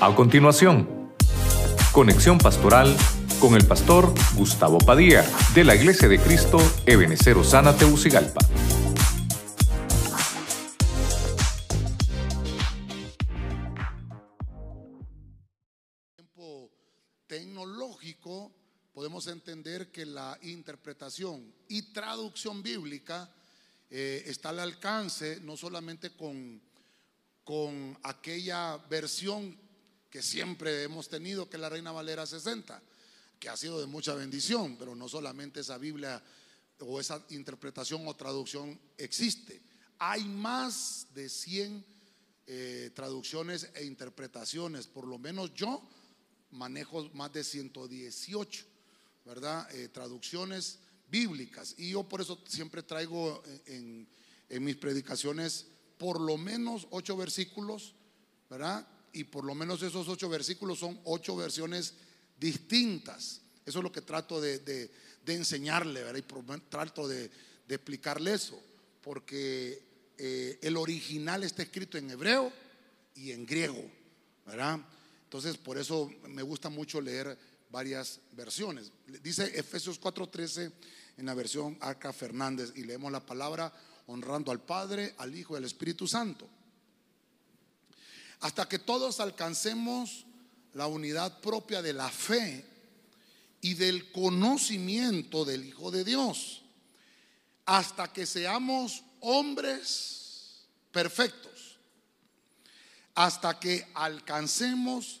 [0.00, 1.12] A continuación,
[1.90, 2.96] conexión pastoral
[3.40, 5.24] con el pastor Gustavo Padilla
[5.56, 8.38] de la Iglesia de Cristo Ebenecer Osana Teucigalpa.
[16.14, 16.70] tiempo
[17.26, 18.52] tecnológico,
[18.94, 23.28] podemos entender que la interpretación y traducción bíblica
[23.90, 26.62] eh, está al alcance no solamente con,
[27.42, 29.66] con aquella versión
[30.10, 32.82] que siempre hemos tenido, que la Reina Valera 60,
[33.38, 36.22] que ha sido de mucha bendición, pero no solamente esa Biblia
[36.80, 39.60] o esa interpretación o traducción existe.
[39.98, 41.84] Hay más de 100
[42.46, 45.82] eh, traducciones e interpretaciones, por lo menos yo
[46.50, 48.64] manejo más de 118,
[49.24, 49.68] ¿verdad?
[49.74, 50.78] Eh, traducciones
[51.10, 51.74] bíblicas.
[51.76, 54.08] Y yo por eso siempre traigo en,
[54.48, 55.66] en mis predicaciones
[55.98, 57.94] por lo menos ocho versículos,
[58.48, 58.86] ¿verdad?
[59.12, 61.94] Y por lo menos esos ocho versículos son ocho versiones
[62.38, 63.40] distintas.
[63.64, 64.90] Eso es lo que trato de,
[65.26, 66.18] enseñarle, ¿verdad?
[66.18, 67.30] Y trato de,
[67.66, 68.60] de explicarle eso,
[69.02, 69.82] porque
[70.16, 72.52] eh, el original está escrito en hebreo
[73.14, 73.84] y en griego,
[74.46, 74.80] ¿verdad?
[75.24, 77.38] Entonces, por eso me gusta mucho leer
[77.70, 78.90] varias versiones.
[79.22, 80.72] Dice Efesios 4:13
[81.18, 83.72] en la versión Arca Fernández y leemos la palabra
[84.06, 86.48] honrando al Padre, al Hijo y al Espíritu Santo.
[88.40, 90.24] Hasta que todos alcancemos
[90.74, 92.64] la unidad propia de la fe
[93.60, 96.62] y del conocimiento del Hijo de Dios,
[97.66, 101.78] hasta que seamos hombres perfectos,
[103.14, 105.20] hasta que alcancemos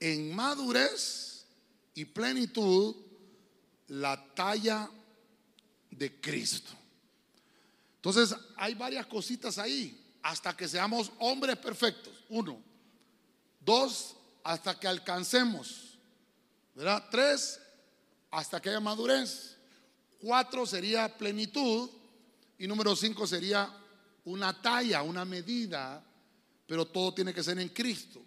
[0.00, 1.46] en madurez
[1.94, 2.96] y plenitud
[3.88, 4.90] la talla
[5.90, 6.72] de Cristo.
[7.96, 12.17] Entonces, hay varias cositas ahí, hasta que seamos hombres perfectos.
[12.28, 12.62] Uno.
[13.60, 15.98] Dos, hasta que alcancemos.
[16.74, 17.04] ¿Verdad?
[17.10, 17.60] Tres,
[18.30, 19.56] hasta que haya madurez.
[20.20, 21.90] Cuatro sería plenitud.
[22.58, 23.72] Y número cinco sería
[24.24, 26.04] una talla, una medida,
[26.66, 28.22] pero todo tiene que ser en Cristo.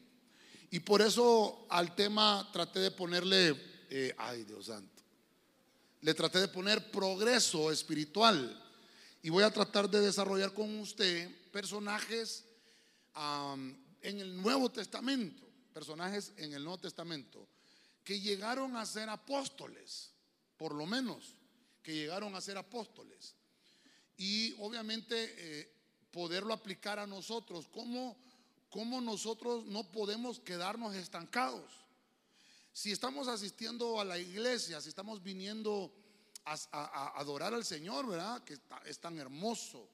[0.71, 5.03] Y por eso al tema traté de ponerle, eh, ay Dios santo,
[6.01, 8.57] le traté de poner progreso espiritual.
[9.21, 12.45] Y voy a tratar de desarrollar con usted personajes
[14.01, 17.47] en el Nuevo Testamento, personajes en el Nuevo Testamento,
[18.03, 20.11] que llegaron a ser apóstoles,
[20.57, 21.35] por lo menos,
[21.83, 23.35] que llegaron a ser apóstoles.
[24.17, 25.73] Y obviamente eh,
[26.11, 28.17] poderlo aplicar a nosotros, ¿cómo,
[28.69, 31.71] cómo nosotros no podemos quedarnos estancados?
[32.73, 35.93] Si estamos asistiendo a la iglesia, si estamos viniendo
[36.45, 38.43] a, adorar al Señor, ¿verdad?
[38.43, 39.89] Que es tan hermoso.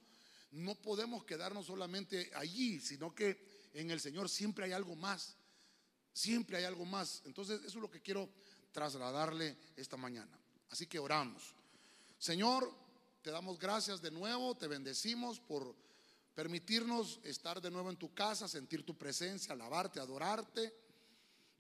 [0.52, 5.36] No podemos quedarnos solamente allí, sino que en el Señor siempre hay algo más.
[6.14, 7.22] Siempre hay algo más.
[7.26, 8.30] Entonces, eso es lo que quiero
[8.72, 10.40] trasladarle esta mañana.
[10.70, 11.54] Así que oramos.
[12.18, 12.74] Señor,
[13.22, 15.76] te damos gracias de nuevo, te bendecimos por
[16.34, 20.74] permitirnos estar de nuevo en tu casa, sentir tu presencia, alabarte, adorarte.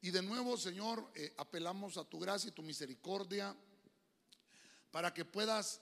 [0.01, 3.55] Y de nuevo, Señor, eh, apelamos a tu gracia y tu misericordia
[4.91, 5.81] para que puedas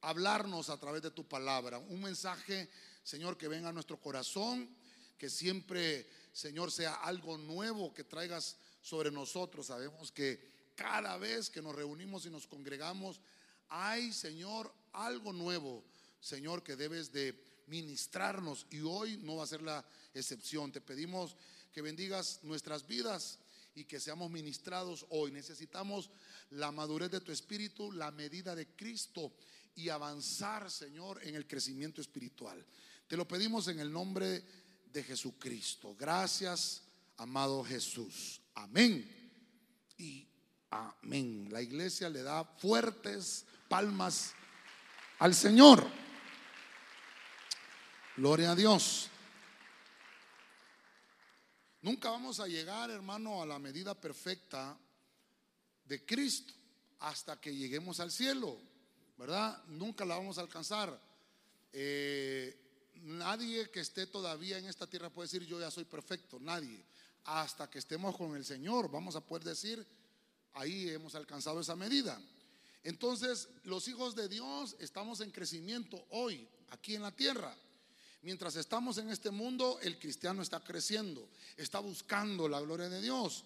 [0.00, 1.78] hablarnos a través de tu palabra.
[1.78, 2.70] Un mensaje,
[3.02, 4.68] Señor, que venga a nuestro corazón,
[5.18, 9.66] que siempre, Señor, sea algo nuevo que traigas sobre nosotros.
[9.66, 13.20] Sabemos que cada vez que nos reunimos y nos congregamos,
[13.68, 15.84] hay, Señor, algo nuevo,
[16.20, 17.34] Señor, que debes de
[17.66, 20.72] ministrarnos y hoy no va a ser la excepción.
[20.72, 21.36] Te pedimos
[21.72, 23.38] que bendigas nuestras vidas
[23.74, 25.32] y que seamos ministrados hoy.
[25.32, 26.10] Necesitamos
[26.50, 29.32] la madurez de tu espíritu, la medida de Cristo
[29.74, 32.64] y avanzar, Señor, en el crecimiento espiritual.
[33.08, 34.44] Te lo pedimos en el nombre de
[35.02, 35.96] Jesucristo.
[35.98, 36.82] Gracias,
[37.16, 38.40] amado Jesús.
[38.54, 39.10] Amén.
[39.96, 40.28] Y
[40.70, 41.48] amén.
[41.50, 44.34] La iglesia le da fuertes palmas
[45.18, 45.84] al Señor.
[48.16, 49.10] Gloria a Dios.
[51.82, 54.78] Nunca vamos a llegar, hermano, a la medida perfecta
[55.84, 56.54] de Cristo
[57.00, 58.58] hasta que lleguemos al cielo,
[59.18, 59.62] ¿verdad?
[59.66, 60.98] Nunca la vamos a alcanzar.
[61.72, 62.63] Eh,
[63.02, 66.82] nadie que esté todavía en esta tierra puede decir yo ya soy perfecto, nadie.
[67.24, 69.86] Hasta que estemos con el Señor, vamos a poder decir,
[70.52, 72.20] ahí hemos alcanzado esa medida.
[72.82, 77.56] Entonces, los hijos de Dios estamos en crecimiento hoy, aquí en la tierra.
[78.22, 83.44] Mientras estamos en este mundo, el cristiano está creciendo, está buscando la gloria de Dios.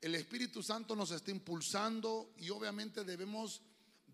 [0.00, 3.62] El Espíritu Santo nos está impulsando y obviamente debemos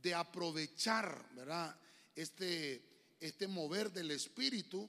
[0.03, 1.77] de aprovechar, ¿verdad?
[2.15, 2.92] Este,
[3.23, 4.89] este mover del Espíritu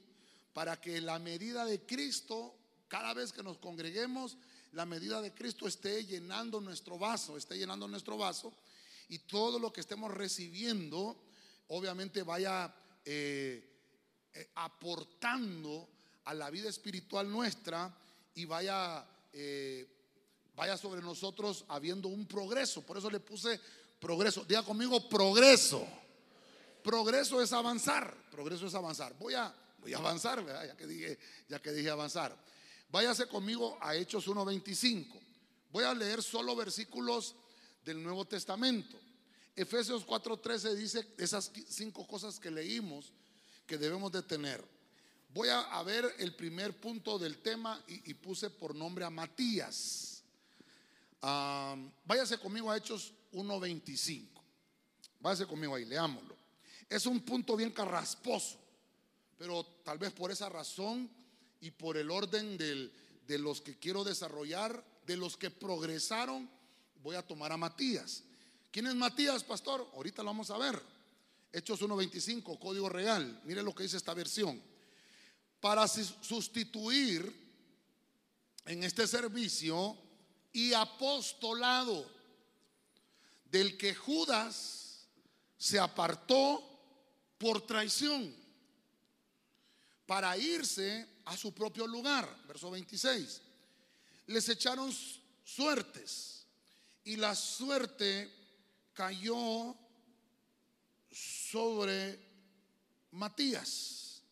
[0.52, 2.54] para que la medida de Cristo
[2.88, 4.36] cada vez que nos congreguemos,
[4.72, 8.52] la medida de Cristo esté llenando nuestro vaso, esté llenando nuestro vaso
[9.08, 11.16] y todo lo que estemos recibiendo,
[11.68, 12.72] obviamente vaya
[13.04, 13.68] eh,
[14.32, 15.88] eh, aportando
[16.24, 17.92] a la vida espiritual nuestra
[18.34, 19.88] y vaya, eh,
[20.54, 22.82] vaya sobre nosotros habiendo un progreso.
[22.82, 23.60] Por eso le puse
[23.98, 24.44] progreso.
[24.44, 25.86] Diga conmigo, progreso.
[26.84, 28.14] Progreso es avanzar.
[28.30, 29.16] Progreso es avanzar.
[29.18, 32.36] Voy a, voy a avanzar, Ya que dije, ya que dije avanzar.
[32.90, 35.18] Váyase conmigo a Hechos 1.25.
[35.72, 37.36] Voy a leer solo versículos
[37.86, 39.00] del Nuevo Testamento.
[39.56, 43.12] Efesios 4.13 dice esas cinco cosas que leímos
[43.66, 44.62] que debemos de tener.
[45.30, 50.22] Voy a, ver el primer punto del tema y, puse por nombre a Matías.
[52.04, 54.28] váyase conmigo a Hechos 1.25.
[55.18, 56.33] Váyase conmigo ahí, leámoslo.
[56.88, 58.58] Es un punto bien carrasposo,
[59.38, 61.10] pero tal vez por esa razón
[61.60, 66.48] y por el orden de los que quiero desarrollar, de los que progresaron,
[67.02, 68.22] voy a tomar a Matías.
[68.70, 69.88] ¿Quién es Matías, pastor?
[69.94, 70.80] Ahorita lo vamos a ver.
[71.52, 73.40] Hechos 1.25, código real.
[73.44, 74.60] Mire lo que dice esta versión.
[75.60, 77.44] Para sustituir
[78.66, 79.96] en este servicio
[80.52, 82.10] y apostolado
[83.44, 85.06] del que Judas
[85.56, 86.73] se apartó
[87.44, 88.34] por traición
[90.06, 92.26] para irse a su propio lugar.
[92.48, 93.42] Verso 26.
[94.28, 94.90] Les echaron
[95.44, 96.46] suertes
[97.04, 98.32] y la suerte
[98.94, 99.76] cayó
[101.10, 102.18] sobre
[103.10, 104.22] Matías.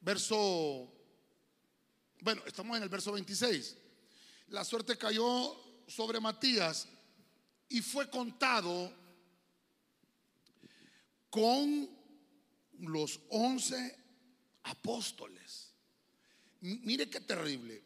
[0.00, 0.90] verso,
[2.22, 3.76] bueno, estamos en el verso 26.
[4.48, 5.54] La suerte cayó
[5.86, 6.88] sobre Matías
[7.68, 8.90] y fue contado
[11.30, 11.88] con
[12.80, 13.96] los once
[14.64, 15.72] apóstoles.
[16.60, 17.82] Mire qué terrible.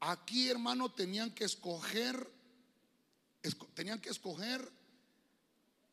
[0.00, 2.30] Aquí, hermano, tenían que escoger,
[3.74, 4.70] tenían que escoger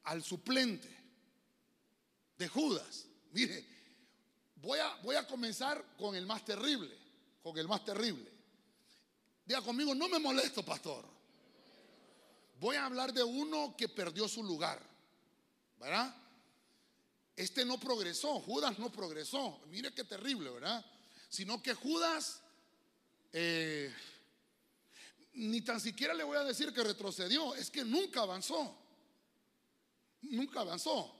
[0.03, 0.89] al suplente
[2.37, 3.05] de Judas.
[3.31, 3.65] Mire,
[4.55, 6.95] voy a, voy a comenzar con el más terrible,
[7.41, 8.29] con el más terrible.
[9.45, 11.05] Diga conmigo, no me molesto, pastor.
[12.59, 14.81] Voy a hablar de uno que perdió su lugar,
[15.79, 16.15] ¿verdad?
[17.35, 19.61] Este no progresó, Judas no progresó.
[19.67, 20.85] Mire qué terrible, ¿verdad?
[21.29, 22.41] Sino que Judas
[23.31, 23.93] eh,
[25.33, 28.83] ni tan siquiera le voy a decir que retrocedió, es que nunca avanzó
[30.23, 31.13] nunca avanzó.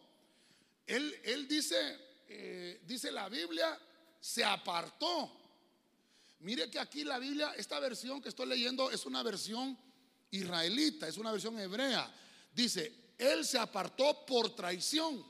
[0.86, 3.80] Él, él dice, eh, dice la Biblia,
[4.19, 5.31] se apartó.
[6.39, 9.77] Mire que aquí la Biblia, esta versión que estoy leyendo es una versión
[10.31, 12.12] israelita, es una versión hebrea.
[12.54, 15.24] Dice, él se apartó por traición.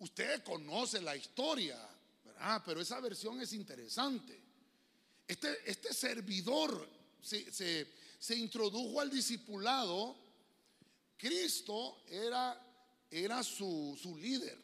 [0.00, 1.78] Usted conoce la historia,
[2.24, 2.62] ¿verdad?
[2.64, 4.40] Pero esa versión es interesante.
[5.26, 6.88] Este, este servidor
[7.20, 10.16] se, se, se introdujo al discipulado
[11.18, 12.56] Cristo era,
[13.10, 14.56] era su, líder,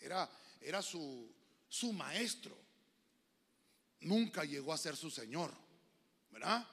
[0.00, 0.28] era,
[0.60, 1.30] era su,
[1.68, 2.56] su maestro.
[4.00, 5.52] Nunca llegó a ser su Señor,
[6.30, 6.66] ¿verdad?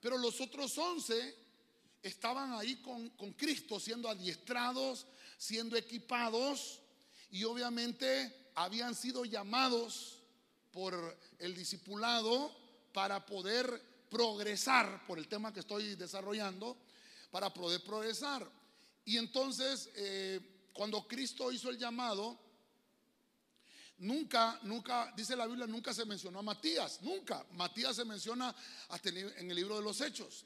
[0.00, 1.34] Pero los otros once
[2.02, 5.06] estaban ahí con, con Cristo siendo adiestrados,
[5.38, 6.80] siendo equipados
[7.30, 10.18] y obviamente habían sido llamados
[10.72, 12.54] por el discipulado
[12.92, 16.76] para poder progresar por el tema que estoy desarrollando
[17.30, 18.48] para poder progresar.
[19.04, 22.38] Y entonces, eh, cuando Cristo hizo el llamado,
[23.98, 27.44] nunca, nunca, dice la Biblia, nunca se mencionó a Matías, nunca.
[27.52, 28.54] Matías se menciona
[28.88, 30.44] hasta en el libro de los Hechos.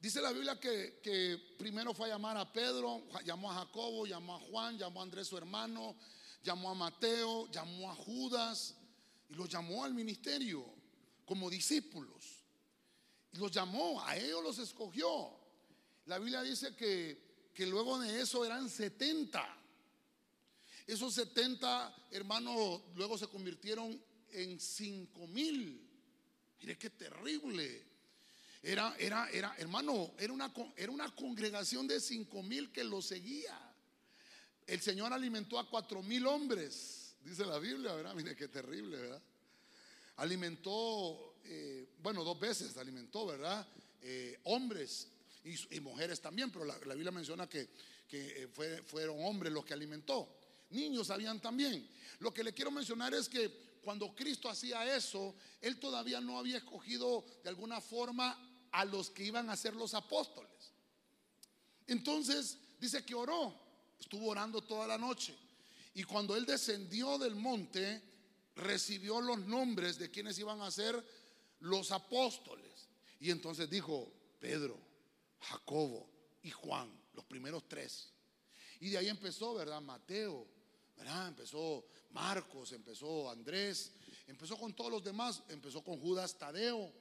[0.00, 4.38] Dice la Biblia que, primero fue a llamar a Pedro, llamó a Jacobo, llamó a
[4.38, 5.96] Juan, llamó a Andrés su hermano,
[6.42, 8.76] llamó a Mateo, llamó a Judas
[9.28, 10.64] y los llamó al ministerio
[11.24, 12.44] como discípulos.
[13.32, 15.36] Y los llamó, a ellos los escogió.
[16.06, 19.56] La Biblia dice que, que luego de eso eran 70.
[20.86, 24.00] Esos 70 hermanos luego se convirtieron
[24.30, 25.90] en 5 mil.
[26.60, 27.87] Mire qué terrible.
[28.62, 33.56] Era, era, era, hermano, era una, era una congregación de 5 mil que lo seguía.
[34.66, 38.14] El Señor alimentó a 4 mil hombres, dice la Biblia, ¿verdad?
[38.14, 39.22] Mire qué terrible, ¿verdad?
[40.16, 43.66] Alimentó, eh, bueno, dos veces alimentó, ¿verdad?
[44.02, 45.08] Eh, hombres
[45.44, 47.70] y, mujeres también, pero la, Biblia menciona que,
[48.10, 48.48] eh,
[48.84, 50.36] fueron hombres los que alimentó.
[50.70, 51.88] Niños habían también.
[52.18, 56.58] Lo que le quiero mencionar es que cuando Cristo hacía eso, Él todavía no había
[56.58, 58.36] escogido de alguna forma
[58.72, 60.72] a los que iban a ser los apóstoles.
[61.86, 63.54] Entonces dice que oró,
[63.98, 65.36] estuvo orando toda la noche.
[65.94, 68.02] Y cuando Él descendió del monte,
[68.54, 71.02] recibió los nombres de quienes iban a ser
[71.60, 72.88] los apóstoles.
[73.20, 74.78] Y entonces dijo Pedro,
[75.40, 76.08] Jacobo
[76.42, 78.10] y Juan, los primeros tres.
[78.80, 79.80] Y de ahí empezó, ¿verdad?
[79.80, 80.46] Mateo,
[80.96, 81.28] ¿verdad?
[81.28, 83.92] Empezó Marcos, empezó Andrés,
[84.26, 86.92] empezó con todos los demás, empezó con Judas Tadeo,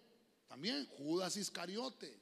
[0.47, 2.19] también Judas Iscariote,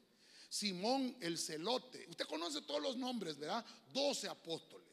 [0.50, 2.06] Simón el celote.
[2.10, 3.66] Usted conoce todos los nombres, ¿verdad?
[3.94, 4.88] Doce apóstoles,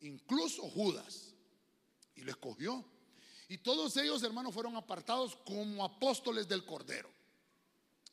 [0.00, 1.32] incluso Judas.
[2.16, 2.84] Y lo escogió.
[3.48, 7.10] Y todos ellos, hermanos, fueron apartados como apóstoles del Cordero.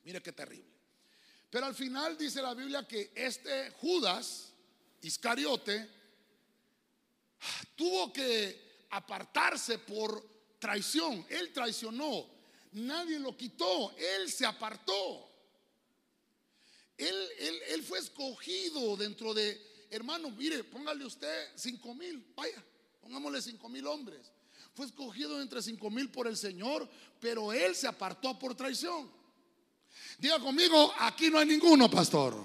[0.03, 0.71] Mire qué terrible.
[1.49, 4.53] Pero al final dice la Biblia que este Judas
[5.01, 5.89] Iscariote
[7.75, 10.25] tuvo que apartarse por
[10.59, 11.25] traición.
[11.29, 12.40] Él traicionó.
[12.73, 13.95] Nadie lo quitó.
[13.97, 15.29] Él se apartó.
[16.97, 19.59] Él, él, fue escogido dentro de,
[19.89, 22.63] hermano, mire, póngale usted cinco mil, vaya,
[23.01, 24.31] pongámosle cinco mil hombres.
[24.75, 26.87] Fue escogido entre cinco mil por el Señor,
[27.19, 29.11] pero él se apartó por traición.
[30.19, 32.35] Diga conmigo, aquí no hay ninguno, pastor.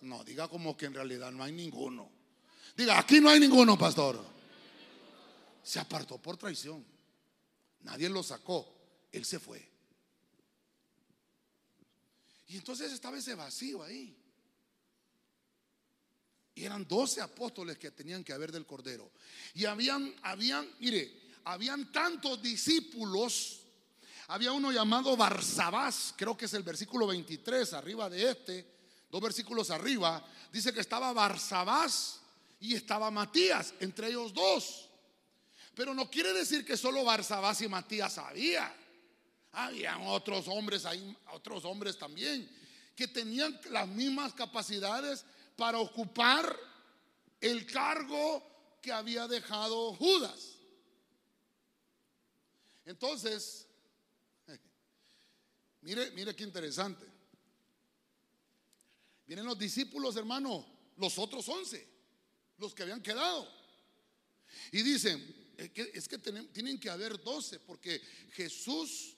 [0.00, 2.10] No, diga como que en realidad no hay ninguno.
[2.76, 4.24] Diga, aquí no hay ninguno, pastor.
[5.62, 6.84] Se apartó por traición.
[7.82, 8.72] Nadie lo sacó.
[9.10, 9.68] Él se fue.
[12.48, 14.16] Y entonces estaba ese vacío ahí.
[16.54, 19.10] Y eran doce apóstoles que tenían que haber del Cordero.
[19.54, 23.60] Y habían, habían, mire, habían tantos discípulos.
[24.28, 28.66] Había uno llamado Barsabás, creo que es el versículo 23, arriba de este,
[29.10, 30.24] dos versículos arriba.
[30.52, 32.20] Dice que estaba Barsabás
[32.60, 34.90] y estaba Matías, entre ellos dos.
[35.74, 38.74] Pero no quiere decir que solo Barsabás y Matías había.
[39.52, 42.48] Habían otros hombres ahí, otros hombres también,
[42.94, 45.24] que tenían las mismas capacidades
[45.56, 46.58] para ocupar
[47.40, 48.42] el cargo
[48.80, 50.58] que había dejado Judas.
[52.84, 53.66] Entonces,
[55.82, 57.06] mire, mire qué interesante.
[59.26, 61.88] Vienen los discípulos, hermano, los otros once,
[62.58, 63.48] los que habían quedado.
[64.70, 68.00] Y dicen, es que, tienen, que haber doce, porque
[68.32, 69.16] Jesús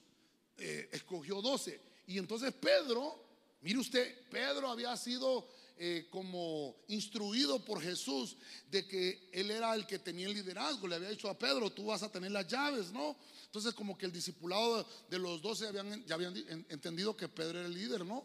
[0.58, 1.80] eh, escogió doce.
[2.06, 3.22] Y entonces Pedro,
[3.62, 8.36] mire usted, Pedro había sido eh, como instruido por Jesús
[8.70, 10.86] de que él era el que tenía el liderazgo.
[10.86, 13.16] Le había dicho a Pedro, tú vas a tener las llaves, ¿no?
[13.46, 16.36] Entonces como que el discipulado de los doce habían, ya habían
[16.68, 18.24] entendido que Pedro era el líder, ¿no?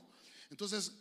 [0.50, 0.92] Entonces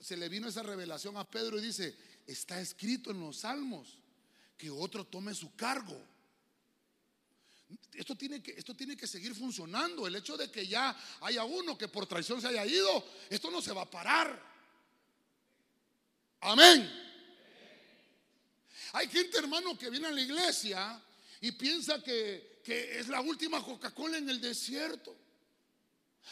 [0.00, 1.94] se le vino esa revelación a Pedro y dice,
[2.26, 3.98] está escrito en los salmos
[4.56, 5.98] que otro tome su cargo.
[7.92, 10.06] Esto tiene, que, esto tiene que seguir funcionando.
[10.06, 13.60] El hecho de que ya haya uno que por traición se haya ido, esto no
[13.60, 14.42] se va a parar.
[16.40, 16.90] Amén.
[18.92, 21.02] Hay gente, hermano, que viene a la iglesia
[21.40, 25.16] y piensa que, que es la última Coca-Cola en el desierto.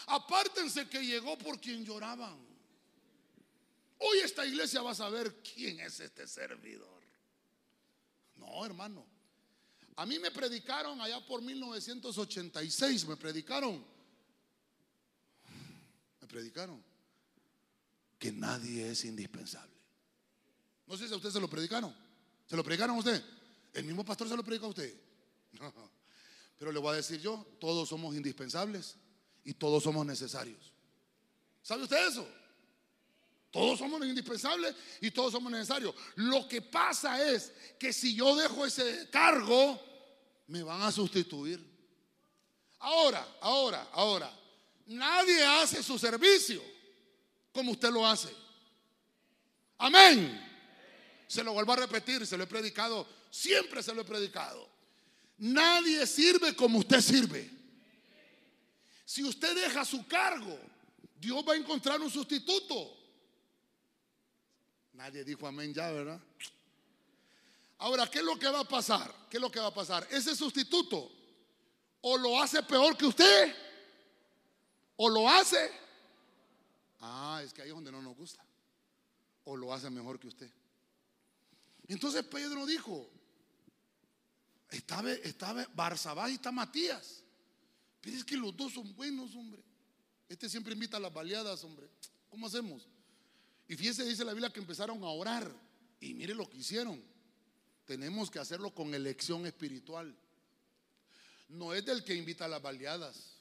[0.07, 2.47] Apártense que llegó por quien lloraban.
[3.99, 7.03] Hoy esta iglesia va a saber quién es este servidor.
[8.37, 9.16] No, hermano.
[9.97, 13.83] A mí me predicaron allá por 1986, me predicaron.
[16.21, 16.83] Me predicaron
[18.19, 19.75] que nadie es indispensable.
[20.87, 21.95] No sé si a usted se lo predicaron.
[22.47, 23.25] ¿Se lo predicaron a usted?
[23.73, 24.95] ¿El mismo pastor se lo predicó a usted?
[26.59, 28.97] Pero le voy a decir yo, todos somos indispensables
[29.45, 30.73] y todos somos necesarios.
[31.63, 32.29] ¿Sabe usted eso?
[33.57, 35.95] Todos somos indispensables y todos somos necesarios.
[36.17, 39.81] Lo que pasa es que si yo dejo ese cargo,
[40.49, 41.59] me van a sustituir.
[42.81, 44.31] Ahora, ahora, ahora,
[44.85, 46.63] nadie hace su servicio
[47.51, 48.29] como usted lo hace.
[49.79, 50.39] Amén.
[51.27, 54.69] Se lo vuelvo a repetir, se lo he predicado, siempre se lo he predicado.
[55.39, 57.51] Nadie sirve como usted sirve.
[59.07, 60.61] Si usted deja su cargo,
[61.19, 63.06] Dios va a encontrar un sustituto.
[64.97, 66.19] Nadie dijo amén ya, ¿verdad?
[67.79, 69.15] Ahora, ¿qué es lo que va a pasar?
[69.29, 70.09] ¿Qué es lo que va a pasar?
[70.11, 71.13] Ese sustituto
[72.01, 73.55] o lo hace peor que usted
[74.97, 75.71] o lo hace.
[77.01, 78.43] Ah, es que ahí es donde no nos gusta.
[79.45, 80.51] O lo hace mejor que usted.
[81.89, 83.11] Entonces Pedro dijo,
[84.71, 87.23] estaba, estaba y está Matías.
[88.01, 89.63] Pero es que los dos son buenos, hombre.
[90.27, 91.87] Este siempre invita a las baleadas, hombre.
[92.31, 92.89] ¿Cómo hacemos?
[93.69, 95.51] Y fíjese, dice la Biblia que empezaron a orar.
[96.01, 97.03] Y mire lo que hicieron.
[97.85, 100.15] Tenemos que hacerlo con elección espiritual.
[101.49, 103.37] No es del que invita a las baleadas.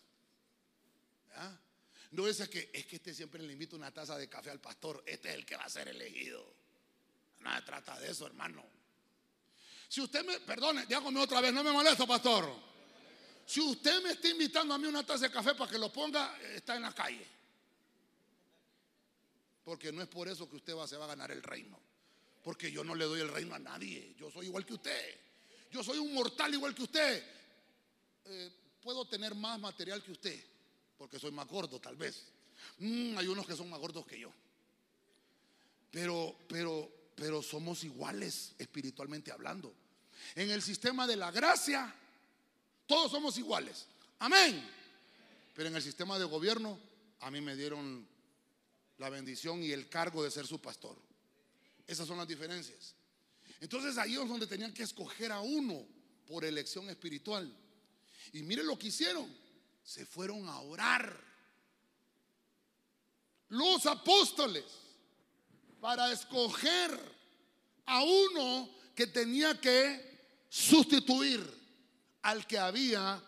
[2.11, 5.03] No es que es que este siempre le invita una taza de café al pastor.
[5.05, 6.45] Este es el que va a ser elegido.
[7.39, 8.63] Nada trata de eso, hermano.
[9.87, 12.51] Si usted me, perdone, dígame otra vez, no me molesta, pastor.
[13.45, 16.39] si usted me está invitando a mí una taza de café para que lo ponga,
[16.55, 17.25] está en la calle.
[19.65, 21.77] Porque no es por eso que usted va, se va a ganar el reino.
[22.43, 24.15] Porque yo no le doy el reino a nadie.
[24.17, 25.19] Yo soy igual que usted.
[25.71, 27.23] Yo soy un mortal igual que usted.
[28.25, 30.39] Eh, puedo tener más material que usted.
[30.99, 32.27] Porque soy más gordo, tal vez.
[32.77, 34.31] Mm, hay unos que son más gordos que yo.
[35.89, 39.73] Pero, pero, pero somos iguales espiritualmente hablando.
[40.35, 41.91] En el sistema de la gracia,
[42.85, 43.87] todos somos iguales.
[44.19, 44.63] Amén.
[45.55, 46.77] Pero en el sistema de gobierno,
[47.21, 48.07] a mí me dieron
[48.97, 50.97] la bendición y el cargo de ser su pastor.
[51.87, 52.95] Esas son las diferencias.
[53.59, 55.85] Entonces ahí es donde tenían que escoger a uno
[56.25, 57.51] por elección espiritual.
[58.33, 59.33] Y mire lo que hicieron.
[59.83, 61.23] Se fueron a orar.
[63.49, 64.65] Los apóstoles
[65.79, 66.99] para escoger
[67.85, 70.15] a uno que tenía que
[70.49, 71.45] sustituir
[72.23, 73.21] al que había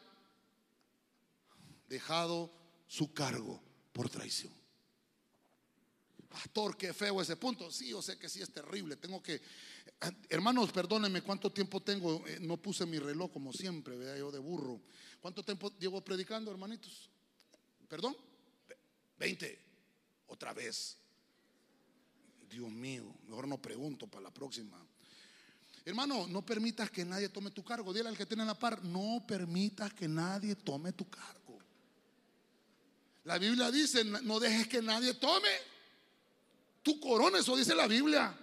[1.87, 2.51] dejado
[2.87, 3.61] su cargo
[3.93, 4.56] por traición.
[6.37, 7.71] Pastor, qué feo ese punto.
[7.71, 8.95] Sí, yo sé que sí es terrible.
[8.95, 9.41] Tengo que,
[10.29, 12.23] hermanos, perdónenme cuánto tiempo tengo.
[12.27, 14.79] Eh, no puse mi reloj como siempre, vea yo de burro.
[15.19, 17.09] ¿Cuánto tiempo llevo predicando, hermanitos?
[17.89, 18.15] ¿Perdón?
[19.17, 19.59] Veinte.
[20.27, 20.97] Otra vez.
[22.47, 24.79] Dios mío, mejor no pregunto para la próxima.
[25.85, 27.91] Hermano, no permitas que nadie tome tu cargo.
[27.91, 31.57] Dile al que tiene la par, no permitas que nadie tome tu cargo.
[33.23, 35.76] La Biblia dice, no dejes que nadie tome
[36.87, 38.33] tu corona, eso dice la Biblia.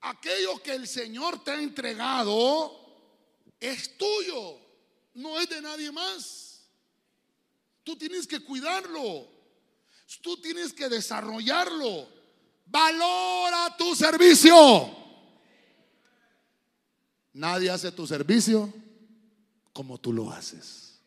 [0.00, 2.80] Aquello que el Señor te ha entregado
[3.60, 4.58] es tuyo,
[5.14, 6.64] no es de nadie más.
[7.84, 9.28] Tú tienes que cuidarlo,
[10.20, 12.08] tú tienes que desarrollarlo.
[12.66, 15.04] Valora tu servicio.
[17.34, 18.72] Nadie hace tu servicio
[19.72, 20.98] como tú lo haces.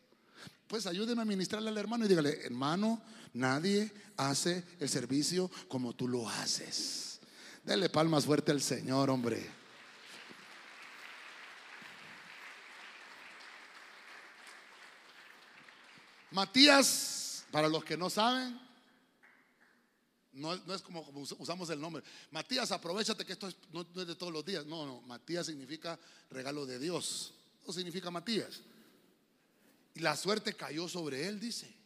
[0.66, 6.08] Pues ayúdeme a ministrarle al hermano y dígale, hermano, nadie hace el servicio como tú
[6.08, 7.20] lo haces.
[7.64, 9.58] Dele palmas fuerte al Señor, hombre.
[16.30, 18.58] Matías, para los que no saben,
[20.32, 21.00] no, es como,
[21.38, 22.02] usamos el nombre.
[22.30, 24.64] Matías, aprovechate que esto no, es de todos los días.
[24.66, 25.98] No, no, Matías significa
[26.30, 27.34] regalo de Dios.
[27.62, 28.60] Eso significa Matías.
[29.94, 31.77] Y la suerte cayó sobre él, dice.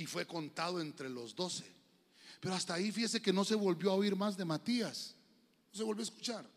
[0.00, 1.70] Y fue contado entre los doce.
[2.40, 5.14] Pero hasta ahí fíjese que no se volvió a oír más de Matías.
[5.70, 6.50] No se volvió a escuchar.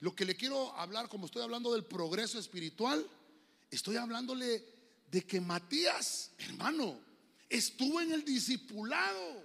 [0.00, 3.06] Lo que le quiero hablar, como estoy hablando del progreso espiritual,
[3.70, 4.64] estoy hablándole
[5.10, 6.98] de que Matías, hermano,
[7.50, 9.42] estuvo en el discipulado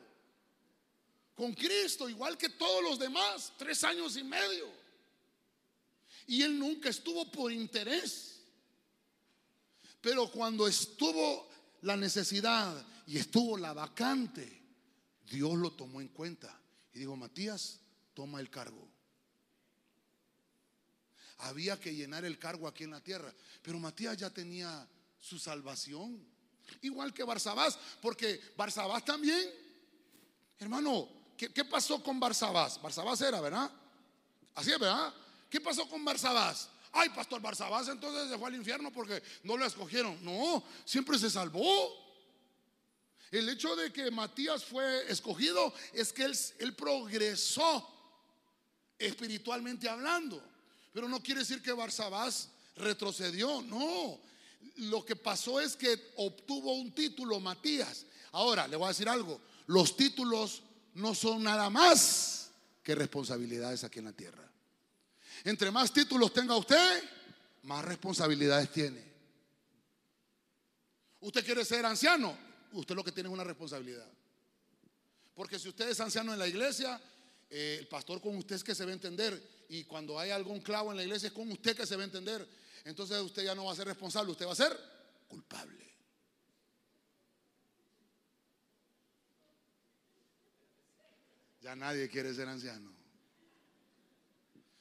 [1.35, 4.69] con Cristo, igual que todos los demás, tres años y medio.
[6.27, 8.39] Y él nunca estuvo por interés.
[9.99, 11.49] Pero cuando estuvo
[11.81, 14.61] la necesidad y estuvo la vacante,
[15.29, 16.59] Dios lo tomó en cuenta
[16.93, 17.79] y dijo, Matías,
[18.13, 18.87] toma el cargo.
[21.39, 24.87] Había que llenar el cargo aquí en la tierra, pero Matías ya tenía
[25.19, 26.25] su salvación,
[26.81, 29.49] igual que Barsabás, porque Barsabás también,
[30.59, 32.81] hermano, ¿qué, pasó con Barsabás?
[32.81, 33.69] Barsabás era, ¿verdad?
[34.55, 35.13] Así es, ¿verdad?
[35.49, 36.69] ¿Qué pasó con Barsabás?
[36.91, 40.23] Ay, pastor Barsabás entonces se fue al infierno porque no lo escogieron.
[40.23, 42.02] No, siempre se salvó.
[43.33, 47.89] El hecho de que Matías fue escogido es que él, progresó
[48.99, 50.39] espiritualmente hablando.
[50.93, 54.19] Pero no quiere decir que Barsabás retrocedió, no.
[54.75, 58.05] Lo que pasó es que obtuvo un título Matías.
[58.33, 59.41] Ahora, le voy a decir algo.
[59.65, 60.61] Los títulos
[60.93, 62.51] no son nada más
[62.83, 64.47] que responsabilidades aquí en la tierra.
[65.43, 67.03] Entre más títulos tenga usted,
[67.63, 69.03] más responsabilidades tiene.
[71.21, 74.09] Usted quiere ser anciano, usted lo que tiene es una responsabilidad.
[75.35, 77.01] Porque si usted es anciano en la iglesia,
[77.49, 79.65] eh, el pastor con usted es que se va a entender.
[79.69, 82.05] Y cuando hay algún clavo en la iglesia es con usted que se va a
[82.05, 82.47] entender.
[82.83, 84.77] Entonces usted ya no va a ser responsable, usted va a ser
[85.27, 85.83] culpable.
[91.61, 92.93] Ya nadie quiere ser anciano.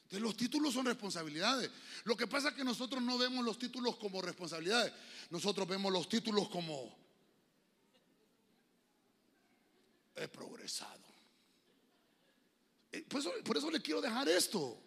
[0.02, 1.70] Entonces los títulos son responsabilidades.
[2.04, 4.92] Lo que pasa es que nosotros no vemos los títulos como responsabilidades.
[5.30, 7.01] Nosotros vemos los títulos como
[10.16, 11.02] he progresado.
[12.90, 14.78] Eh, por eso, por eso le quiero dejar esto.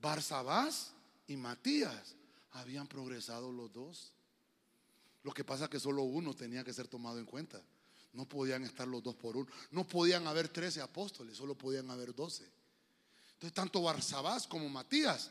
[0.00, 0.92] Barsabás
[1.26, 2.14] y Matías
[2.52, 4.12] habían progresado los dos.
[5.22, 7.60] Lo que pasa es que solo uno tenía que ser tomado en cuenta.
[8.12, 9.48] No podían estar los dos por uno.
[9.70, 12.44] No podían haber trece apóstoles, solo podían haber doce.
[13.34, 15.30] Entonces, tanto Barsabás como Matías,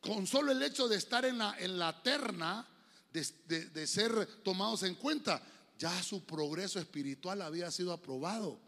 [0.00, 2.66] con solo el hecho de estar en la, en la terna
[3.12, 5.42] de, ser tomados en cuenta,
[5.78, 8.60] ya su progreso espiritual había sido aprobado.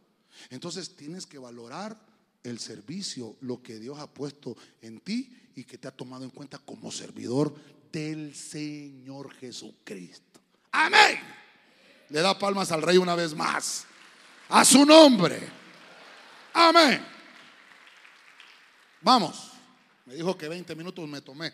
[0.48, 2.00] Entonces tienes que valorar
[2.42, 6.30] el servicio, lo que Dios ha puesto en ti y que te ha tomado en
[6.30, 7.54] cuenta como servidor
[7.92, 10.40] del Señor Jesucristo.
[10.72, 11.18] Amén.
[12.08, 13.84] Le da palmas al rey una vez más.
[14.48, 15.40] A su nombre.
[16.52, 17.04] Amén.
[19.00, 19.50] Vamos.
[20.06, 21.52] Me dijo que 20 minutos me tomé.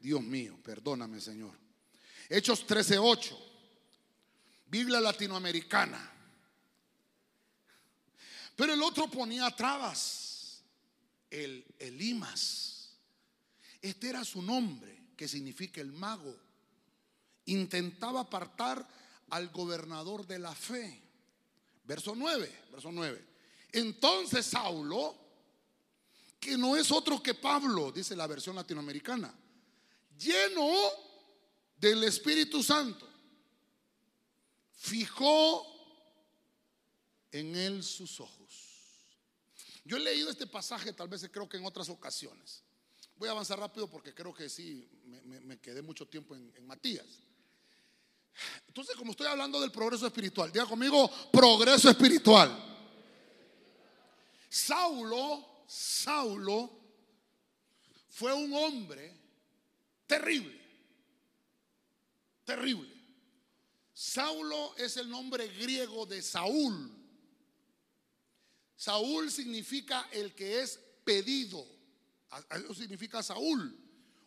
[0.00, 1.52] Dios mío, perdóname, Señor.
[2.28, 3.47] Hechos 13:8.
[4.68, 6.12] Biblia latinoamericana.
[8.54, 10.62] Pero el otro ponía trabas.
[11.30, 12.96] El Elimas.
[13.80, 16.34] Este era su nombre, que significa el mago.
[17.46, 18.86] Intentaba apartar
[19.30, 21.02] al gobernador de la fe.
[21.84, 23.24] Verso 9, verso 9.
[23.72, 25.16] Entonces Saulo,
[26.40, 29.32] que no es otro que Pablo, dice la versión latinoamericana,
[30.18, 30.70] lleno
[31.76, 33.07] del Espíritu Santo,
[34.78, 35.66] fijó
[37.32, 39.08] en él sus ojos.
[39.84, 42.62] Yo he leído este pasaje, tal vez creo que en otras ocasiones.
[43.16, 44.88] Voy a avanzar rápido porque creo que sí,
[45.24, 47.06] me, quedé mucho tiempo en, en Matías.
[48.68, 52.64] Entonces, como estoy hablando del progreso espiritual, diga conmigo, progreso espiritual.
[54.48, 56.70] Saulo, Saulo
[58.08, 59.12] fue un hombre
[60.06, 60.60] terrible,
[62.44, 62.97] terrible.
[64.00, 66.88] Saulo es el nombre griego de Saúl.
[68.76, 71.66] Saúl significa el que es pedido.
[72.48, 73.76] Eso significa Saúl.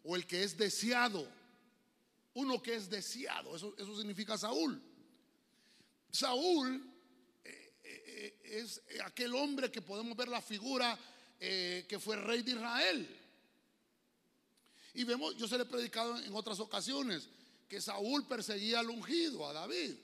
[0.04, 1.26] O el que es deseado.
[2.34, 3.56] Uno que es deseado.
[3.56, 4.78] Eso, eso significa Saúl.
[6.12, 6.86] Saúl
[7.46, 11.00] eh, eh, es aquel hombre que podemos ver la figura
[11.40, 13.20] eh, que fue rey de Israel.
[14.96, 17.30] Y vemos, yo se le he predicado en otras ocasiones,
[17.72, 19.96] que Saúl perseguía al ungido, a David.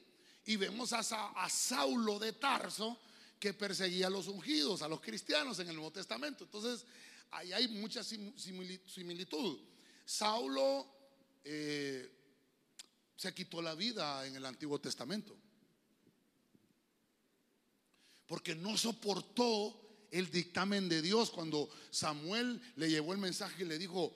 [0.45, 1.03] Y vemos a,
[1.49, 2.97] Saulo de Tarso
[3.37, 6.45] que perseguía a los ungidos, a los cristianos en el Nuevo Testamento.
[6.45, 6.85] Entonces,
[7.29, 9.59] ahí hay mucha similitud.
[10.05, 10.87] Saulo
[11.43, 12.09] eh,
[13.17, 15.35] se quitó la vida en el Antiguo Testamento.
[18.27, 23.77] Porque no soportó el dictamen de Dios cuando Samuel le llevó el mensaje y le
[23.77, 24.15] dijo,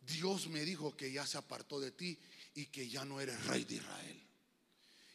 [0.00, 2.18] Dios me dijo que ya se apartó de ti
[2.56, 4.22] y que ya no eres rey de Israel.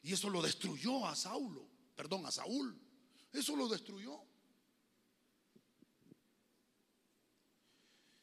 [0.03, 2.79] Y eso lo destruyó a Saulo, perdón, a Saúl.
[3.33, 4.21] Eso lo destruyó.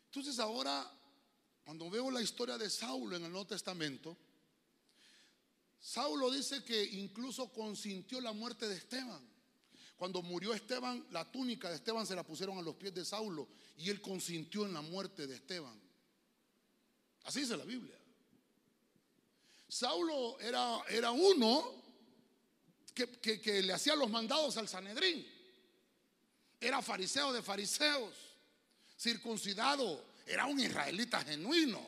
[0.07, 0.89] Entonces ahora,
[1.65, 4.17] cuando veo la historia de Saulo en el Nuevo Testamento,
[5.81, 9.29] Saulo dice que incluso consintió la muerte de Esteban.
[9.97, 13.49] Cuando murió Esteban, la túnica de Esteban se la pusieron a los pies de Saulo
[13.77, 15.77] y él consintió en la muerte de Esteban.
[17.25, 17.98] Así dice la Biblia.
[19.69, 21.75] Saulo era, era uno
[22.95, 25.27] que, le hacía los mandados al Sanedrín.
[26.61, 28.15] Era fariseo de fariseos,
[28.99, 31.81] circuncidado, era un israelita genuino,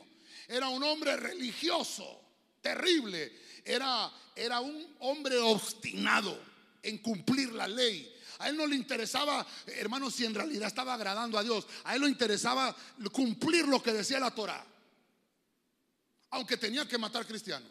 [0.47, 2.21] era un hombre religioso,
[2.61, 3.31] terrible,
[3.65, 6.39] era, era un hombre obstinado
[6.83, 8.15] en cumplir la ley.
[8.39, 11.67] A él no le interesaba, hermano, si en realidad estaba agradando a Dios.
[11.83, 12.75] A él le interesaba
[13.11, 14.65] cumplir lo que decía la Torah.
[16.31, 17.69] Aunque tenía que matar cristianos.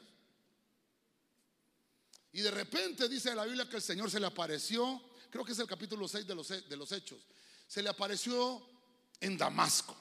[2.32, 5.58] Y de repente dice la Biblia que el Señor se le apareció, creo que es
[5.58, 7.18] el capítulo 6 de los, de los Hechos,
[7.66, 8.64] se le apareció
[9.20, 9.96] en Damasco.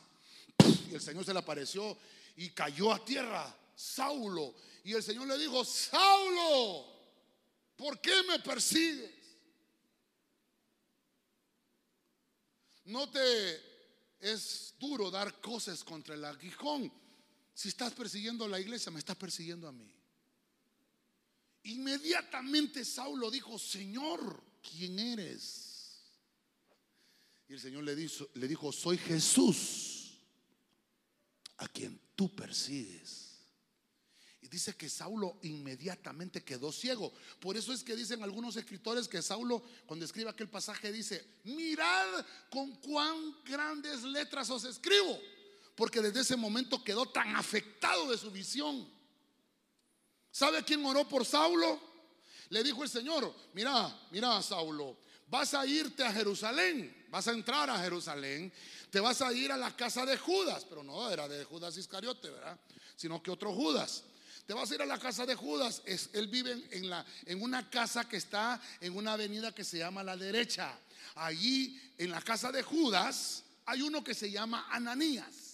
[0.90, 1.98] Y el Señor se le apareció
[2.36, 4.56] y cayó a tierra, Saulo.
[4.84, 6.86] Y el Señor le dijo, Saulo,
[7.76, 9.12] ¿por qué me persigues?
[12.86, 13.70] No te
[14.20, 16.92] es duro dar cosas contra el aguijón.
[17.60, 19.94] Si estás persiguiendo a la iglesia, me estás persiguiendo a mí.
[21.64, 26.00] Inmediatamente Saulo dijo, Señor, ¿quién eres?
[27.50, 30.14] Y el Señor le dijo, le dijo, soy Jesús,
[31.58, 33.42] a quien tú persigues.
[34.42, 37.12] Y dice que Saulo inmediatamente quedó ciego.
[37.42, 42.26] Por eso es que dicen algunos escritores que Saulo, cuando escribe aquel pasaje, dice, mirad
[42.50, 45.20] con cuán grandes letras os escribo.
[45.80, 48.86] Porque desde ese momento quedó tan afectado de su visión
[50.32, 51.80] ¿Sabe quién oró por Saulo?
[52.50, 57.70] Le dijo el Señor, mira, mira Saulo, vas a irte a Jerusalén, vas a entrar
[57.70, 58.52] a Jerusalén,
[58.90, 62.30] te vas a ir a la casa de Judas, pero no era de Judas Iscariote,
[62.30, 62.60] ¿verdad?
[62.96, 64.04] Sino que otro Judas.
[64.46, 65.82] Te vas a ir a la casa de Judas.
[65.86, 70.04] Es, él vive la, en una casa que está en una avenida que se llama
[70.04, 70.78] La Derecha.
[71.16, 75.49] Allí, en la casa de Judas, hay uno que se llama Ananías.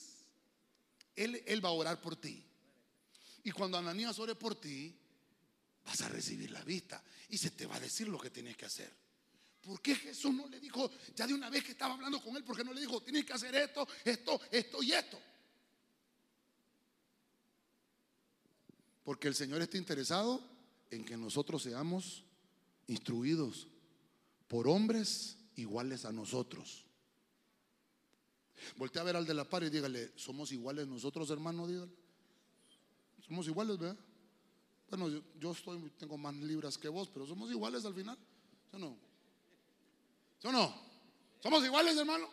[1.15, 2.43] Él, va a orar por ti.
[3.43, 4.93] Y cuando Ananías ore por ti,
[5.85, 8.65] vas a recibir la vista y se te va a decir lo que tienes que
[8.65, 8.91] hacer.
[9.61, 12.43] ¿Por qué Jesús no le dijo, ya de una vez que estaba hablando con él,
[12.43, 15.19] por qué no le dijo, tienes que hacer esto, esto, esto y esto?
[19.03, 20.43] Porque el Señor está interesado
[20.91, 22.23] en que nosotros seamos
[22.87, 23.67] instruidos
[24.47, 26.84] por hombres iguales a nosotros.
[28.75, 31.67] Voltea a ver al de la par y dígale, ¿somos iguales nosotros, hermano?
[31.67, 31.91] Dígale.
[33.25, 33.97] Somos iguales, ¿verdad?
[34.89, 38.17] Bueno, yo, estoy, tengo más libras que vos, pero somos iguales al final.
[38.71, 38.97] ¿Sí no?
[40.39, 40.73] ¿Sí no?
[41.41, 42.29] ¿Somos iguales, hermano?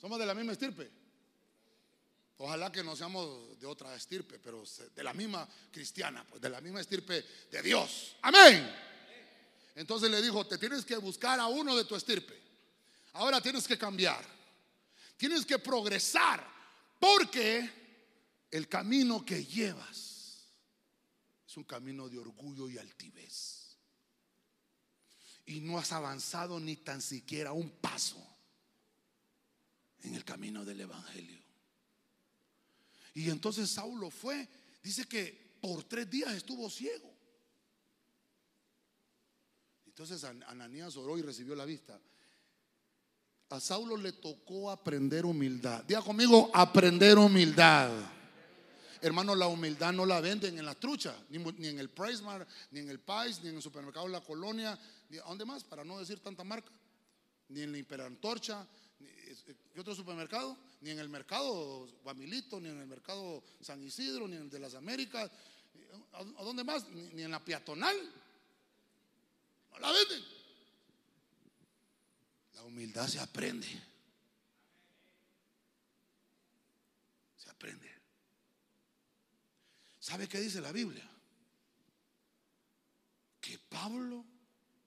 [0.00, 0.90] Somos de la misma estirpe.
[2.38, 4.62] Ojalá que no seamos de otra estirpe, pero
[4.94, 8.16] de la misma cristiana, pues de la misma estirpe de Dios.
[8.22, 8.72] Amén.
[9.74, 12.40] Entonces le dijo, te tienes que buscar a uno de tu estirpe.
[13.14, 14.37] Ahora tienes que cambiar.
[15.18, 16.56] Tienes que progresar.
[16.98, 17.70] Porque
[18.50, 20.48] el camino que llevas
[21.46, 23.76] es un camino de orgullo y altivez.
[25.46, 28.24] Y no has avanzado ni tan siquiera un paso
[30.02, 31.38] en el camino del Evangelio.
[33.14, 34.48] Y entonces Saulo fue,
[34.82, 37.12] dice que por tres días estuvo ciego.
[39.86, 42.00] Entonces Ananías oró y recibió la vista.
[43.50, 45.82] A Saulo le tocó aprender humildad.
[45.84, 47.90] Diga conmigo, aprender humildad.
[49.00, 52.22] Hermano, la humildad no la venden en la trucha, ni, en el Price
[52.72, 55.62] ni en el Pais, ni en el supermercado de la colonia, ni, ¿a dónde más?
[55.64, 56.70] Para no decir tanta marca,
[57.48, 58.66] ni en la Imperantorcha,
[59.00, 59.36] eh,
[59.72, 60.56] ¿qué otro supermercado?
[60.80, 64.58] Ni en el mercado Guamilito, ni en el mercado San Isidro, ni en el de
[64.58, 65.30] las Américas,
[66.12, 66.88] ¿a, dónde más?
[66.90, 67.96] ni en la peatonal
[69.80, 70.37] la venden.
[72.68, 73.66] Humildad se aprende.
[77.38, 77.90] Se aprende.
[79.98, 81.08] ¿Sabe qué dice la Biblia?
[83.40, 84.22] Que Pablo,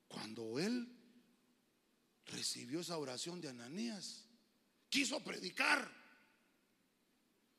[0.07, 0.95] cuando él
[2.27, 4.25] recibió esa oración de Ananías,
[4.87, 5.91] quiso predicar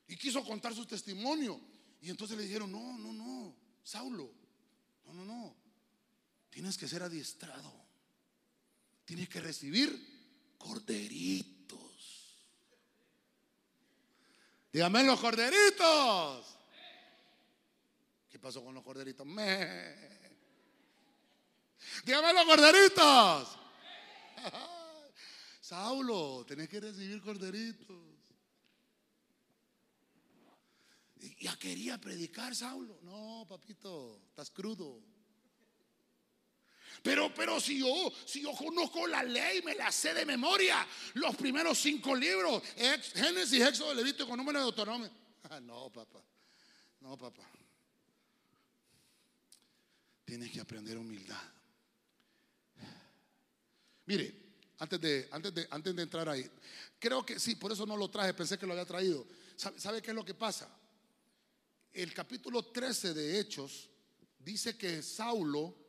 [0.07, 1.59] y quiso contar su testimonio.
[2.01, 4.33] Y entonces le dijeron, no, no, no, Saulo,
[5.05, 5.55] no, no, no,
[6.49, 7.73] Tienes que ser adiestrado.
[9.03, 10.12] Tienes que recibir
[10.63, 12.39] corderitos.
[14.71, 16.57] Dígame los corderitos.
[18.29, 19.25] ¿Qué pasó con los corderitos?
[19.25, 20.13] Me.
[22.05, 23.59] Dígame los corderitos.
[25.61, 28.13] Saulo, tenés que recibir corderitos.
[31.39, 32.99] Ya quería predicar, Saulo.
[33.03, 35.01] No, papito, estás crudo.
[37.01, 41.35] Pero, pero si yo, si yo conozco la ley, me la sé de memoria, los
[41.35, 42.61] primeros cinco libros,
[43.15, 45.11] Génesis, Éxodo, Levítico, Número de Deuteronomio.
[45.49, 46.23] Ah, no, papá.
[47.01, 47.43] No, papá.
[50.23, 51.41] Tienes que aprender humildad.
[54.05, 54.33] Mire,
[54.79, 56.49] antes de, antes de, antes de entrar ahí,
[56.99, 59.27] creo que sí, por eso no lo traje, pensé que lo había traído.
[59.57, 60.69] ¿Sabe, ¿Sabe qué es lo que pasa?
[61.91, 63.89] El capítulo 13 de Hechos
[64.39, 65.82] dice que Saulo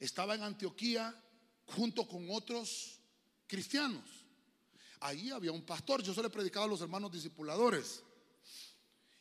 [0.00, 1.14] estaba en Antioquía
[1.66, 2.98] junto con otros
[3.46, 4.04] cristianos.
[5.00, 8.02] Ahí había un pastor, yo solo he predicado a los hermanos discipuladores.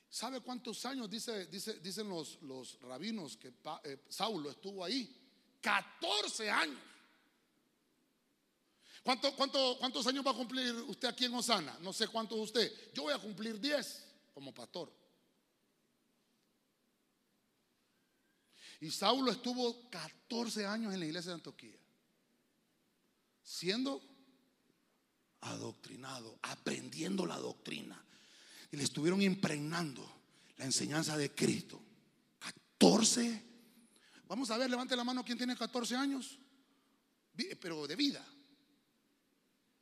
[0.10, 5.16] ¿Sabe cuántos años dice, dice, dicen los, rabinos que eh, Saulo estuvo ahí?
[5.62, 6.80] 14 años.
[9.04, 11.78] ¿Cuánto, cuánto, cuántos años va a cumplir usted aquí en Osana?
[11.82, 12.92] No sé cuántos usted.
[12.94, 14.92] Yo voy a cumplir 10 como pastor.
[18.82, 21.78] Y Saulo estuvo 14 años en la iglesia de Antioquía,
[23.44, 24.02] siendo
[25.42, 28.02] adoctrinado, aprendiendo la doctrina.
[28.72, 30.10] Y le estuvieron impregnando
[30.58, 31.82] la enseñanza de Cristo.
[32.40, 33.46] 14.
[34.28, 36.40] Vamos a ver, levante la mano, ¿quién tiene 14 años?
[37.60, 38.26] Pero de vida.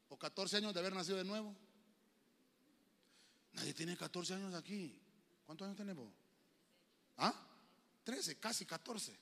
[0.09, 1.55] O 14 años de haber nacido de nuevo.
[3.53, 4.99] Nadie tiene 14 años aquí.
[5.45, 6.13] ¿Cuántos años tenemos?
[7.17, 7.46] ¿Ah?
[8.07, 9.13] 13, casi 14.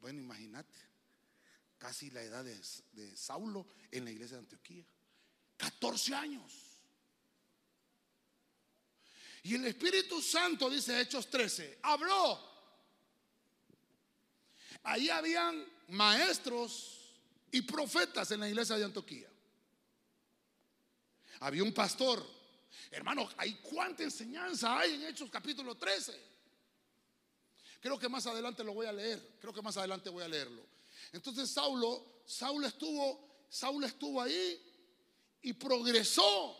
[0.00, 0.74] Bueno, imagínate,
[1.78, 4.84] casi la edad de, Saulo en la iglesia de Antioquía.
[5.56, 6.52] 14 años.
[9.44, 12.38] Y el Espíritu Santo, dice Hechos 13, habló.
[14.82, 17.14] Ahí habían maestros
[17.50, 19.30] y profetas en la iglesia de Antioquía.
[21.40, 22.22] Había un pastor.
[22.90, 26.37] Hermanos, hay cuánta enseñanza hay en Hechos capítulo 13.
[27.80, 29.36] Creo que más adelante lo voy a leer.
[29.40, 30.62] Creo que más adelante voy a leerlo.
[31.12, 34.60] Entonces Saulo, Saulo estuvo, Saulo estuvo ahí
[35.42, 36.56] y progresó.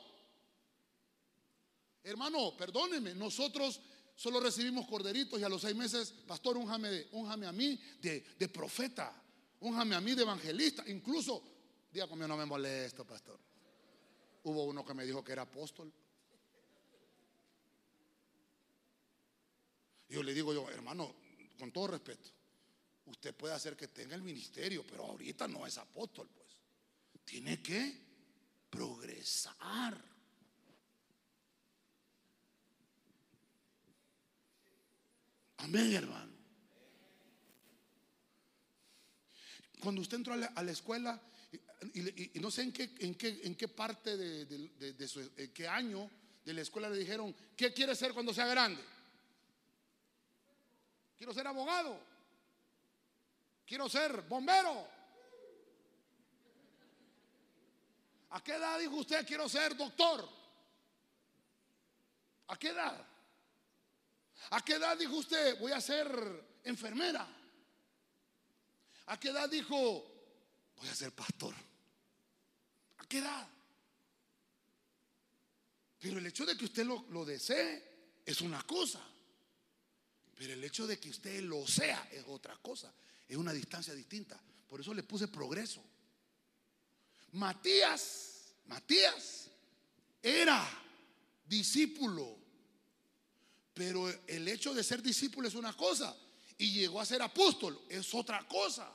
[2.04, 3.80] Hermano, perdóneme, nosotros
[4.14, 8.48] solo recibimos corderitos y a los seis meses, pastor, únjame, únjame a mí de, de
[8.48, 9.12] profeta,
[9.60, 10.84] únjame a mí de evangelista.
[10.86, 11.42] Incluso,
[11.92, 13.38] día conmigo no me molesto, pastor.
[14.44, 15.92] Hubo uno que me dijo que era apóstol.
[20.08, 21.14] Yo le digo yo, hermano,
[21.58, 22.30] con todo respeto,
[23.06, 26.48] usted puede hacer que tenga el ministerio, pero ahorita no es apóstol, pues.
[27.24, 27.92] Tiene que
[28.70, 30.02] progresar.
[35.58, 36.32] Amén, hermano.
[39.80, 41.20] Cuando usted entró a la, escuela,
[41.92, 45.68] y, no sé en qué, en qué, en qué parte de, de, su, en qué
[45.68, 46.10] año
[46.44, 48.82] de la escuela le dijeron, ¿qué quiere ser cuando sea grande?
[51.18, 52.00] Quiero ser abogado.
[53.66, 54.86] Quiero ser bombero.
[58.30, 60.28] ¿A qué edad dijo usted quiero ser doctor?
[62.46, 63.04] ¿A qué edad?
[64.50, 67.26] ¿A qué edad dijo usted voy a ser enfermera?
[69.06, 69.76] ¿A qué edad dijo
[70.76, 71.54] voy a ser pastor?
[72.98, 73.48] ¿A qué edad?
[75.98, 79.02] Pero el hecho de que usted lo, lo desee es una cosa.
[80.38, 82.94] Pero el hecho de que usted lo sea es otra cosa.
[83.28, 84.40] Es una distancia distinta.
[84.68, 85.82] Por eso le puse progreso.
[87.32, 89.48] Matías, Matías
[90.22, 90.64] era
[91.44, 92.38] discípulo.
[93.74, 96.16] Pero el hecho de ser discípulo es una cosa.
[96.56, 98.88] Y llegó a ser apóstol es otra cosa.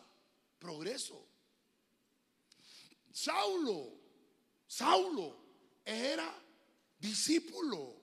[0.60, 1.28] Progreso.
[3.12, 3.92] Saulo,
[4.66, 5.38] Saulo
[5.84, 6.34] era
[7.00, 8.03] discípulo.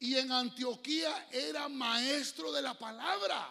[0.00, 3.48] Y en Antioquía era maestro de la palabra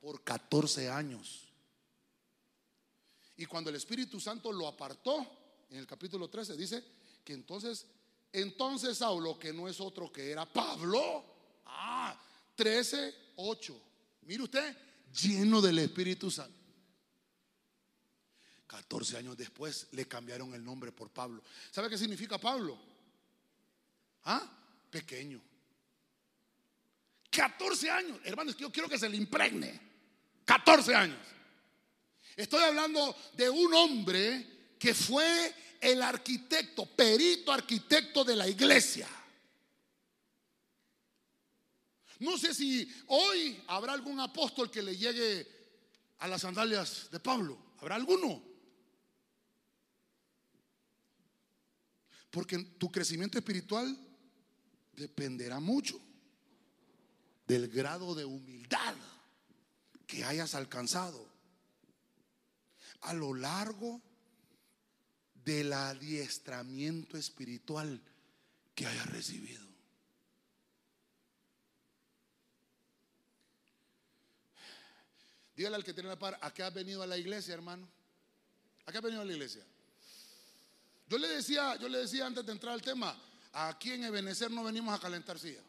[0.00, 1.48] por 14 años.
[3.36, 5.26] Y cuando el Espíritu Santo lo apartó,
[5.70, 6.84] en el capítulo 13 dice
[7.24, 7.86] que entonces,
[8.32, 11.24] entonces Saulo, que no es otro que era Pablo,
[11.66, 12.18] ah,
[12.54, 13.80] 13, 8.
[14.22, 14.76] Mire usted,
[15.12, 16.64] lleno del Espíritu Santo.
[18.66, 21.42] 14 años después le cambiaron el nombre por Pablo.
[21.70, 22.78] ¿Sabe qué significa Pablo?
[24.24, 24.50] ¿Ah?
[24.90, 25.40] Pequeño.
[27.34, 28.18] 14 años.
[28.24, 29.80] Hermanos, yo quiero que se le impregne.
[30.44, 31.18] 14 años.
[32.36, 39.08] Estoy hablando de un hombre que fue el arquitecto, perito arquitecto de la iglesia.
[42.20, 45.46] No sé si hoy habrá algún apóstol que le llegue
[46.18, 47.58] a las sandalias de Pablo.
[47.78, 48.42] ¿Habrá alguno?
[52.30, 53.96] Porque tu crecimiento espiritual
[54.92, 56.00] dependerá mucho
[57.46, 58.94] del grado de humildad
[60.06, 61.28] que hayas alcanzado
[63.02, 64.00] a lo largo
[65.44, 68.00] del adiestramiento espiritual
[68.74, 69.62] que hayas recibido.
[75.54, 77.88] Dígale al que tiene la par, ¿a qué has venido a la iglesia, hermano?
[78.86, 79.64] ¿A qué has venido a la iglesia?
[81.06, 83.16] Yo le decía, yo le decía antes de entrar al tema,
[83.52, 85.62] aquí en Ebenecer no venimos a calentar silla.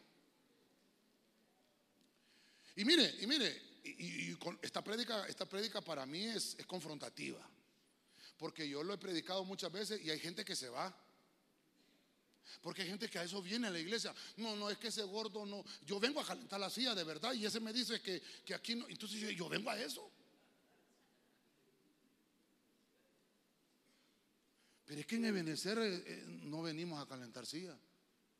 [2.76, 5.46] Y mire, y mire, y, esta prédica, esta
[5.80, 7.40] para mí es, es confrontativa.
[8.36, 10.94] Porque yo lo he predicado muchas veces y hay gente que se va.
[12.60, 14.14] Porque hay gente que a eso viene a la iglesia.
[14.36, 15.64] No, no, es que ese gordo no.
[15.84, 17.32] Yo vengo a calentar la silla de verdad.
[17.32, 18.22] Y ese me dice que,
[18.54, 18.86] aquí no.
[18.88, 20.10] Entonces yo, yo, vengo a eso.
[24.84, 27.76] Pero es que en Ebenezer eh, eh, no venimos a calentar silla.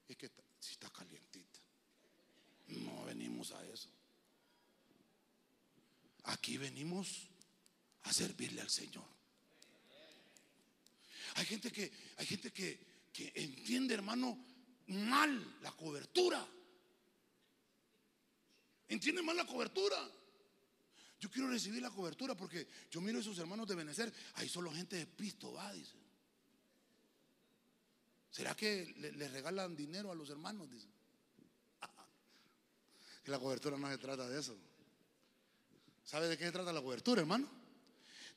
[0.07, 1.61] Es que si está calientita.
[2.69, 3.89] No venimos a eso.
[6.27, 7.29] Aquí venimos
[8.03, 9.05] a servirle al Señor.
[11.35, 14.39] Hay gente que, hay gente que, que entiende, hermano,
[14.89, 16.47] mal la cobertura.
[18.89, 19.99] Entiende mal la cobertura.
[21.19, 24.73] Yo quiero recibir la cobertura porque yo miro a esos hermanos de Benecer, ahí solo
[24.73, 25.97] gente de pisto va, dice.
[28.31, 30.71] ¿Será que le, regalan dinero a los hermanos?
[30.71, 30.89] Dice.
[33.27, 34.57] Y la cobertura no se trata de eso.
[36.07, 37.49] ¿Sabe de qué se trata la cobertura, hermano?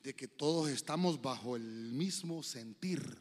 [0.01, 3.15] De que todos estamos bajo el mismo sentir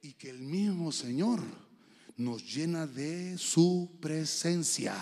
[0.00, 1.40] y que el mismo Señor
[2.16, 4.96] nos llena de su presencia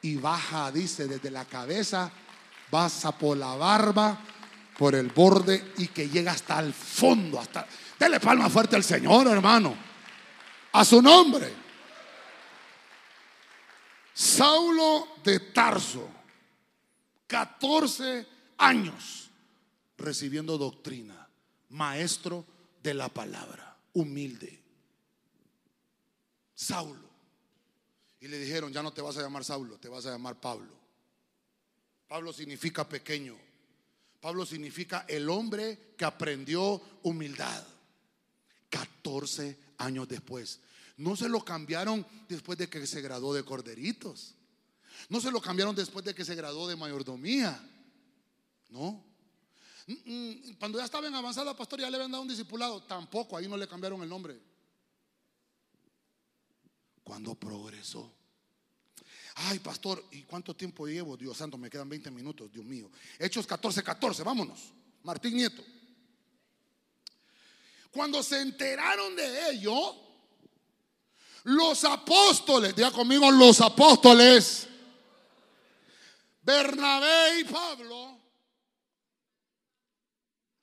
[0.00, 2.10] y baja, dice, desde la cabeza,
[2.70, 4.18] pasa por la barba,
[4.78, 7.68] por el borde y que llega hasta el fondo, hasta...
[7.98, 9.76] Dele palma fuerte al Señor, hermano.
[10.72, 11.52] A su nombre.
[14.14, 16.19] Saulo de Tarso
[17.30, 18.26] 14
[18.58, 19.30] años
[19.96, 21.28] recibiendo doctrina,
[21.68, 22.44] maestro
[22.82, 24.60] de la palabra, humilde.
[26.52, 27.08] Saulo.
[28.18, 30.74] Y le dijeron, ya no te vas a llamar Saulo, te vas a llamar Pablo.
[32.08, 33.36] Pablo significa pequeño.
[34.20, 37.64] Pablo significa el hombre que aprendió humildad.
[38.70, 40.58] 14 años después.
[40.96, 44.34] No se lo cambiaron después de que se graduó de corderitos.
[45.08, 47.60] No se lo cambiaron después de que se graduó de mayordomía.
[48.68, 49.02] No.
[49.86, 52.82] Mm, mm, cuando ya estaba en avanzada pastor ya le habían dado un discipulado.
[52.82, 54.38] Tampoco, ahí no le cambiaron el nombre.
[57.02, 58.12] Cuando progresó.
[59.34, 61.16] Ay, pastor, ¿y cuánto tiempo llevo?
[61.16, 62.90] Dios santo, me quedan 20 minutos, Dios mío.
[63.18, 64.72] Hechos 14, 14, vámonos.
[65.02, 65.64] Martín Nieto.
[67.90, 69.96] Cuando se enteraron de ello,
[71.44, 74.68] los apóstoles, diga conmigo, los apóstoles,
[76.42, 78.18] Bernabé y Pablo,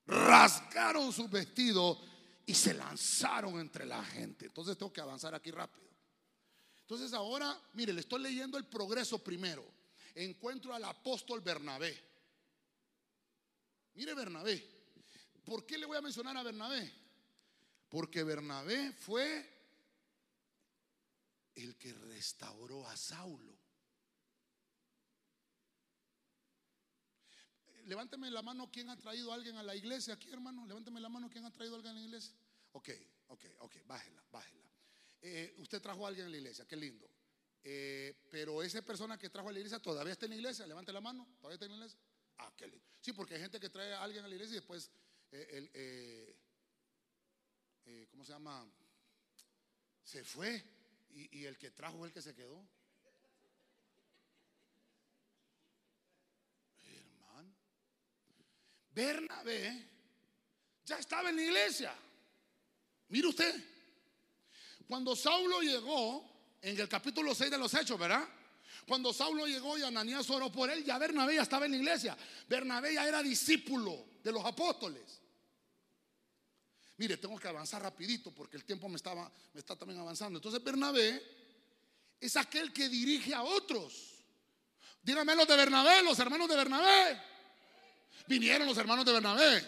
[0.06, 2.00] rasgaron sus vestidos
[2.46, 4.46] y se lanzaron entre la gente.
[4.46, 5.88] Entonces tengo que avanzar aquí rápido.
[6.82, 9.66] Entonces ahora, mire, le estoy leyendo el progreso primero.
[10.16, 12.02] Encuentro al apóstol Bernabé.
[13.94, 14.66] Mire Bernabé.
[15.44, 16.92] ¿Por qué le voy a mencionar a Bernabé?
[17.90, 19.58] Porque Bernabé fue
[21.56, 23.57] el que restauró a Saulo.
[27.88, 30.66] Levánteme la mano quien ha traído a alguien a la iglesia aquí, hermano.
[30.66, 32.36] Levánteme la mano quien ha traído a alguien a la iglesia.
[32.74, 32.90] Ok,
[33.28, 34.70] ok, ok, bájela, bájela.
[35.22, 37.10] Eh, usted trajo a alguien a la iglesia, qué lindo.
[37.64, 40.92] Eh, pero esa persona que trajo a la iglesia todavía está en la iglesia, levante
[40.92, 42.00] la mano, todavía está en la iglesia.
[42.40, 42.86] Ah, qué lindo.
[43.00, 44.92] Sí, porque hay gente que trae a alguien a la iglesia y después,
[45.32, 46.36] eh,
[48.12, 48.70] ¿cómo se llama?
[50.04, 50.62] Se fue
[51.12, 52.68] y, y el que trajo es el que se quedó.
[56.86, 57.56] Hermano,
[58.98, 59.86] Bernabé
[60.84, 61.94] ya estaba en la iglesia.
[63.10, 63.54] Mire usted.
[64.88, 68.28] Cuando Saulo llegó, en el capítulo 6 de los Hechos, ¿verdad?
[68.88, 72.18] Cuando Saulo llegó y Ananías oró por él, ya Bernabé ya estaba en la iglesia.
[72.50, 75.22] Bernabé ya era discípulo de los apóstoles.
[76.98, 80.40] Mire, tengo que avanzar rapidito porque el tiempo me, estaba, me está también avanzando.
[80.40, 81.22] Entonces Bernabé
[82.20, 84.24] es aquel que dirige a otros.
[85.04, 87.37] Díganme los de Bernabé, los hermanos de Bernabé.
[88.28, 89.64] Vinieron los hermanos de Bernabé.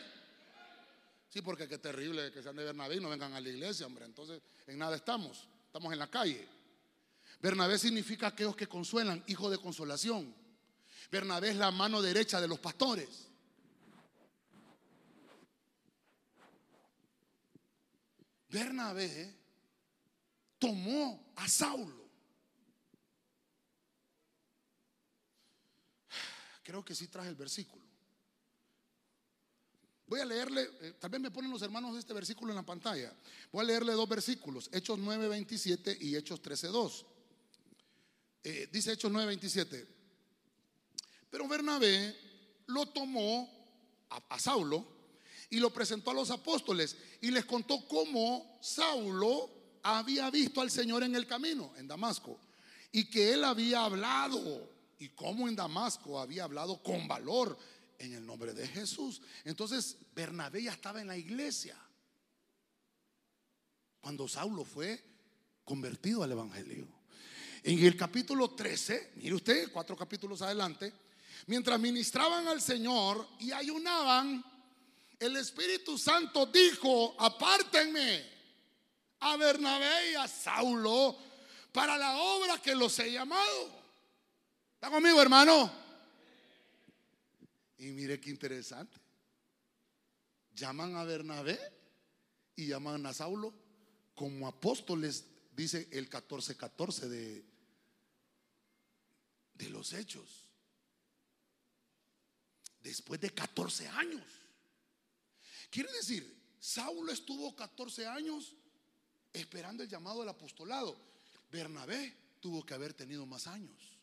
[1.30, 4.05] Sí, porque qué terrible que sean de Bernabé y no vengan a la iglesia, hombre.
[4.05, 5.47] Entonces, en nada estamos.
[5.66, 6.47] Estamos en la calle.
[7.39, 10.34] Bernabé significa aquellos que consuelan, hijo de consolación.
[11.12, 13.28] Bernabé es la mano derecha de los pastores.
[18.49, 19.36] Bernabé
[20.57, 22.10] tomó a Saulo.
[26.64, 27.79] Creo que sí traje el versículo.
[30.10, 33.14] Voy a leerle, eh, tal vez me ponen los hermanos este versículo en la pantalla.
[33.51, 37.05] Voy a leerle dos versículos, Hechos 9, 27 y Hechos 13, 2.
[38.43, 39.88] Eh, dice Hechos 9, 27.
[41.30, 42.16] Pero Bernabé
[42.66, 43.47] lo tomó
[44.10, 44.84] a, Saulo
[45.51, 49.47] y lo presentó a los apóstoles y les contó cómo Saulo
[49.84, 52.39] había visto al Señor en el camino, en Damasco,
[52.91, 57.55] y que él había hablado y cómo en Damasco había hablado con valor
[58.00, 59.22] en el nombre de Jesús.
[59.43, 61.78] Entonces Bernabé ya estaba en la iglesia
[64.02, 65.04] cuando Saulo fue
[65.66, 66.88] convertido al Evangelio.
[67.62, 70.93] En el capítulo 13, mire usted, cuatro capítulos adelante,
[71.47, 74.43] mientras ministraban al Señor y ayunaban,
[75.20, 78.26] el Espíritu Santo dijo, apártenme
[79.20, 81.18] a Bernabé y a Saulo
[81.74, 83.80] para la obra que los he llamado.
[84.76, 85.89] ¿Está conmigo, hermano?
[87.80, 88.98] Y mire qué interesante.
[90.54, 91.58] Llaman a Bernabé
[92.56, 93.54] y llaman a Saulo
[94.14, 97.46] como apóstoles, dice el 14-14 de,
[99.54, 100.50] de los hechos.
[102.82, 104.26] Después de 14 años.
[105.70, 108.56] Quiere decir, Saulo estuvo 14 años
[109.32, 111.00] esperando el llamado del apostolado.
[111.50, 113.99] Bernabé tuvo que haber tenido más años.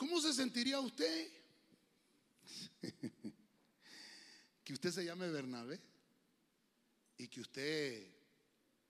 [0.00, 1.28] ¿Cómo se sentiría usted?
[4.64, 5.78] que usted se llame Bernabé
[7.18, 8.06] y que usted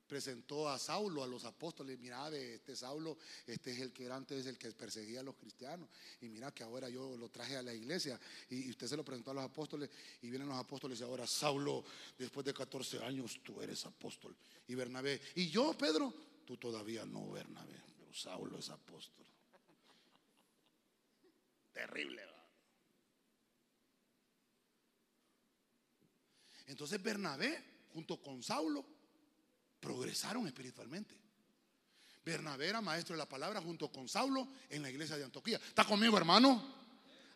[0.07, 4.45] presentó a Saulo, a los apóstoles, mira, este Saulo, este es el que era antes
[4.45, 5.89] el que perseguía a los cristianos,
[6.21, 8.17] y mira que ahora yo lo traje a la iglesia,
[8.49, 9.89] y, usted se lo presentó a los apóstoles,
[10.21, 11.83] y vienen los apóstoles, y ahora Saulo,
[12.17, 14.33] después de 14 años, tú eres apóstol,
[14.65, 16.13] y Bernabé, y yo, Pedro,
[16.45, 19.30] tú todavía no, Bernabé, pero Saulo es apóstol.
[21.71, 22.31] Terrible.
[26.67, 27.63] Entonces Bernabé,
[27.93, 28.85] junto con Saulo,
[29.79, 31.15] progresaron espiritualmente.
[32.23, 35.57] Bernabé era maestro de la palabra junto con Saulo en la iglesia de Antioquía.
[35.57, 36.79] ¿Está conmigo, hermano?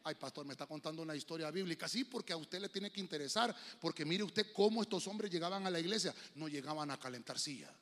[0.04, 1.90] Ay, pastor, me está contando una historia bíblica.
[1.90, 3.54] Sí, porque a usted le tiene que interesar.
[3.82, 6.14] Porque mire usted cómo estos hombres llegaban a la iglesia.
[6.36, 7.74] No llegaban a calentar silla.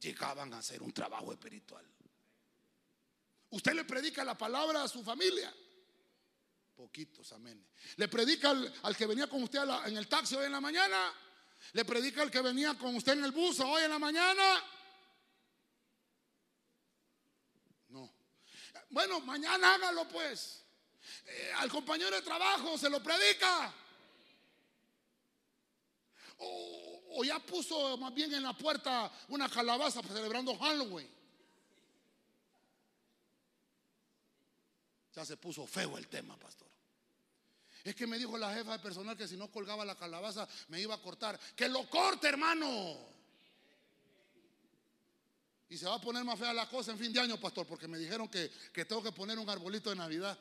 [0.00, 1.86] Llegaban a hacer un trabajo espiritual.
[3.50, 5.52] Usted le predica la palabra a su familia.
[6.74, 7.66] Poquitos, amén.
[7.96, 11.12] Le predica al, que venía con usted en el taxi hoy en la mañana.
[11.72, 14.64] Le predica al que venía con usted en el bus hoy en la mañana.
[17.88, 18.10] No.
[18.88, 20.64] Bueno, mañana hágalo pues.
[21.26, 23.74] Eh, al compañero de trabajo se lo predica.
[26.38, 31.19] O, o, ya puso más bien en la puerta una calabaza celebrando Halloween.
[35.24, 36.68] Se puso feo el tema, pastor.
[37.84, 40.80] Es que me dijo la jefa de personal que si no colgaba la calabaza me
[40.80, 41.38] iba a cortar.
[41.56, 42.96] Que lo corte, hermano.
[45.68, 47.86] Y se va a poner más fea la cosa en fin de año, pastor, porque
[47.86, 50.38] me dijeron que, que tengo que poner un arbolito de Navidad.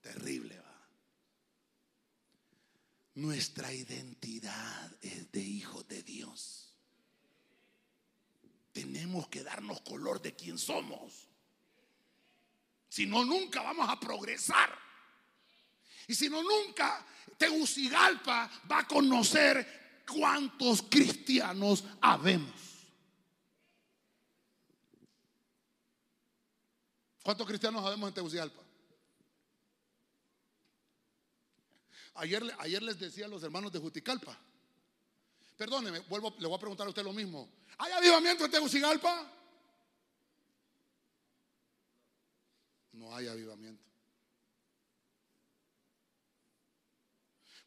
[0.00, 0.88] Terrible, va.
[3.14, 6.61] Nuestra identidad es de hijos de Dios.
[8.72, 11.28] Tenemos que darnos color de quién somos.
[12.88, 14.78] Si no, nunca vamos a progresar.
[16.08, 17.06] Y si no, nunca
[17.38, 22.52] Tegucigalpa va a conocer cuántos cristianos habemos.
[27.22, 28.62] ¿Cuántos cristianos habemos en Tegucigalpa?
[32.14, 34.38] Ayer, ayer les decía a los hermanos de Juticalpa.
[35.62, 37.48] Perdóneme, vuelvo, le voy a preguntar a usted lo mismo.
[37.78, 39.30] ¿Hay avivamiento en Tegucigalpa?
[42.94, 43.84] no hay avivamiento.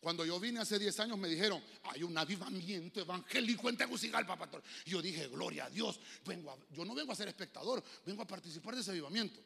[0.02, 4.62] Cuando yo vine hace 10 años me dijeron, hay un avivamiento evangélico en Tegucigalpa, pastor.
[4.86, 8.76] yo dije, gloria a Dios, vengo yo no vengo a ser espectador, vengo a participar
[8.76, 9.40] de ese avivamiento.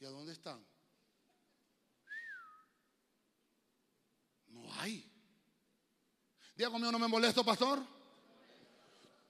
[0.00, 0.64] ¿Y a dónde están?
[4.50, 5.06] No hay.
[6.56, 7.84] Diga conmigo, no me molesto, pastor.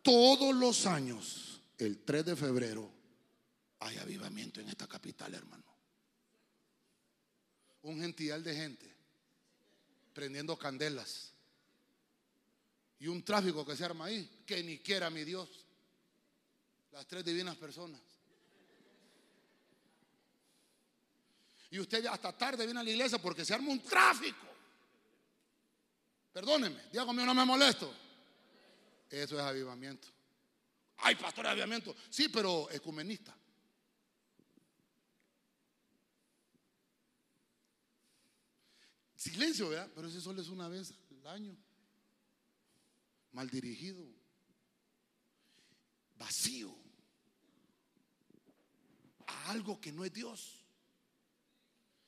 [0.03, 2.91] Todos los años el 3 de febrero
[3.81, 5.65] hay avivamiento en esta capital, hermano.
[7.83, 8.97] Un gentil de gente
[10.13, 11.33] prendiendo candelas.
[12.99, 15.49] Y un tráfico que se arma ahí, que ni quiera mi Dios.
[16.93, 18.01] Las tres divinas personas.
[21.71, 24.50] Y usted hasta tarde viene a la iglesia porque se arma un tráfico.
[26.33, 27.93] Perdóneme, dígame, no me molesto.
[29.09, 30.09] Eso es avivamiento.
[30.99, 31.95] Hay pastor avivamiento.
[32.09, 33.37] Sí, pero ecumenista.
[39.17, 39.91] Silencio, ¿verdad?
[39.95, 41.57] Pero ese solo es una vez al año.
[43.33, 44.07] Mal dirigido.
[46.17, 46.75] Vacío.
[49.27, 50.65] A algo que no es Dios.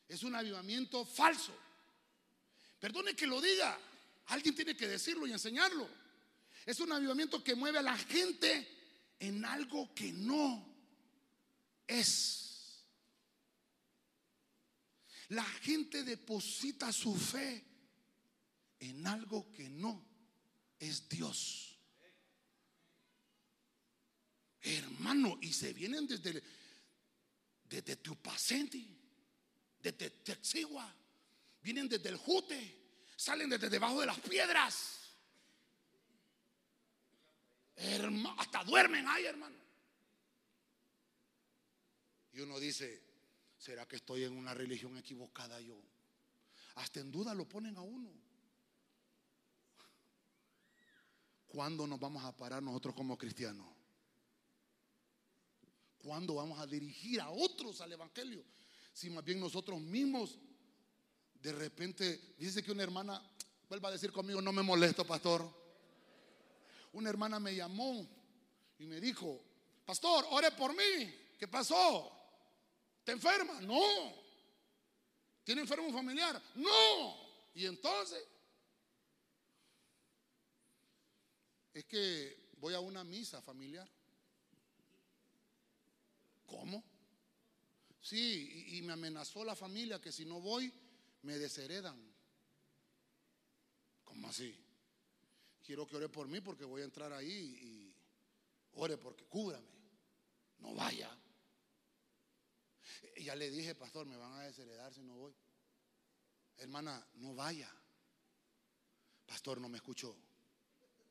[0.08, 1.52] Es un avivamiento falso.
[2.78, 3.78] Perdone que lo diga.
[4.32, 5.86] Alguien tiene que decirlo y enseñarlo.
[6.64, 8.66] Es un avivamiento que mueve a la gente
[9.18, 10.74] en algo que no
[11.86, 12.82] es.
[15.28, 17.62] La gente deposita su fe
[18.80, 20.02] en algo que no
[20.78, 21.78] es Dios.
[24.62, 26.42] Hermano, y se vienen desde,
[27.64, 28.98] desde Tupacenti,
[29.78, 30.90] desde Texigua,
[31.60, 32.81] vienen desde el Jute,
[33.16, 35.02] salen desde debajo de las piedras
[38.38, 39.56] hasta duermen ahí, hermano.
[42.32, 43.02] Y uno dice,
[43.58, 45.80] ¿será que estoy en una religión equivocada yo?
[46.76, 48.10] Hasta en duda lo ponen a uno.
[51.46, 53.66] ¿Cuándo nos vamos a parar nosotros como cristianos?
[55.98, 58.42] ¿Cuándo vamos a dirigir a otros al Evangelio?
[58.92, 60.38] Si más bien nosotros mismos,
[61.42, 63.22] de repente, dice que una hermana,
[63.68, 65.62] vuelva a decir conmigo, no me molesto, pastor
[66.92, 68.06] una hermana me llamó
[68.78, 69.42] y me dijo,
[69.84, 71.14] pastor, ore por mí.
[71.38, 72.12] ¿Qué pasó?
[73.04, 73.60] ¿Te enferma?
[73.62, 73.82] No.
[75.44, 76.40] ¿Tiene enfermo un familiar?
[76.54, 77.16] No.
[77.54, 78.22] Y entonces,
[81.74, 83.88] es que voy a una misa familiar.
[86.46, 86.84] ¿Cómo?
[88.00, 90.72] Sí, y, me amenazó la familia que si no voy,
[91.22, 91.98] me desheredan.
[94.04, 94.62] ¿Cómo así?
[95.62, 97.94] quiero que ore por mí porque voy a entrar ahí y
[98.74, 99.70] ore porque cúbrame.
[100.58, 101.10] No vaya.
[103.16, 105.34] Y ya le dije, pastor, me van a desheredar si no voy.
[106.58, 107.70] hermana, no vaya.
[109.26, 110.16] Pastor, no me escuchó.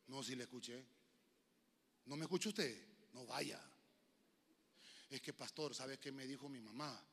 [0.07, 0.85] No, si le escuché.
[2.05, 2.87] ¿No me escuchó usted?
[3.13, 3.59] No vaya.
[5.09, 7.03] Es que, pastor, ¿sabe qué me dijo mi mamá?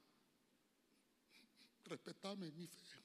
[1.89, 3.03] Respetame mi fe.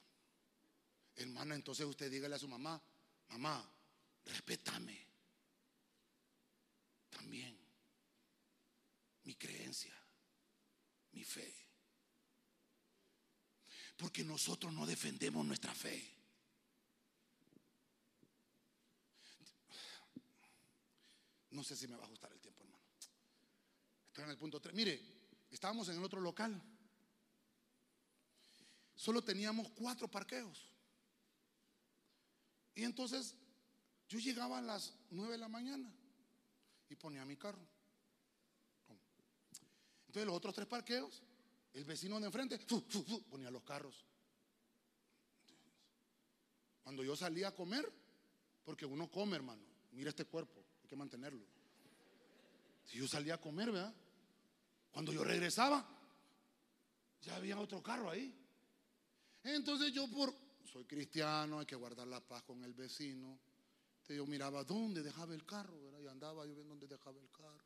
[1.16, 2.82] Hermana, entonces usted dígale a su mamá,
[3.30, 3.72] mamá,
[4.26, 5.08] respétame.
[7.10, 7.58] También
[9.24, 9.96] mi creencia,
[11.12, 11.56] mi fe.
[13.96, 16.14] Porque nosotros no defendemos nuestra fe.
[21.52, 22.84] No sé si me va a ajustar el tiempo, hermano.
[24.08, 24.76] Estoy en el punto 3.
[24.76, 25.00] Mire,
[25.52, 26.60] estábamos en el otro local.
[28.96, 30.70] Solo teníamos cuatro parqueos.
[32.76, 33.36] Y entonces
[34.08, 35.91] yo llegaba a las 9 de la mañana
[36.89, 37.66] y ponía mi carro.
[40.08, 41.24] Entonces los otros tres parqueos,
[41.74, 42.60] el vecino de enfrente
[43.30, 44.06] ponía los carros.
[46.84, 47.91] Cuando yo salía a comer,
[48.64, 51.44] porque uno come, hermano, mira este cuerpo, hay que mantenerlo.
[52.86, 53.94] Si yo salía a comer, ¿verdad?
[54.91, 55.88] Cuando yo regresaba,
[57.22, 58.43] ya había otro carro ahí.
[59.44, 60.34] Entonces yo por
[60.74, 63.39] soy cristiano, hay que guardar la paz con el vecino.
[63.94, 65.78] Entonces yo miraba dónde dejaba el carro.
[66.02, 67.64] Y andaba yo viendo dónde dejaba el carro,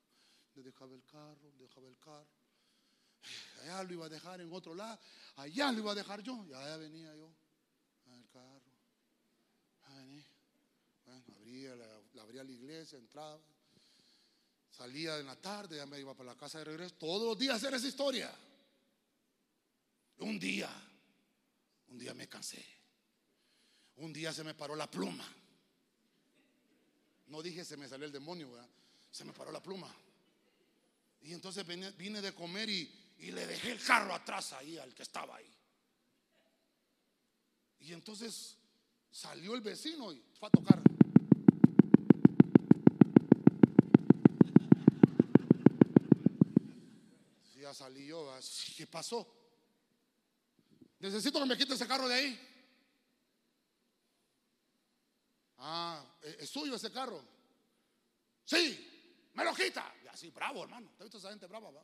[0.54, 2.28] dónde dejaba el carro, dónde dejaba el carro.
[3.62, 5.00] Allá lo iba a dejar en otro lado,
[5.38, 7.34] allá lo iba a dejar yo, y allá venía yo,
[8.12, 8.62] el carro.
[11.06, 13.40] Bueno, abría la, abría la iglesia, entraba,
[14.70, 16.96] salía en la tarde, ya me iba para la casa de regreso.
[16.96, 18.34] Todos los días era esa historia.
[20.20, 20.70] Un día,
[21.90, 22.64] un día me cansé.
[23.98, 25.28] Un día se me paró la pluma.
[27.28, 28.50] No dije se me salió el demonio,
[29.12, 29.94] se me paró la pluma.
[31.22, 35.36] Y entonces vine, de comer y, le dejé el carro atrás ahí al que estaba
[35.36, 35.52] ahí.
[37.80, 38.56] Y entonces
[39.12, 40.82] salió el vecino y fue a tocar.
[47.60, 48.34] Ya salí yo,
[48.78, 49.37] ¿qué pasó?
[51.00, 52.48] Necesito que me quite ese carro de ahí.
[55.60, 57.24] Ah, ¿es suyo ese carro?
[58.46, 59.94] Sí, me lo quita.
[60.04, 60.90] Y así, bravo, hermano.
[60.98, 61.84] ¿Te has visto esa gente brava, va?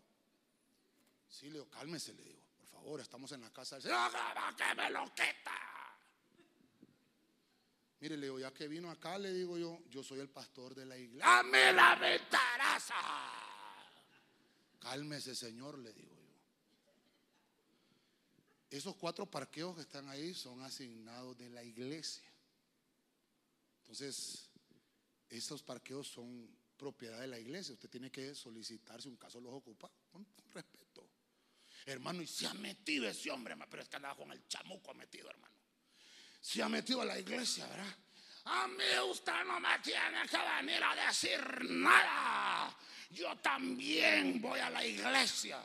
[1.27, 2.39] Sí, le digo, cálmese, le digo.
[2.59, 4.11] Por favor, estamos en la casa del Señor.
[4.55, 5.51] que me lo quita!
[7.99, 10.85] Mire, le digo, ya que vino acá, le digo yo, yo soy el pastor de
[10.85, 11.25] la iglesia.
[11.25, 12.95] ¡Dame la ventaraza!
[14.79, 16.12] Cálmese, Señor, le digo.
[18.73, 22.27] Esos cuatro parqueos que están ahí son asignados de la iglesia.
[23.81, 24.49] Entonces,
[25.29, 27.75] esos parqueos son propiedad de la iglesia.
[27.75, 31.07] Usted tiene que solicitar si un caso los ocupa con, respeto.
[31.85, 35.29] Hermano, y se ha metido ese hombre, pero es que andaba con el chamuco metido,
[35.29, 35.53] hermano.
[36.41, 37.95] Se ha metido a la iglesia, ¿verdad?
[38.45, 42.75] A mí usted no me tiene que venir a decir nada.
[43.11, 45.61] Yo también voy a la iglesia.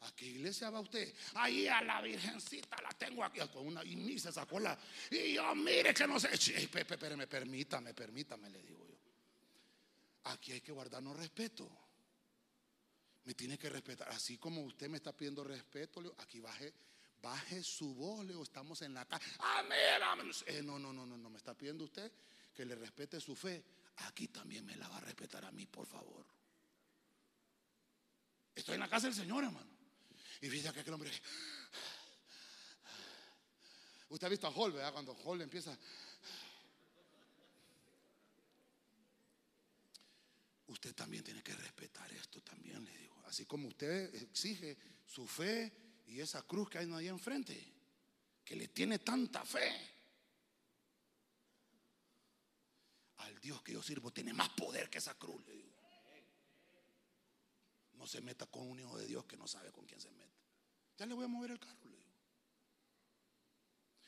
[0.00, 1.12] ¿A qué iglesia va usted?
[1.34, 4.78] Ahí a la virgencita la tengo aquí con una y ni se sacó la.
[5.10, 6.30] Y yo mire que no sé.
[6.32, 8.98] Espérame, permítame, permítame, le digo yo.
[10.24, 11.70] Aquí hay que guardarnos respeto.
[13.24, 14.08] Me tiene que respetar.
[14.08, 16.72] Así como usted me está pidiendo respeto, aquí baje,
[17.20, 19.26] baje su voz, le estamos en la casa.
[19.58, 21.28] Amén, eh, no, no, no, no, no.
[21.28, 22.10] Me está pidiendo usted
[22.54, 23.62] que le respete su fe.
[24.06, 26.24] Aquí también me la va a respetar a mí, por favor.
[28.54, 29.69] Estoy en la casa del Señor, hermano.
[30.40, 31.10] Y fíjate que aquel hombre.
[34.08, 34.92] Usted ha visto a Hall, ¿verdad?
[34.92, 35.76] Cuando Hall empieza.
[40.66, 43.22] Usted también tiene que respetar esto, también le digo.
[43.26, 45.72] Así como usted exige su fe
[46.06, 47.72] y esa cruz que hay ahí enfrente,
[48.44, 49.70] que le tiene tanta fe.
[53.18, 55.69] Al Dios que yo sirvo tiene más poder que esa cruz, le digo.
[58.00, 60.40] No se meta con un hijo de Dios que no sabe con quién se mete.
[60.96, 62.10] Ya le voy a mover el carro, le digo.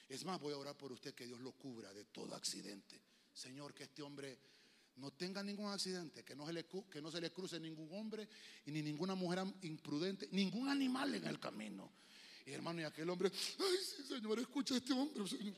[0.09, 2.99] Es más, voy a orar por usted que Dios lo cubra de todo accidente.
[3.35, 4.39] Señor, que este hombre
[4.97, 8.27] no tenga ningún accidente, que no se le, que no se le cruce ningún hombre
[8.65, 11.93] y ni ninguna mujer imprudente, ningún animal en el camino.
[12.47, 15.57] Y hermano, y aquel hombre, ay, sí, Señor, escucha a este hombre, Señor.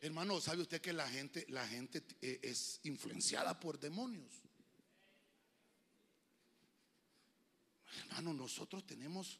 [0.00, 4.47] hermano, ¿sabe usted que la gente, la gente eh, es influenciada por demonios?
[7.98, 9.38] Hermano, nosotros tenemos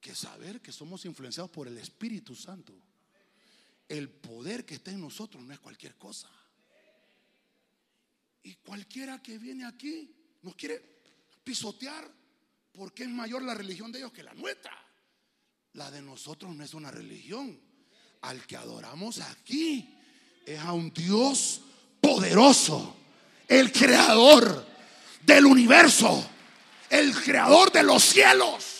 [0.00, 2.72] que saber que somos influenciados por el Espíritu Santo.
[3.88, 6.30] El poder que está en nosotros no es cualquier cosa.
[8.42, 11.02] Y cualquiera que viene aquí nos quiere
[11.44, 12.10] pisotear
[12.72, 14.72] porque es mayor la religión de ellos que la nuestra.
[15.74, 17.60] La de nosotros no es una religión.
[18.22, 19.94] Al que adoramos aquí
[20.46, 21.62] es a un Dios
[22.00, 22.96] poderoso,
[23.48, 24.66] el creador
[25.22, 26.28] del universo,
[26.90, 28.76] el creador de los cielos.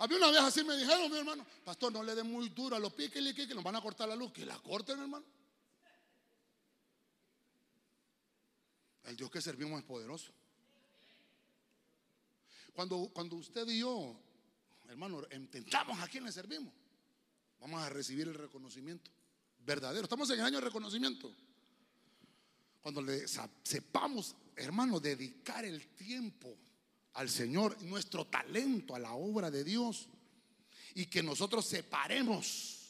[0.00, 2.80] Había una vez así me dijeron, mi hermano, pastor, no le dé muy duro a
[2.80, 4.32] los piques que nos van a cortar la luz.
[4.32, 5.24] Que la corten, hermano.
[9.04, 10.32] El Dios que servimos es poderoso.
[12.74, 14.16] Cuando, cuando usted y yo,
[14.88, 16.72] hermano, intentamos a quién le servimos,
[17.60, 19.08] vamos a recibir el reconocimiento
[19.64, 20.04] verdadero.
[20.04, 21.32] Estamos en el año de reconocimiento.
[22.80, 23.26] Cuando le
[23.62, 26.56] sepamos, hermano, dedicar el tiempo
[27.14, 30.08] al Señor, nuestro talento a la obra de Dios
[30.94, 32.82] y que nosotros separemos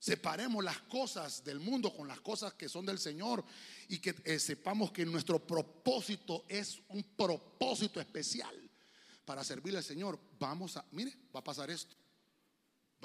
[0.00, 3.44] separemos las cosas del mundo con las cosas que son del Señor
[3.88, 8.56] y que eh, sepamos que nuestro propósito es un propósito especial
[9.26, 10.18] para servirle al Señor.
[10.38, 11.94] Vamos a, mire, va a pasar esto,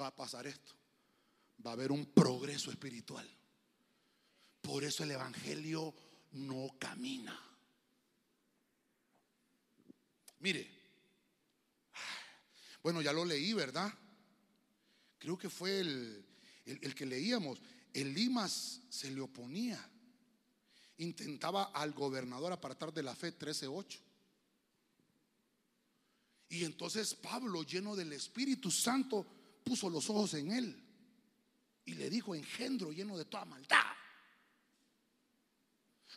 [0.00, 0.72] va a pasar esto,
[1.64, 3.28] va a haber un progreso espiritual.
[4.60, 5.94] Por eso el Evangelio
[6.32, 7.38] no camina.
[10.40, 10.68] Mire,
[12.82, 13.92] bueno, ya lo leí, ¿verdad?
[15.18, 16.24] Creo que fue el,
[16.66, 17.60] el, que leíamos.
[17.92, 19.78] El Limas se le oponía.
[20.98, 23.98] Intentaba al gobernador apartar de la fe 13.8.
[26.48, 29.26] Y entonces Pablo, lleno del Espíritu Santo,
[29.64, 30.85] puso los ojos en él
[31.86, 33.92] y le dijo, engendro lleno de toda maldad.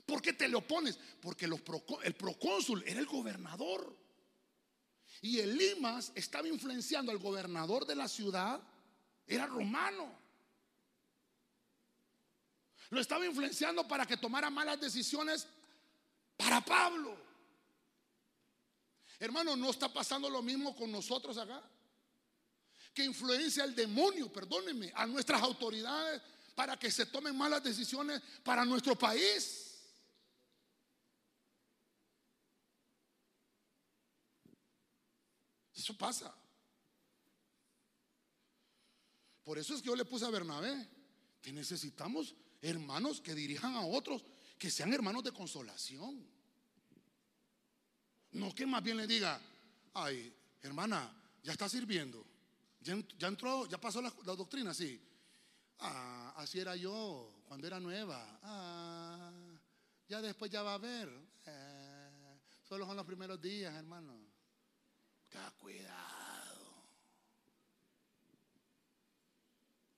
[0.05, 0.99] ¿Por qué te le opones?
[1.21, 3.95] Porque el procónsul era el gobernador.
[5.21, 8.61] Y el Limas estaba influenciando al gobernador de la ciudad,
[9.27, 10.17] era romano.
[12.89, 15.47] Lo estaba influenciando para que tomara malas decisiones
[16.35, 17.15] para Pablo.
[19.19, 21.61] Hermano, ¿no está pasando lo mismo con nosotros acá?
[22.99, 26.21] Que influencia el demonio, perdónenme, a nuestras autoridades
[26.53, 29.79] para que se tomen malas decisiones para nuestro país.
[35.73, 36.35] Eso pasa.
[39.45, 40.85] Por eso es que yo le puse a Bernabé
[41.41, 44.25] que necesitamos hermanos que dirijan a otros,
[44.57, 46.27] que sean hermanos de consolación.
[48.31, 49.39] No que más bien le diga,
[49.93, 52.28] ay, hermana, ya está sirviendo.
[52.81, 55.01] Ya, entró, ya pasó la, doctrina, sí.
[55.79, 58.39] Ah, así era yo cuando era nueva.
[58.43, 59.31] Ah,
[60.07, 61.09] ya después ya va a ver.
[61.45, 64.13] Eh, solo son los primeros días, hermano.
[65.29, 66.39] Ten cuidado.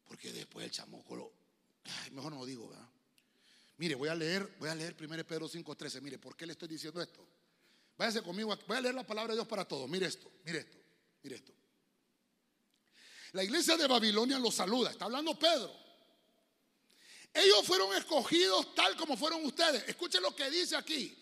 [0.06, 1.34] Porque después el chamoco
[2.12, 2.88] mejor no lo digo, ¿verdad?
[3.78, 6.02] Mire, voy a leer, voy a leer 1 Pedro 5:13.
[6.02, 7.26] Mire, ¿por qué le estoy diciendo esto?
[7.98, 9.90] Váyase conmigo, voy a leer la palabra de Dios para todos.
[9.90, 10.78] Mire esto, mire esto,
[11.24, 11.54] mire esto.
[13.34, 15.72] La iglesia de Babilonia los saluda, está hablando Pedro.
[17.34, 19.88] Ellos fueron escogidos tal como fueron ustedes.
[19.88, 21.18] Escuchen lo que dice aquí.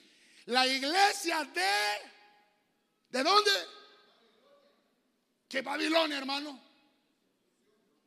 [0.45, 2.09] La iglesia de...
[3.09, 3.51] ¿De dónde?
[5.47, 6.59] ¿Qué Babilonia, hermano?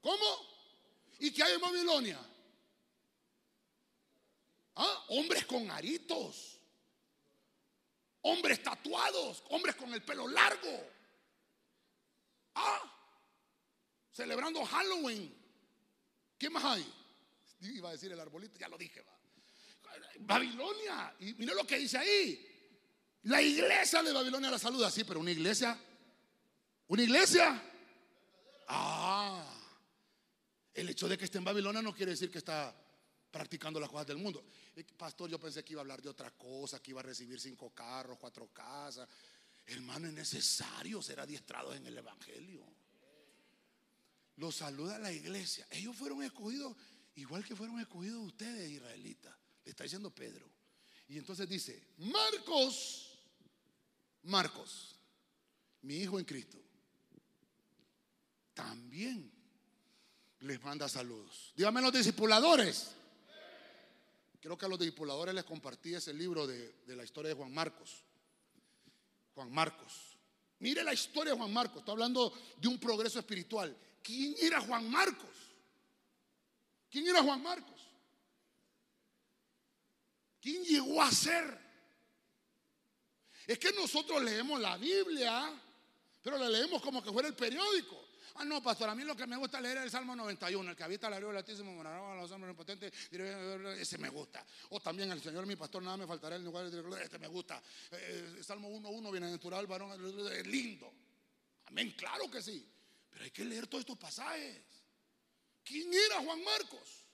[0.00, 0.52] ¿Cómo?
[1.20, 2.18] ¿Y qué hay en Babilonia?
[4.76, 5.04] ¿Ah?
[5.08, 6.58] Hombres con aritos.
[8.22, 9.44] Hombres tatuados.
[9.50, 10.90] Hombres con el pelo largo.
[12.56, 12.91] ¿Ah?
[14.12, 15.34] Celebrando Halloween.
[16.38, 16.92] ¿Qué más hay?
[17.62, 19.04] Iba a decir el arbolito, ya lo dije.
[20.20, 21.14] Babilonia.
[21.20, 22.48] Y mire lo que dice ahí.
[23.24, 25.78] La iglesia de Babilonia la saluda, sí, pero una iglesia
[26.92, 27.62] ¿Una iglesia?
[28.68, 29.42] Ah,
[30.74, 32.74] el hecho de que esté en Babilonia no quiere decir que está
[33.30, 34.44] practicando las cosas del mundo.
[34.98, 37.70] Pastor, yo pensé que iba a hablar de otra cosa, que iba a recibir cinco
[37.70, 39.08] carros, cuatro casas.
[39.64, 42.62] Hermano, es necesario ser adiestrados en el Evangelio.
[44.36, 45.66] Los saluda la iglesia.
[45.70, 46.76] Ellos fueron escogidos
[47.14, 49.34] igual que fueron escogidos ustedes, israelitas.
[49.64, 50.50] Le está diciendo Pedro.
[51.08, 53.18] Y entonces dice, Marcos,
[54.22, 54.96] Marcos,
[55.82, 56.58] mi hijo en Cristo
[58.54, 59.30] también
[60.40, 61.52] les manda saludos.
[61.56, 62.92] Dígame los discipuladores.
[64.40, 68.04] Creo que a los discipuladores les compartí ese libro de, la historia de Juan Marcos.
[69.34, 70.18] Juan Marcos.
[70.58, 71.78] Mire la historia de Juan Marcos.
[71.78, 73.76] Está hablando de un progreso espiritual.
[74.02, 75.30] ¿Quién era Juan Marcos?
[76.90, 77.80] ¿Quién era Juan Marcos?
[80.40, 81.58] ¿Quién llegó a ser?
[83.46, 85.50] Es que nosotros leemos la Biblia,
[86.22, 88.02] pero la leemos como que fuera el periódico.
[88.36, 90.76] Ah, no, pastor, a mí lo que me gusta leer es el Salmo 91, el
[90.76, 92.92] que habita la del Altísimo, los hombres potentes,
[93.78, 94.44] ese me gusta.
[94.70, 97.62] O también el Señor, mi pastor, nada me faltará el lugar de este me gusta.
[97.90, 99.92] Eh, el Salmo 1.1, bienaventurado, varón,
[100.32, 100.92] es lindo.
[101.66, 102.66] Amén, claro que sí.
[103.12, 104.64] Pero hay que leer todos estos pasajes.
[105.62, 107.06] ¿Quién era Juan Marcos?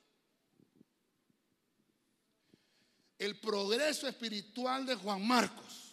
[3.19, 5.93] El progreso espiritual de Juan Marcos,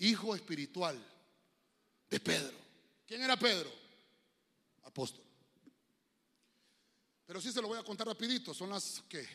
[0.00, 1.00] hijo espiritual
[2.10, 2.58] de Pedro.
[3.06, 3.72] ¿Quién era Pedro?
[4.82, 5.24] Apóstol.
[7.24, 8.52] Pero sí se lo voy a contar rapidito.
[8.52, 9.26] Son las que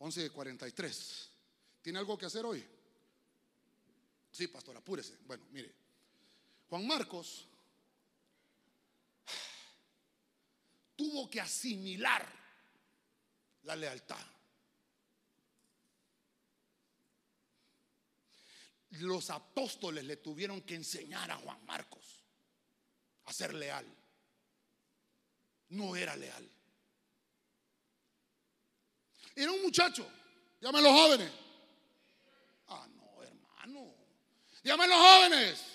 [0.00, 1.28] 11:43.
[1.80, 2.62] ¿Tiene algo que hacer hoy?
[4.30, 5.16] Sí, pastor, apúrese.
[5.24, 5.72] Bueno, mire.
[6.68, 7.46] Juan Marcos
[11.14, 12.26] tuvo que asimilar
[13.62, 14.26] la lealtad.
[18.90, 22.24] Los apóstoles le tuvieron que enseñar a Juan Marcos
[23.26, 23.86] a ser leal.
[25.68, 26.50] No era leal.
[29.36, 30.10] Era un muchacho.
[30.60, 31.30] Llame a los jóvenes.
[32.66, 33.94] Ah, no, hermano.
[34.64, 35.73] Llame a los jóvenes.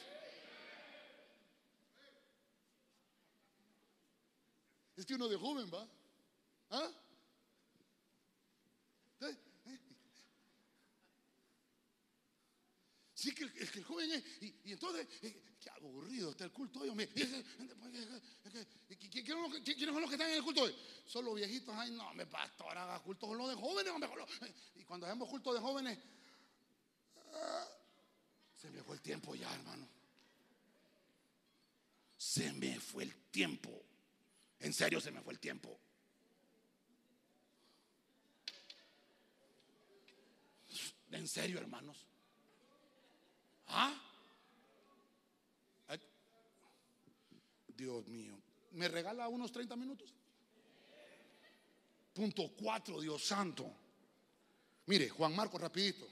[4.99, 5.87] Es que uno de joven va.
[6.71, 6.91] ¿Ah?
[9.21, 9.37] ¿Eh?
[9.67, 9.79] ¿Eh?
[13.13, 14.23] Sí, que el, el, joven es.
[14.41, 16.89] Y, entonces, eh, qué aburrido está el culto hoy.
[16.89, 17.45] ¿Quiénes
[19.25, 20.75] son los que están en el culto hoy?
[21.05, 21.73] Son los viejitos.
[21.77, 23.93] Ay, no, me pastor, haga culto con los de jóvenes.
[24.75, 25.97] Y cuando hacemos culto de jóvenes,
[27.35, 27.67] ah,
[28.53, 29.87] se me fue el tiempo ya, hermano.
[32.17, 33.85] Se me fue el tiempo.
[34.59, 35.79] En serio se me fue el tiempo.
[41.11, 42.05] En serio, hermanos.
[43.67, 43.93] ¿Ah?
[47.79, 48.37] Dios mío.
[48.71, 50.13] ¿Me regala unos 30 minutos?
[52.13, 53.73] Punto 4, Dios santo.
[54.87, 56.05] Mire, Juan Marcos, rapidito.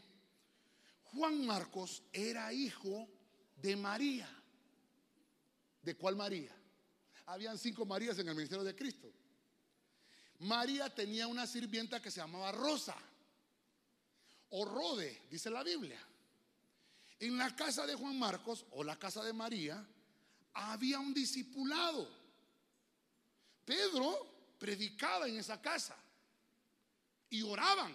[1.03, 3.07] Juan Marcos era hijo
[3.57, 4.29] de María.
[5.81, 6.55] ¿De cuál María?
[7.27, 9.11] Habían cinco Marías en el ministerio de Cristo.
[10.39, 12.95] María tenía una sirvienta que se llamaba Rosa
[14.49, 15.99] o Rode, dice la Biblia.
[17.19, 19.85] En la casa de Juan Marcos o la casa de María
[20.53, 22.07] había un discipulado.
[23.65, 25.97] Pedro predicaba en esa casa
[27.29, 27.93] y oraban.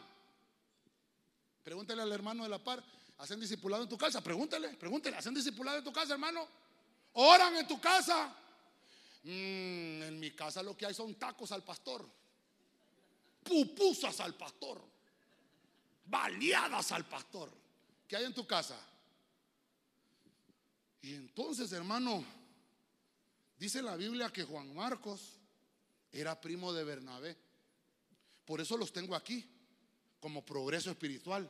[1.63, 2.85] Pregúntale al hermano de la par,
[3.19, 4.21] ¿hacen discipulado en tu casa?
[4.21, 6.47] Pregúntale, pregúntale, ¿hacen discipulado en tu casa, hermano?
[7.15, 8.37] ¿Oran en tu casa?
[9.25, 12.05] Mm, en mi casa lo que hay son tacos al pastor,
[13.45, 14.83] pupusas al pastor,
[16.07, 17.51] baleadas al pastor.
[18.09, 18.79] ¿Qué hay en tu casa?
[21.03, 22.25] Y entonces, hermano,
[23.59, 25.39] dice la Biblia que Juan Marcos
[26.13, 27.37] era primo de Bernabé.
[28.45, 29.45] Por eso los tengo aquí,
[30.21, 31.49] como progreso espiritual.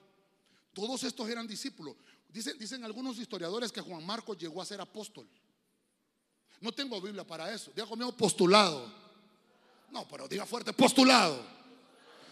[0.73, 1.97] Todos estos eran discípulos.
[2.29, 5.29] Dicen, dicen algunos historiadores que Juan Marcos llegó a ser apóstol.
[6.63, 7.73] No tengo Biblia para eso.
[7.75, 8.91] Diga conmigo postulado.
[9.91, 11.45] No, pero diga fuerte, postulado.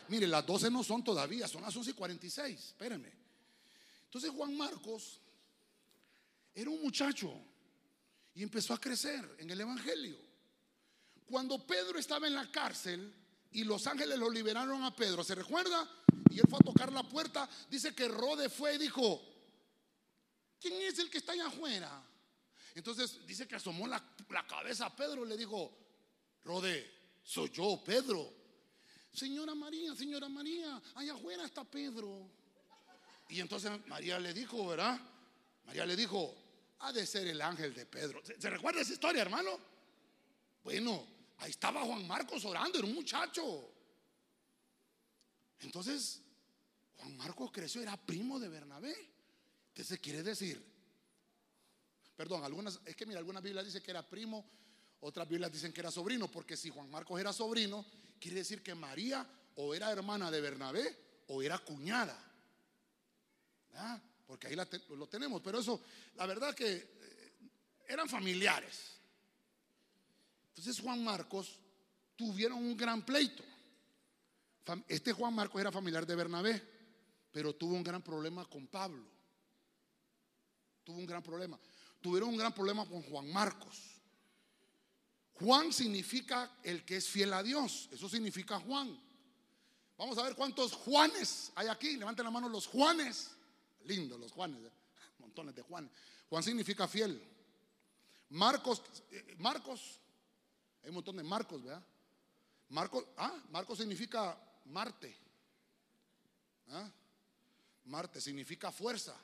[0.08, 2.66] Mire, las 12 no son todavía, son las 11 y 46.
[2.68, 3.12] Espérenme.
[4.04, 5.20] Entonces Juan Marcos
[6.54, 7.32] era un muchacho
[8.34, 10.16] y empezó a crecer en el Evangelio.
[11.26, 13.12] Cuando Pedro estaba en la cárcel
[13.50, 15.88] y los ángeles lo liberaron a Pedro, ¿se recuerda?
[16.30, 17.48] Y él fue a tocar la puerta.
[17.68, 19.20] Dice que Rode fue y dijo,
[20.60, 22.06] ¿quién es el que está allá afuera?
[22.74, 24.02] Entonces dice que asomó la,
[24.46, 25.76] cabeza a Pedro y le dijo,
[26.44, 26.90] Rode,
[27.22, 28.32] soy yo, Pedro.
[29.12, 32.30] Señora María, señora María, allá afuera está Pedro.
[33.28, 35.00] Y entonces María le dijo, ¿verdad?
[35.64, 36.36] María le dijo,
[36.80, 38.20] ha de ser el ángel de Pedro.
[38.24, 39.58] ¿Se, ¿Se, recuerda esa historia, hermano?
[40.62, 41.06] Bueno,
[41.38, 43.68] ahí estaba Juan Marcos orando, era un muchacho.
[45.60, 46.22] Entonces,
[46.96, 48.94] Juan Marcos creció, era primo de Bernabé.
[49.74, 50.69] ¿Qué se quiere decir?
[52.20, 54.44] Perdón, algunas, es que mira, algunas Biblias dicen que era primo,
[55.00, 57.86] otras Biblias dicen que era sobrino, porque si Juan Marcos era sobrino,
[58.20, 62.14] quiere decir que María o era hermana de Bernabé o era cuñada.
[64.26, 65.80] Porque ahí lo tenemos, pero eso,
[66.16, 67.32] la verdad que eh,
[67.88, 69.00] eran familiares.
[70.48, 71.58] Entonces Juan Marcos
[72.16, 73.42] tuvieron un gran pleito.
[74.86, 76.62] Este Juan Marcos era familiar de Bernabé,
[77.32, 79.06] pero tuvo un gran problema con Pablo.
[80.84, 81.58] Tuvo un gran problema
[82.00, 83.90] tuvieron un gran problema con Juan Marcos.
[85.34, 87.88] Juan significa el que es fiel a Dios.
[87.92, 88.98] Eso significa Juan.
[89.96, 91.96] Vamos a ver cuántos Juanes hay aquí.
[91.96, 93.30] Levanten la mano los Juanes.
[93.84, 94.62] Lindo los Juanes.
[94.62, 94.72] ¿eh?
[95.18, 95.90] Montones de Juanes.
[96.28, 97.22] Juan significa fiel.
[98.30, 99.98] Marcos, eh, Marcos,
[100.82, 101.82] hay un montón de Marcos, ¿verdad?
[102.68, 105.16] Marcos, ah, Marcos significa Marte.
[106.68, 106.88] ¿Ah?
[107.84, 109.16] Marte significa fuerza.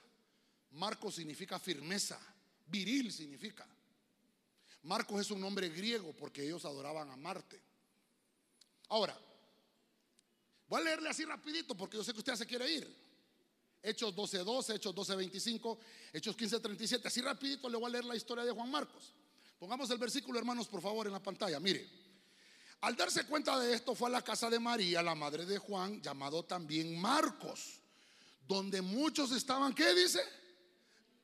[0.72, 2.18] Marcos significa firmeza.
[2.66, 3.66] Viril significa.
[4.82, 7.60] Marcos es un nombre griego porque ellos adoraban a Marte.
[8.88, 9.18] Ahora,
[10.68, 13.06] voy a leerle así rapidito porque yo sé que usted se quiere ir.
[13.82, 15.78] Hechos 12.12, Hechos 12.25,
[16.12, 17.06] Hechos 15.37.
[17.06, 19.12] Así rapidito le voy a leer la historia de Juan Marcos.
[19.58, 21.58] Pongamos el versículo, hermanos, por favor, en la pantalla.
[21.60, 21.88] Mire,
[22.82, 26.02] al darse cuenta de esto fue a la casa de María, la madre de Juan,
[26.02, 27.80] llamado también Marcos,
[28.46, 30.20] donde muchos estaban, ¿qué dice?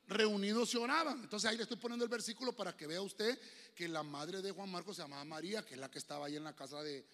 [0.09, 1.20] Reunidos y oraban.
[1.22, 3.38] Entonces ahí le estoy poniendo el versículo para que vea usted
[3.74, 6.36] que la madre de Juan Marcos se llamaba María, que es la que estaba ahí
[6.36, 7.05] en la casa de,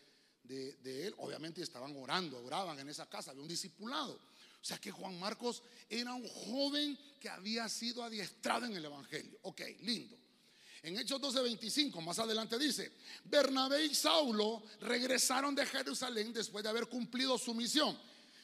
[0.45, 1.14] de él.
[1.18, 4.18] Obviamente estaban orando, oraban en esa casa, había un discipulado.
[4.61, 9.39] O sea que Juan Marcos era un joven que había sido adiestrado en el Evangelio.
[9.43, 10.16] Ok, lindo.
[10.82, 12.93] En Hechos 12:25, más adelante dice,
[13.24, 17.99] Bernabé y Saulo regresaron de Jerusalén después de haber cumplido su misión.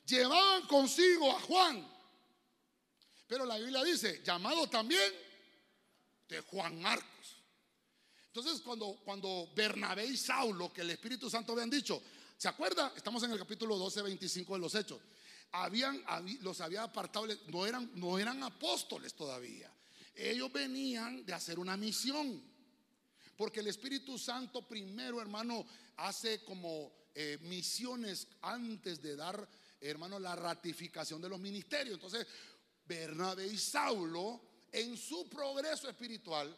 [0.06, 1.93] Llevaban consigo a Juan.
[3.26, 5.12] Pero la Biblia dice, llamado también
[6.28, 7.42] de Juan Marcos.
[8.26, 12.02] Entonces cuando, cuando Bernabé y Saulo, que el Espíritu Santo habían dicho,
[12.36, 12.92] ¿se acuerda?
[12.96, 15.00] Estamos en el capítulo 12, 25 de los Hechos.
[15.52, 16.04] Habían,
[16.40, 19.72] los había apartado, no eran, no eran apóstoles todavía.
[20.14, 22.42] Ellos venían de hacer una misión.
[23.36, 25.66] Porque el Espíritu Santo primero, hermano,
[25.96, 29.48] hace como eh, misiones antes de dar,
[29.80, 31.94] hermano, la ratificación de los ministerios.
[31.94, 32.26] Entonces,
[32.86, 34.40] Bernabé y Saulo,
[34.72, 36.56] en su progreso espiritual,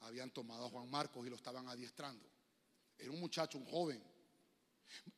[0.00, 2.24] habían tomado a Juan Marcos y lo estaban adiestrando.
[2.98, 4.02] Era un muchacho, un joven.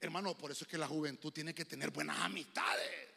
[0.00, 3.09] Hermano, por eso es que la juventud tiene que tener buenas amistades.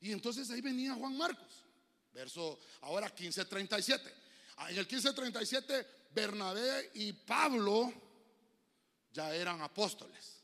[0.00, 1.64] Y entonces ahí venía Juan Marcos.
[2.12, 4.12] Verso ahora 15:37.
[4.56, 7.92] Ah, en el 15:37 Bernabé y Pablo
[9.12, 10.42] ya eran apóstoles.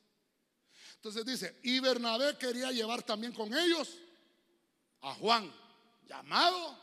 [0.95, 3.97] Entonces dice, y Bernabé quería llevar también con ellos
[5.03, 5.53] a Juan,
[6.07, 6.79] llamado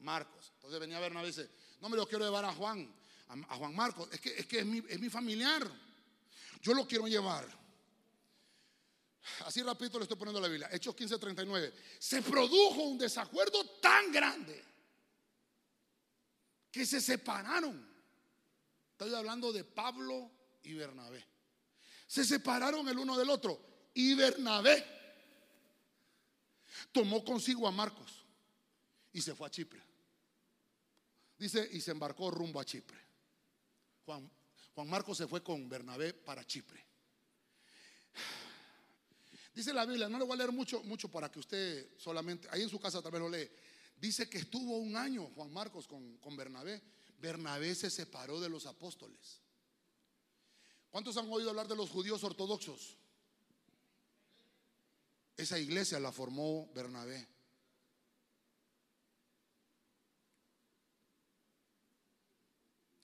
[0.00, 0.52] Marcos.
[0.54, 1.50] Entonces venía Bernabé y dice,
[1.80, 2.92] no me lo quiero llevar a Juan,
[3.28, 5.68] a, Juan Marcos, es que, es, que es, mi, es mi familiar.
[6.62, 7.46] Yo lo quiero llevar.
[9.44, 10.68] Así rapidito le estoy poniendo la Biblia.
[10.72, 11.72] Hechos 15:39.
[11.98, 14.64] Se produjo un desacuerdo tan grande
[16.70, 17.86] que se separaron.
[18.92, 20.30] Estoy hablando de Pablo
[20.62, 21.24] y Bernabé.
[22.06, 23.60] Se separaron el uno del otro.
[23.94, 24.97] Y Bernabé
[26.92, 28.24] tomó consigo a Marcos
[29.12, 29.82] y se fue a Chipre.
[31.38, 32.98] Dice, y se embarcó rumbo a Chipre.
[34.04, 34.30] Juan,
[34.74, 36.84] Juan Marcos se fue con Bernabé para Chipre.
[39.54, 42.62] Dice la Biblia, no le voy a leer mucho, mucho para que usted solamente, ahí
[42.62, 43.48] en su casa tal vez lo lee.
[43.96, 46.80] Dice que estuvo un año Juan Marcos con, con Bernabé.
[47.18, 49.40] Bernabé se separó de los apóstoles.
[50.90, 52.96] ¿Cuántos han oído hablar de los judíos ortodoxos?
[55.38, 57.24] Esa iglesia la formó Bernabé.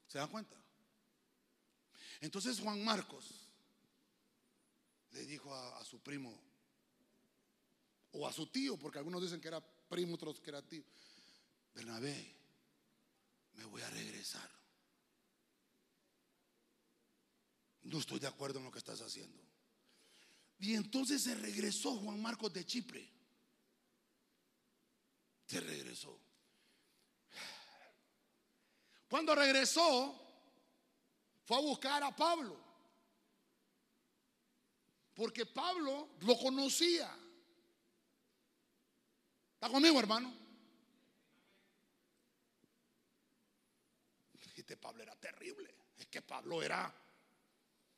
[0.08, 0.56] ¿Se dan cuenta?
[2.20, 3.30] Entonces Juan Marcos
[5.12, 6.36] le dijo a, su primo,
[8.10, 10.82] o a su tío, porque algunos dicen que era primo, otros que era tío,
[11.72, 12.34] Bernabé,
[13.52, 14.50] me voy a regresar.
[17.82, 19.43] No estoy de acuerdo en lo que estás haciendo.
[20.64, 23.06] Y entonces se regresó Juan Marcos de Chipre.
[25.46, 26.18] Se regresó.
[29.10, 30.18] Cuando regresó,
[31.44, 32.58] fue a buscar a Pablo.
[35.12, 37.14] Porque Pablo lo conocía.
[39.52, 40.34] ¿Está conmigo, hermano?
[44.56, 45.74] Este Pablo era terrible.
[45.98, 46.90] Es que Pablo era.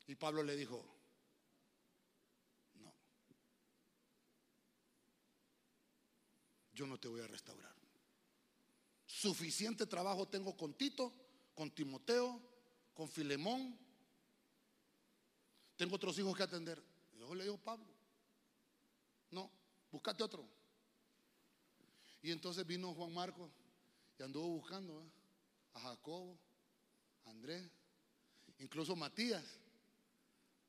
[0.08, 0.84] Y Pablo le dijo,
[2.74, 2.92] no,
[6.77, 7.74] yo no te voy a restaurar.
[9.05, 11.12] Suficiente trabajo tengo con Tito,
[11.55, 12.41] con Timoteo,
[12.95, 13.77] con Filemón.
[15.77, 16.81] Tengo otros hijos que atender
[17.35, 17.87] le dijo Pablo,
[19.31, 19.51] no,
[19.91, 20.49] búscate otro.
[22.22, 23.51] Y entonces vino Juan Marcos
[24.18, 25.05] y anduvo buscando
[25.74, 26.39] a Jacobo,
[27.24, 27.68] a Andrés,
[28.59, 29.45] incluso Matías.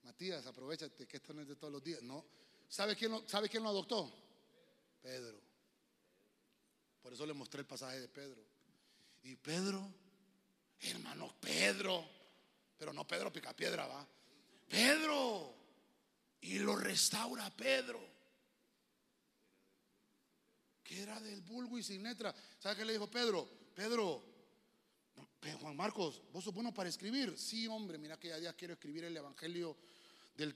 [0.03, 2.01] Matías, aprovechate que esto no es de todos los días.
[2.01, 2.25] No,
[2.67, 4.11] ¿sabe quién ¿sabe quién lo adoptó?
[5.01, 5.46] Pedro.
[7.01, 8.41] Por eso le mostré el pasaje de Pedro.
[9.23, 9.87] Y Pedro,
[10.79, 12.07] hermano Pedro,
[12.77, 14.07] pero no Pedro Picapiedra, va.
[14.67, 15.53] Pedro,
[16.41, 17.99] y lo restaura Pedro,
[20.83, 22.33] que era del vulgo y sin letra.
[22.59, 23.49] ¿Sabe qué le dijo Pedro?
[23.73, 24.23] Pedro,
[25.59, 27.37] Juan Marcos, ¿vos sos bueno para escribir?
[27.37, 29.77] Sí, hombre, mira que ya día quiero escribir el Evangelio
[30.35, 30.55] del,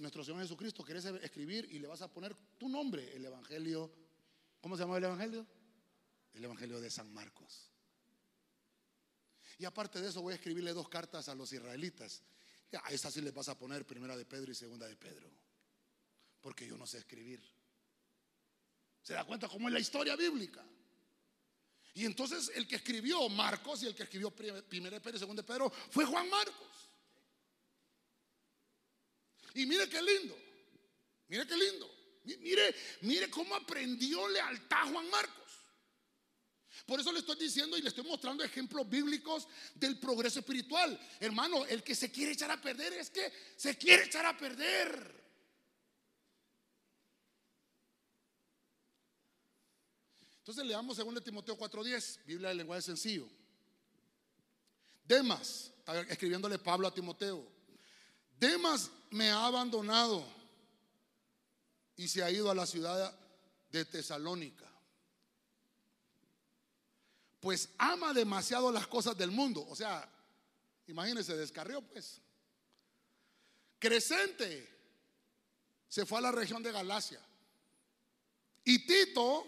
[0.00, 0.84] nuestro Señor Jesucristo.
[0.84, 1.68] ¿Quieres escribir?
[1.70, 3.90] Y le vas a poner tu nombre, el Evangelio.
[4.60, 5.46] ¿Cómo se llama el Evangelio?
[6.34, 7.70] El Evangelio de San Marcos.
[9.58, 12.22] Y aparte de eso voy a escribirle dos cartas a los israelitas.
[12.84, 15.30] A esas sí les vas a poner primera de Pedro y segunda de Pedro.
[16.40, 17.42] Porque yo no sé escribir.
[19.02, 20.64] ¿Se da cuenta cómo es la historia bíblica?
[21.94, 25.42] Y entonces el que escribió Marcos y el que escribió primera de Pedro y segunda
[25.42, 26.88] de Pedro fue Juan Marcos.
[29.54, 30.36] Y mire qué lindo.
[31.28, 31.90] Mire qué lindo.
[32.24, 35.41] Mire, mire cómo aprendió lealtad Juan Marcos.
[36.86, 40.98] Por eso le estoy diciendo y le estoy mostrando ejemplos bíblicos del progreso espiritual.
[41.20, 45.22] Hermano, el que se quiere echar a perder es que se quiere echar a perder.
[50.38, 53.28] Entonces leamos 2 Timoteo 4:10, Biblia del lenguaje sencillo.
[55.04, 55.72] Demas,
[56.08, 57.46] escribiéndole Pablo a Timoteo.
[58.38, 60.26] Demas me ha abandonado
[61.96, 63.16] y se ha ido a la ciudad
[63.70, 64.71] de Tesalónica
[67.42, 69.66] pues ama demasiado las cosas del mundo.
[69.68, 70.08] O sea,
[70.86, 72.20] imagínense, descarrió pues.
[73.80, 74.68] Crescente
[75.88, 77.20] se fue a la región de Galacia.
[78.62, 79.44] Y Tito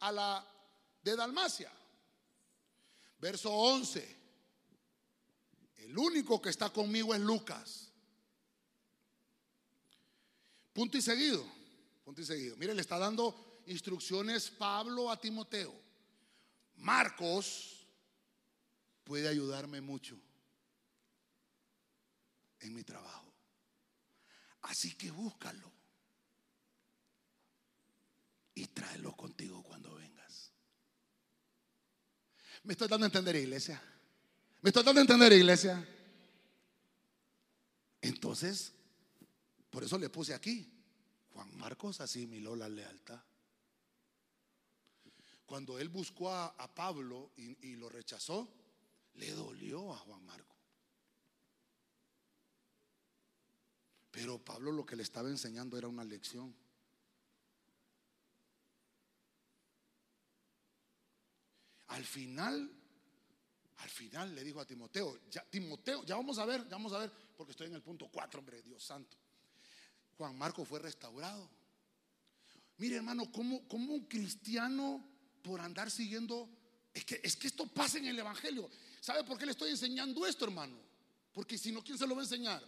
[0.00, 0.46] a la
[1.02, 1.70] de Dalmacia.
[3.18, 4.16] Verso 11.
[5.80, 7.92] El único que está conmigo es Lucas.
[10.72, 11.44] Punto y seguido.
[12.06, 12.56] Punto y seguido.
[12.56, 15.83] Mire, le está dando instrucciones Pablo a Timoteo.
[16.76, 17.86] Marcos
[19.04, 20.18] puede ayudarme mucho
[22.60, 23.32] en mi trabajo.
[24.62, 25.70] Así que búscalo
[28.54, 30.52] y tráelo contigo cuando vengas.
[32.62, 33.82] ¿Me estoy dando a entender, iglesia?
[34.62, 35.86] ¿Me estoy dando a entender, iglesia?
[38.00, 38.72] Entonces,
[39.70, 40.70] por eso le puse aquí.
[41.32, 43.22] Juan Marcos asimiló la lealtad.
[45.46, 48.48] Cuando él buscó a, Pablo y, lo rechazó,
[49.14, 50.56] le dolió a Juan Marco.
[54.10, 56.54] Pero Pablo lo que le estaba enseñando era una lección.
[61.88, 62.70] Al final,
[63.76, 66.98] al final le dijo a Timoteo, ya, Timoteo, ya vamos a ver, ya vamos a
[66.98, 69.16] ver, porque estoy en el punto 4, hombre, Dios santo.
[70.16, 71.50] Juan Marco fue restaurado.
[72.78, 75.13] Mire, hermano, como, como un cristiano
[75.44, 76.48] por andar siguiendo.
[76.92, 78.68] Es que, es que esto pasa en el Evangelio.
[79.00, 80.76] ¿Sabe por qué le estoy enseñando esto, hermano?
[81.32, 82.62] Porque si no, ¿quién se lo va a enseñar?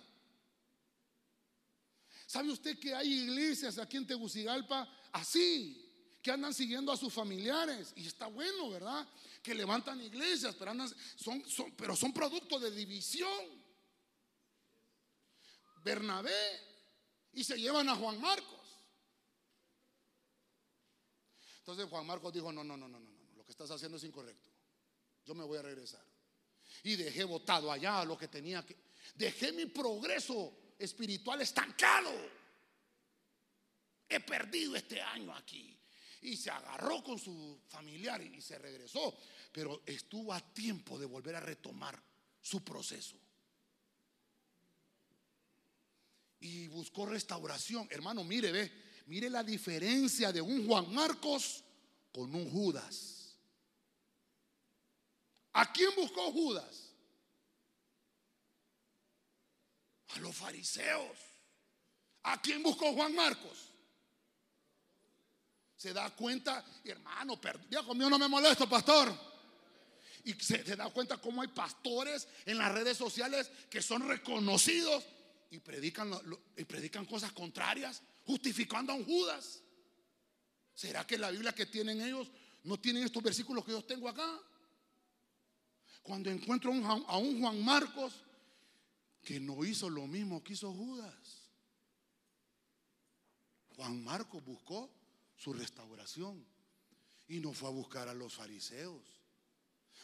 [2.27, 5.83] ¿Sabe usted que hay iglesias aquí en Tegucigalpa así?
[6.27, 9.07] que andan siguiendo a sus familiares y está bueno, ¿verdad?
[9.41, 10.73] Que levantan iglesias, pero
[11.15, 13.31] son, son, pero son producto de división.
[15.85, 16.33] Bernabé
[17.33, 18.61] y se llevan a Juan Marcos.
[21.67, 24.05] Entonces Juan Marcos dijo, no, no, no, no, no, no, lo que estás haciendo es
[24.05, 24.49] incorrecto.
[25.25, 26.05] Yo me voy a regresar.
[26.85, 28.77] Y dejé votado allá lo que tenía que...
[29.17, 32.13] Dejé mi progreso espiritual estancado.
[34.09, 35.77] He perdido este año aquí.
[36.23, 39.19] Y se agarró con su familiar y se regresó.
[39.51, 42.01] Pero estuvo a tiempo de volver a retomar
[42.41, 43.17] su proceso.
[46.39, 47.89] Y buscó restauración.
[47.91, 51.63] Hermano, mire, ve Mire la diferencia de un Juan Marcos
[52.13, 53.37] con un Judas.
[55.53, 56.93] ¿A quién buscó Judas?
[60.09, 61.17] A los fariseos.
[62.25, 63.71] ¿A quién buscó Juan Marcos?
[65.77, 69.17] Se da cuenta, hermano, ya conmigo no me molesto, pastor.
[70.25, 75.05] Y se, se, da cuenta cómo hay pastores en las redes sociales que son reconocidos
[75.51, 76.11] y predican,
[76.57, 79.63] y predican cosas contrarias justificando a un Judas.
[80.75, 82.31] ¿Será que la Biblia que tienen ellos
[82.65, 84.41] no tienen estos versículos que yo tengo acá?
[86.03, 88.13] Cuando encuentro a un Juan Marcos
[89.23, 91.51] que no hizo lo mismo que hizo Judas.
[93.75, 94.91] Juan Marcos buscó
[95.37, 96.47] su restauración
[97.29, 99.03] y no fue a buscar a los fariseos.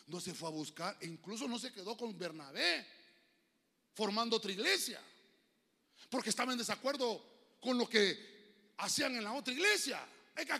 [0.06, 2.86] No se fue a buscar, e incluso no se quedó con Bernabé
[3.94, 5.00] formando otra iglesia,
[6.10, 7.31] porque estaba en desacuerdo
[7.62, 10.04] con lo que hacían en la otra iglesia.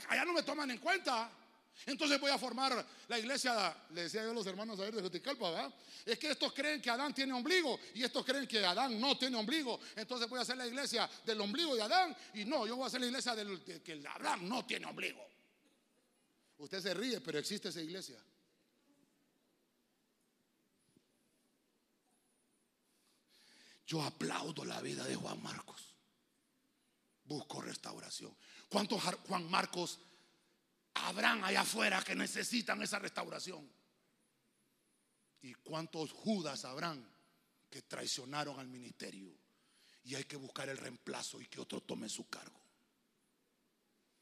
[0.09, 1.31] Allá no me toman en cuenta.
[1.87, 5.03] Entonces voy a formar la iglesia, le decía yo a los hermanos a ver de
[5.03, 5.75] Juticalpa, ¿verdad?
[6.05, 9.37] Es que estos creen que Adán tiene ombligo y estos creen que Adán no tiene
[9.37, 9.81] ombligo.
[9.97, 12.87] Entonces voy a hacer la iglesia del ombligo de Adán y no, yo voy a
[12.87, 15.27] hacer la iglesia del de que Adán no tiene ombligo.
[16.59, 18.23] Usted se ríe, pero existe esa iglesia.
[23.87, 25.92] Yo aplaudo la vida de Juan Marcos.
[27.33, 28.37] Busco restauración.
[28.69, 29.99] ¿Cuántos Juan Marcos
[30.93, 33.67] habrán allá afuera que necesitan esa restauración?
[35.41, 37.03] ¿Y cuántos Judas habrán
[37.71, 39.33] que traicionaron al ministerio?
[40.05, 42.61] Y hay que buscar el reemplazo y que otro tome su cargo.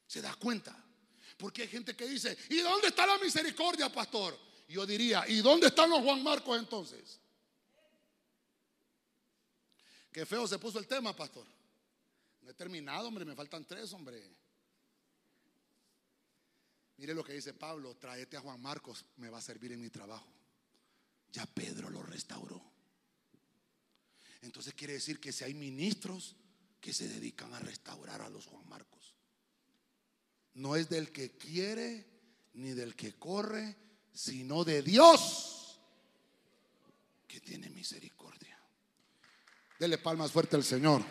[0.07, 0.73] ¿Se da cuenta?
[1.35, 4.39] Porque hay gente que dice, ¿y dónde está la misericordia, pastor?
[4.69, 7.19] Yo diría, ¿y dónde están los Juan Marcos entonces?
[10.13, 11.45] Qué feo se puso el tema, pastor.
[12.41, 14.21] No he terminado, hombre, me faltan tres, hombre.
[16.97, 19.89] Mire lo que dice Pablo, tráete a Juan Marcos, me va a servir en mi
[19.89, 20.31] trabajo.
[21.31, 22.61] Ya Pedro lo restauró.
[24.41, 26.35] Entonces quiere decir que si hay ministros
[26.79, 29.15] que se dedican a restaurar a los Juan Marcos,
[30.55, 32.05] no es del que quiere
[32.53, 33.77] ni del que corre,
[34.13, 35.79] sino de Dios
[37.27, 38.59] que tiene misericordia.
[39.79, 41.03] Dele palmas fuerte al Señor.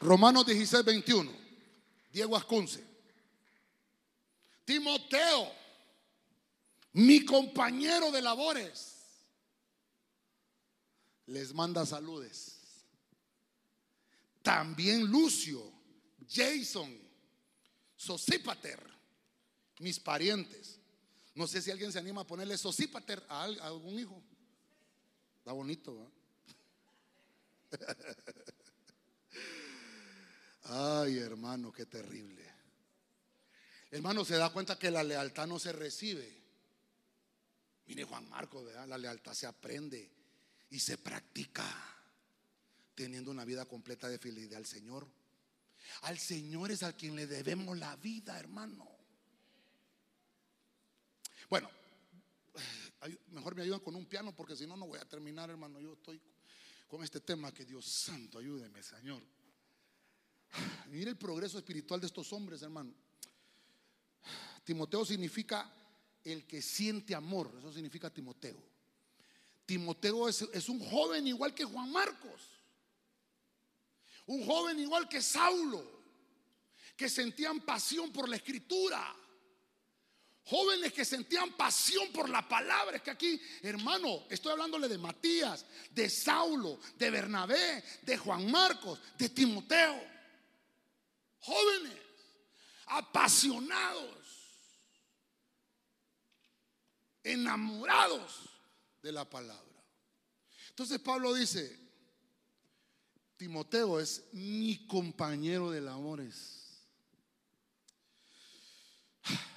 [0.00, 1.30] Romanos 16, 21.
[2.12, 2.84] Diego Ascunce.
[4.64, 5.52] Timoteo,
[6.92, 8.96] mi compañero de labores,
[11.26, 12.56] les manda saludes.
[14.42, 15.62] También Lucio,
[16.28, 16.96] Jason,
[17.96, 18.80] Sosípater,
[19.80, 20.78] mis parientes.
[21.34, 24.22] No sé si alguien se anima a ponerle Sosípater a, algún hijo.
[25.38, 26.10] Está bonito,
[30.64, 32.44] Ay, hermano, qué terrible.
[33.90, 36.40] Hermano, se da cuenta que la lealtad no se recibe.
[37.86, 38.86] Mire Juan Marcos, ¿verdad?
[38.86, 40.10] La lealtad se aprende
[40.70, 41.66] y se practica
[42.94, 45.08] teniendo una vida completa de fidelidad al Señor.
[46.02, 48.88] Al Señor es al quien le debemos la vida, hermano.
[51.48, 51.68] Bueno,
[53.32, 55.80] mejor me ayudan con un piano porque si no, no voy a terminar, hermano.
[55.80, 56.20] Yo estoy
[56.86, 59.22] con este tema que Dios santo, ayúdeme, Señor.
[60.90, 62.92] Mire el progreso espiritual de estos hombres, hermano.
[64.64, 65.72] Timoteo significa
[66.24, 68.62] el que siente amor, eso significa Timoteo.
[69.66, 72.42] Timoteo es, es, un joven igual que Juan Marcos,
[74.26, 76.00] un joven igual que Saulo,
[76.96, 79.16] que sentían pasión por la escritura,
[80.44, 82.96] jóvenes que sentían pasión por la palabra.
[82.96, 89.00] Es que aquí, hermano, estoy hablándole de Matías, de Saulo, de Bernabé, de Juan Marcos,
[89.16, 90.09] de Timoteo
[91.40, 91.98] jóvenes,
[92.86, 94.16] apasionados,
[97.22, 98.48] enamorados
[99.02, 99.64] de la palabra.
[100.70, 101.78] Entonces Pablo dice,
[103.36, 106.60] Timoteo es mi compañero de labores.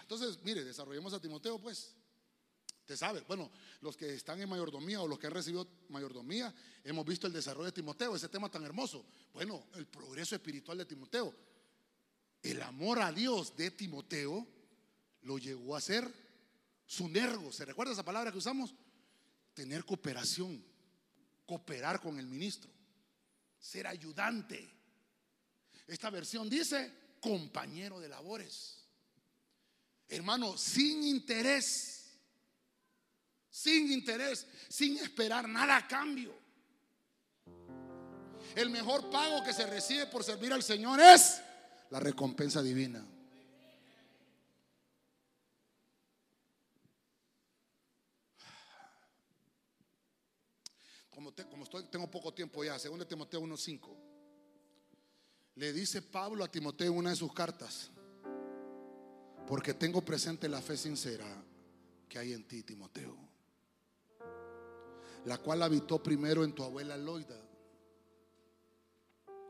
[0.02, 1.96] Entonces, mire, desarrollemos a Timoteo, pues.
[2.82, 3.50] Usted sabe, bueno,
[3.80, 6.54] los que están en mayordomía o los que han recibido mayordomía,
[6.84, 9.06] hemos visto el desarrollo de Timoteo, ese tema tan hermoso.
[9.32, 11.34] Bueno, el progreso espiritual de Timoteo
[12.44, 14.46] el amor a Dios de Timoteo
[15.22, 16.14] lo llegó a ser
[16.86, 17.52] su nervo.
[17.54, 18.76] ¿Se recuerda esa palabra que usamos?
[19.54, 20.64] Tener cooperación,
[21.46, 22.70] cooperar con el ministro,
[23.58, 24.70] ser ayudante.
[25.88, 26.92] Esta versión dice
[27.22, 28.84] compañero de labores.
[30.10, 32.12] Hermano, sin interés,
[33.50, 36.38] sin interés, sin esperar nada a cambio.
[38.54, 41.42] El mejor pago que se recibe por servir al Señor es
[41.94, 43.06] la recompensa divina.
[51.12, 53.96] Como, como estoy, tengo poco tiempo ya, segundo Timoteo 1.5.
[55.54, 57.92] Le dice Pablo a Timoteo en una de sus cartas,
[59.46, 61.28] porque tengo presente la fe sincera
[62.10, 63.16] que hay en ti, Timoteo,
[65.26, 67.40] la cual habitó primero en tu abuela Loida,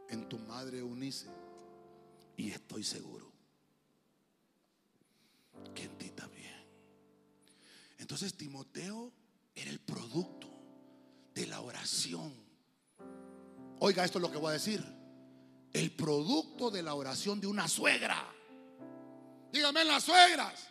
[0.09, 1.42] en tu madre Eunice
[2.37, 3.31] y estoy seguro
[5.73, 6.65] que en ti también.
[7.97, 9.11] Entonces Timoteo
[9.55, 10.49] era el producto
[11.33, 12.33] de la oración.
[13.79, 14.83] Oiga, esto es lo que voy a decir.
[15.71, 18.23] El producto de la oración de una suegra.
[19.51, 20.67] Dígame las suegras.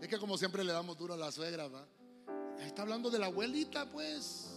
[0.00, 1.68] Es que como siempre le damos duro a la suegra.
[2.60, 4.53] Está hablando de la abuelita, pues.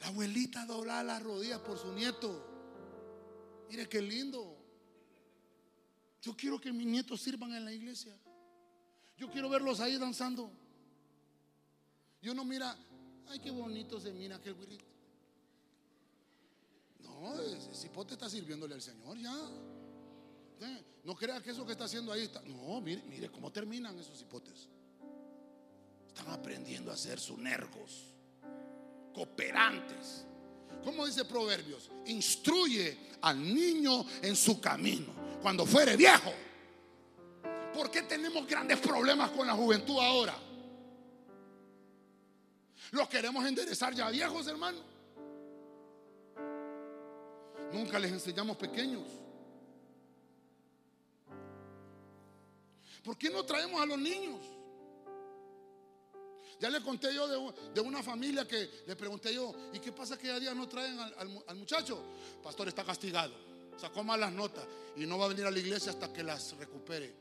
[0.00, 2.44] La abuelita dobla las rodillas por su nieto.
[3.68, 4.56] Mire qué lindo.
[6.20, 8.16] Yo quiero que mis nietos sirvan en la iglesia.
[9.16, 10.50] Yo quiero verlos ahí danzando.
[12.20, 12.76] Yo no mira,
[13.28, 14.84] Ay, qué bonito se mira aquel güirito.
[17.00, 19.34] No, ese cipote está sirviéndole al Señor ya.
[21.04, 22.40] No crea que eso que está haciendo ahí está.
[22.42, 24.68] No, mire, mire cómo terminan esos hipotes.
[26.08, 28.13] Están aprendiendo a ser sunergos,
[29.14, 30.26] cooperantes.
[30.82, 31.90] ¿Cómo dice Proverbios?
[32.06, 35.06] Instruye al niño en su camino.
[35.40, 36.32] Cuando fuere viejo.
[37.72, 40.34] ¿Por qué tenemos grandes problemas con la juventud ahora?
[42.92, 44.78] Los queremos enderezar ya viejos, hermano.
[47.72, 49.02] Nunca les enseñamos pequeños.
[53.02, 54.53] ¿Por qué no traemos a los niños?
[56.64, 57.28] Ya le conté yo
[57.74, 60.98] de, una familia que le pregunté yo, ¿y qué pasa que a día no traen
[60.98, 62.02] al, muchacho?
[62.42, 63.34] Pastor está castigado,
[63.76, 64.66] sacó malas notas
[64.96, 67.14] y no va a venir a la iglesia hasta que las recupere.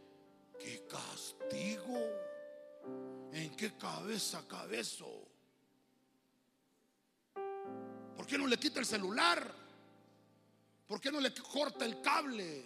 [0.57, 1.99] ¡Qué castigo!
[3.33, 5.27] ¿En qué cabeza cabezo?
[8.15, 9.53] ¿Por qué no le quita el celular?
[10.87, 12.63] ¿Por qué no le corta el cable?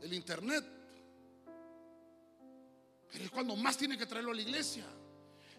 [0.00, 0.64] El internet.
[3.10, 4.86] Pero es cuando más tiene que traerlo a la iglesia.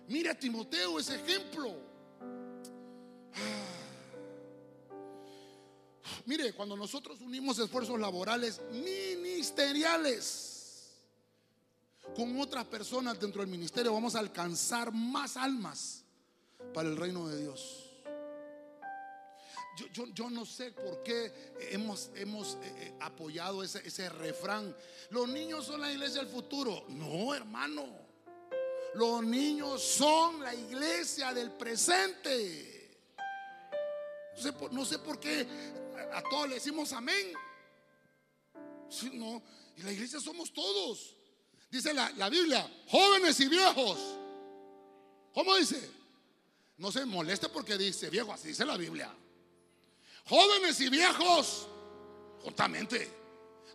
[0.07, 1.75] Mira a Timoteo ese ejemplo.
[3.33, 3.75] Ah.
[6.25, 10.51] Mire, cuando nosotros unimos esfuerzos laborales ministeriales
[12.15, 16.03] con otras personas dentro del ministerio, vamos a alcanzar más almas
[16.73, 17.81] para el reino de Dios.
[20.13, 24.73] Yo, no sé por qué hemos, hemos eh, eh, apoyado ese, ese refrán.
[25.09, 26.85] Los niños son la iglesia del futuro.
[26.87, 28.04] No, hermano.
[28.95, 32.99] Los niños son la iglesia del presente.
[34.71, 35.47] No sé, por qué
[36.13, 37.33] a todos le decimos amén.
[39.13, 39.41] no,
[39.77, 41.15] y la iglesia somos todos.
[41.69, 43.99] Dice la, la Biblia, jóvenes y viejos.
[45.33, 45.89] ¿Cómo dice?
[46.77, 49.13] No se moleste porque dice viejo, así dice la Biblia
[50.27, 51.67] jóvenes y viejos,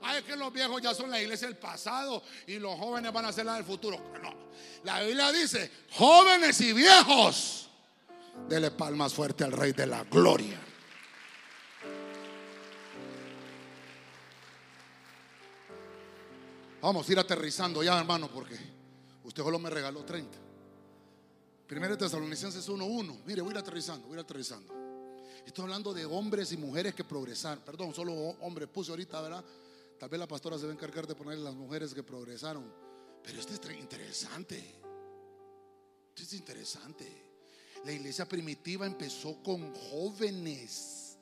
[0.00, 0.16] justamente.
[0.18, 3.32] Ay, que los viejos ya son la iglesia del pasado y los jóvenes van a
[3.32, 3.98] ser la del futuro.
[4.22, 4.34] No,
[4.84, 7.68] la Biblia dice, jóvenes y viejos,
[8.48, 10.58] dele palmas fuerte al Rey de la Gloria.
[16.80, 18.56] Vamos a ir aterrizando ya, hermano, porque
[19.24, 20.38] usted solo me regaló 30.
[21.66, 23.20] Primero Tesalonicenses 1.1.
[23.26, 24.74] Mire, voy a ir aterrizando, voy a ir aterrizando.
[25.44, 27.62] Estoy hablando de hombres y mujeres que progresaron.
[27.64, 29.44] Perdón, solo hombres puse ahorita, ¿verdad?
[30.00, 32.72] Tal vez la pastora se va a encargar de poner las mujeres que progresaron.
[33.22, 34.56] Pero esto es interesante.
[36.08, 37.06] Esto es interesante.
[37.84, 41.18] La iglesia primitiva empezó con jóvenes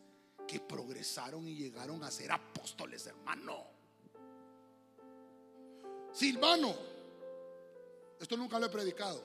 [0.46, 3.66] que progresaron y llegaron a ser apóstoles, hermano.
[6.12, 6.72] Silvano.
[8.20, 9.20] Esto nunca lo he predicado.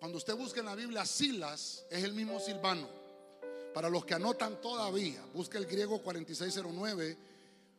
[0.00, 2.88] Cuando usted busca en la Biblia Silas, es el mismo Silvano.
[3.74, 7.31] Para los que anotan todavía, busque el griego 4609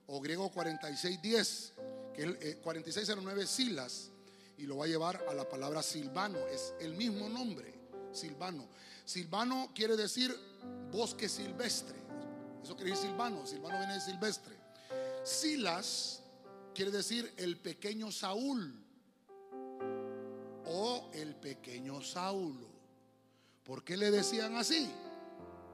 [0.07, 1.73] o griego 4610,
[2.13, 4.09] que el 4609 Silas,
[4.57, 6.39] y lo va a llevar a la palabra silvano.
[6.47, 7.73] Es el mismo nombre,
[8.11, 8.67] silvano.
[9.05, 10.35] Silvano quiere decir
[10.91, 11.97] bosque silvestre.
[12.63, 13.45] Eso quiere decir silvano.
[13.45, 14.55] Silvano viene de silvestre.
[15.23, 16.21] Silas
[16.73, 18.81] quiere decir el pequeño Saúl
[20.65, 22.67] o el pequeño Saulo.
[23.63, 24.89] ¿Por qué le decían así?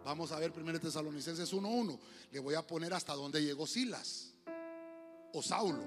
[0.05, 1.99] Vamos a ver 1 Tesalonicenses 1.1.
[2.31, 4.33] Le voy a poner hasta dónde llegó Silas.
[5.33, 5.83] O Saulo.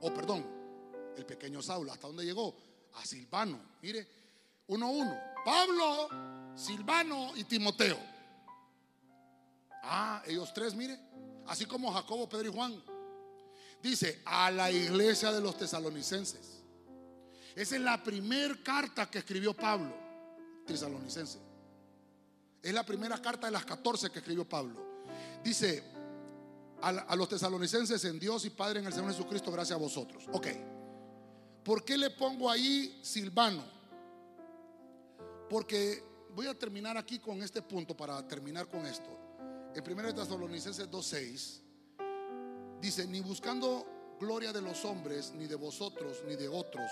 [0.00, 0.46] O perdón,
[1.16, 1.92] el pequeño Saulo.
[1.92, 2.54] ¿Hasta dónde llegó?
[2.94, 3.60] A Silvano.
[3.82, 4.06] Mire,
[4.68, 5.34] 1.1.
[5.44, 6.08] Pablo,
[6.56, 7.98] Silvano y Timoteo.
[9.82, 10.98] Ah, ellos tres, mire.
[11.46, 12.82] Así como Jacobo, Pedro y Juan.
[13.82, 16.62] Dice, a la iglesia de los tesalonicenses.
[17.54, 19.94] Esa es la primera carta que escribió Pablo,
[20.66, 21.45] tesalonicense.
[22.66, 24.74] Es la primera carta de las 14 que escribió Pablo.
[25.44, 25.84] Dice
[26.82, 30.24] a, los tesalonicenses en Dios y Padre en el Señor Jesucristo, gracias a vosotros.
[30.32, 30.48] Ok.
[31.62, 33.62] ¿Por qué le pongo ahí Silvano?
[35.48, 36.02] Porque
[36.34, 39.16] voy a terminar aquí con este punto para terminar con esto.
[39.72, 41.60] En 1 Tesalonicenses 2.6
[42.80, 46.90] dice, ni buscando gloria de los hombres, ni de vosotros, ni de otros,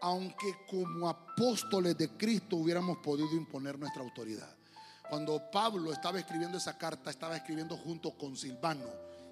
[0.00, 4.56] aunque como apóstoles de Cristo hubiéramos podido imponer nuestra autoridad.
[5.08, 8.86] Cuando Pablo estaba escribiendo esa carta, estaba escribiendo junto con Silvano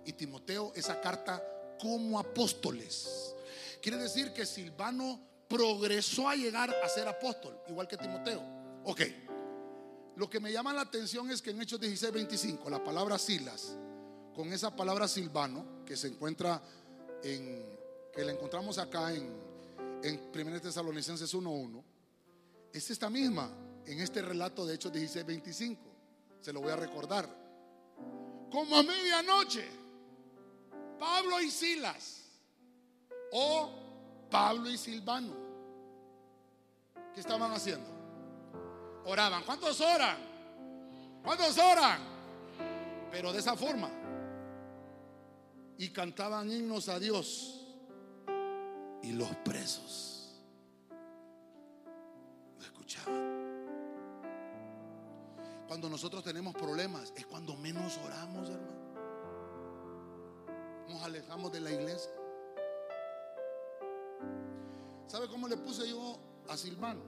[0.05, 1.43] y Timoteo esa carta
[1.79, 3.35] como apóstoles.
[3.83, 8.43] Quiere decir que Silvano progresó a llegar a ser apóstol, igual que Timoteo.
[8.85, 9.03] Ok.
[10.17, 13.77] Lo que me llama la atención es que en Hechos 16, 25, la palabra Silas,
[14.35, 16.63] con esa palabra Silvano, que se encuentra
[17.23, 17.79] en,
[18.15, 19.31] que la encontramos acá en,
[20.03, 21.83] en 1 Tesalonicenses 1.1,
[22.73, 25.83] es esta misma en este relato de Hechos 16, 25.
[26.41, 27.29] Se lo voy a recordar.
[28.51, 29.67] Como a medianoche,
[30.99, 32.23] Pablo y Silas,
[33.33, 33.71] o
[34.31, 35.35] Pablo y Silvano,
[37.15, 37.89] ¿qué estaban haciendo?
[39.05, 39.45] Oraban.
[39.45, 40.17] ¿Cuántos oran?
[41.23, 42.01] ¿Cuántos oran?
[43.11, 43.91] Pero de esa forma.
[45.79, 47.63] Y cantaban himnos a Dios.
[49.03, 50.43] Y los presos
[52.59, 53.36] lo escuchaban.
[55.67, 58.87] Cuando nosotros tenemos problemas es cuando menos oramos, hermano.
[60.89, 62.11] Nos alejamos de la iglesia.
[65.09, 66.19] ¿Sabe cómo le puse yo
[66.49, 67.01] a Silvano?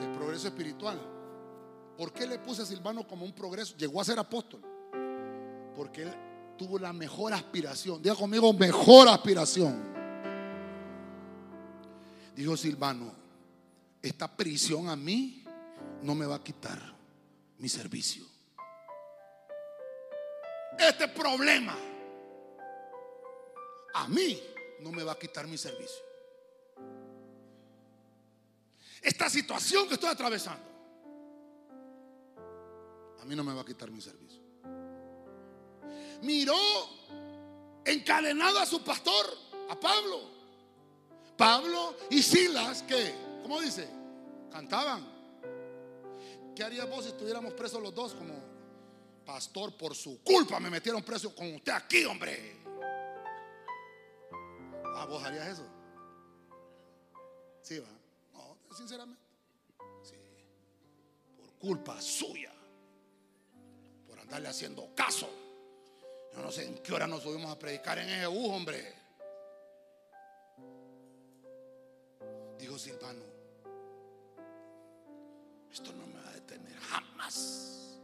[0.00, 1.00] El progreso espiritual.
[1.96, 3.76] ¿Por qué le puse a Silvano como un progreso?
[3.76, 4.60] Llegó a ser apóstol.
[5.76, 6.12] Porque él
[6.58, 8.02] tuvo la mejor aspiración.
[8.02, 9.92] Diga conmigo, mejor aspiración.
[12.34, 13.12] Dijo Silvano,
[14.00, 15.41] esta prisión a mí
[16.02, 16.80] no me va a quitar
[17.58, 18.24] mi servicio.
[20.78, 21.76] Este problema
[23.94, 24.42] a mí
[24.80, 26.02] no me va a quitar mi servicio.
[29.00, 30.72] Esta situación que estoy atravesando
[33.20, 34.42] a mí no me va a quitar mi servicio.
[36.22, 36.56] Miró
[37.84, 39.26] encadenado a su pastor,
[39.68, 40.30] a Pablo.
[41.36, 43.88] Pablo y Silas, que, ¿cómo dice?
[44.50, 45.11] Cantaban.
[46.54, 48.34] ¿Qué haría vos si estuviéramos presos los dos como
[49.24, 50.60] pastor por su culpa?
[50.60, 52.60] Me metieron preso con usted aquí, hombre.
[54.94, 55.66] ¿Ah, vos harías eso?
[57.62, 57.88] Sí, va.
[58.34, 59.22] No, sinceramente.
[60.02, 60.16] Sí.
[61.36, 62.52] Por culpa suya.
[64.06, 65.28] Por andarle haciendo caso.
[66.34, 68.94] Yo no sé en qué hora nos subimos a predicar en ese bus, hombre.
[72.58, 73.24] Dijo Silvano,
[75.72, 76.21] esto no me
[76.80, 77.98] jamás.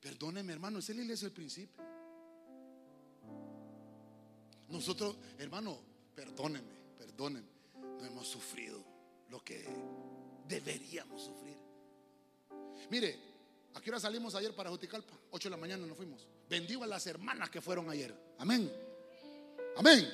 [0.00, 1.82] Perdóneme, hermano, es la iglesia del principio.
[4.68, 5.78] Nosotros, hermano,
[6.14, 7.48] perdónenme, perdónenme,
[7.80, 8.84] no hemos sufrido
[9.30, 9.66] lo que
[10.46, 11.56] deberíamos sufrir.
[12.90, 13.18] Mire,
[13.74, 15.14] ¿a qué hora salimos ayer para Juticalpa?
[15.30, 16.26] 8 de la mañana nos fuimos.
[16.48, 18.14] Bendigo a las hermanas que fueron ayer.
[18.38, 18.70] Amén.
[19.76, 20.08] Amén.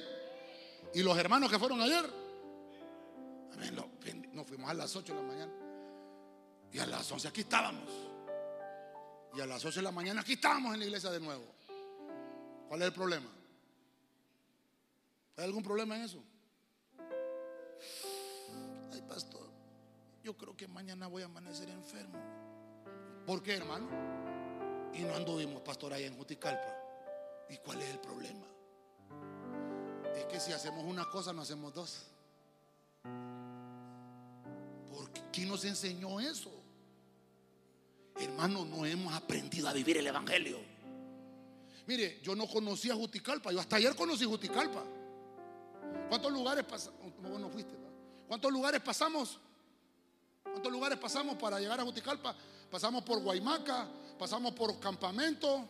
[0.94, 2.23] ¿Y los hermanos que fueron ayer?
[4.32, 5.52] Nos fuimos a las 8 de la mañana.
[6.72, 7.88] Y a las 11 aquí estábamos.
[9.34, 11.44] Y a las 8 de la mañana aquí estábamos en la iglesia de nuevo.
[12.68, 13.30] ¿Cuál es el problema?
[15.36, 16.22] ¿Hay algún problema en eso?
[18.92, 19.48] Ay, pastor,
[20.22, 22.18] yo creo que mañana voy a amanecer enfermo.
[23.26, 23.88] ¿Por qué, hermano?
[24.92, 26.76] Y no anduvimos, pastor, ahí en Juticalpa.
[27.48, 28.46] ¿Y cuál es el problema?
[30.16, 32.06] Es que si hacemos una cosa, no hacemos dos.
[35.32, 36.50] ¿Quién nos enseñó eso?
[38.16, 40.58] Hermano, no hemos aprendido a vivir el Evangelio.
[41.86, 44.84] Mire, yo no conocía Juticalpa, yo hasta ayer conocí Juticalpa.
[46.08, 46.96] ¿Cuántos lugares pasamos?
[47.20, 47.74] No fuiste,
[48.28, 49.38] ¿Cuántos lugares pasamos?
[50.42, 52.34] ¿Cuántos lugares pasamos para llegar a Juticalpa?
[52.70, 53.88] Pasamos por Guaymaca,
[54.18, 55.68] pasamos por Campamento,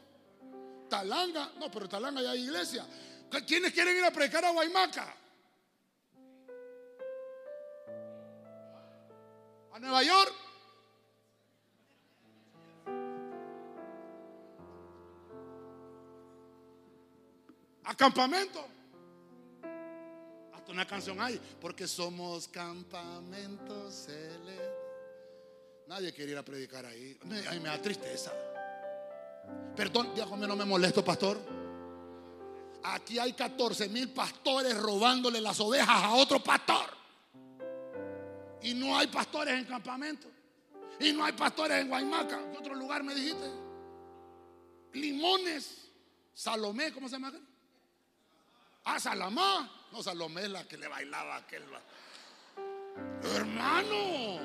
[0.88, 1.52] Talanga.
[1.58, 2.86] No, pero Talanga ya hay iglesia.
[3.46, 5.23] ¿Quiénes quieren ir a predicar a Guaymaca?
[9.74, 10.32] ¿A Nueva York?
[17.82, 18.68] ¿A Campamento?
[20.68, 24.70] una canción hay, porque somos campamentos celestes.
[25.86, 27.16] Nadie quiere ir a predicar ahí.
[27.22, 28.32] A mí me da tristeza.
[29.76, 31.38] Perdón, Dios no me molesto, pastor.
[32.82, 37.03] Aquí hay 14 mil pastores robándole las ovejas a otro pastor.
[38.64, 40.26] Y no hay pastores en campamento.
[40.98, 42.50] Y no hay pastores en Guaymaca.
[42.50, 43.50] ¿Qué otro lugar me dijiste?
[44.94, 45.90] Limones.
[46.32, 47.32] Salomé, ¿cómo se llama?
[48.84, 49.70] Ah, Salamá.
[49.92, 51.62] No, Salomé es la que le bailaba aquel.
[53.36, 54.40] Hermano,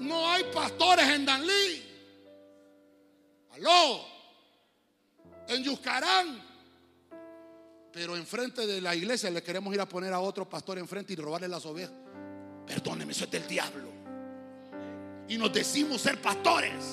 [0.00, 1.82] no hay pastores en Danlí.
[3.52, 4.04] Aló.
[5.48, 6.46] En Yuscarán.
[7.90, 11.16] Pero enfrente de la iglesia le queremos ir a poner a otro pastor enfrente y
[11.16, 12.07] robarle las ovejas.
[12.68, 13.88] Perdóneme, eso es del diablo.
[15.28, 16.84] Y nos decimos ser pastores.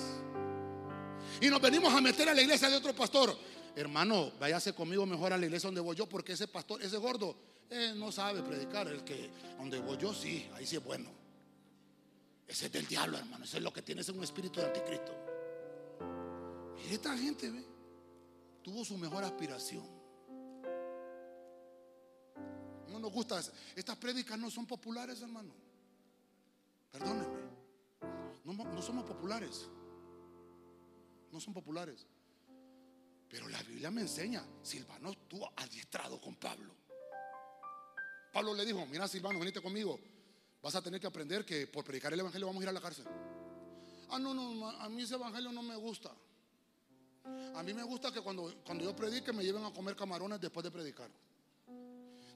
[1.41, 3.37] Y nos venimos a meter a la iglesia de otro pastor
[3.75, 7.35] hermano, váyase conmigo mejor a la iglesia donde voy yo, porque ese pastor, ese gordo,
[7.69, 8.87] eh, no sabe predicar.
[8.87, 11.09] El que donde voy yo, sí, ahí sí es bueno.
[12.47, 13.43] Ese es del diablo, hermano.
[13.43, 15.13] Ese es lo que tiene, es un espíritu de anticristo.
[16.77, 17.63] Mire, esta gente, ve,
[18.61, 19.83] tuvo su mejor aspiración.
[22.89, 23.41] No, nos gusta.
[23.75, 25.53] Estas prédicas no son populares, hermano.
[26.97, 27.25] Perdónenme.
[28.45, 29.67] No, no somos populares.
[31.29, 32.07] No son populares.
[33.27, 36.73] Pero la Biblia me enseña, Silvano estuvo adiestrado con Pablo.
[38.31, 39.99] Pablo le dijo, mira Silvano, venite conmigo.
[40.61, 42.81] Vas a tener que aprender que por predicar el Evangelio vamos a ir a la
[42.81, 43.05] cárcel.
[44.09, 46.11] Ah, no, no, a mí ese Evangelio no me gusta.
[47.55, 50.63] A mí me gusta que cuando, cuando yo predique me lleven a comer camarones después
[50.63, 51.09] de predicar.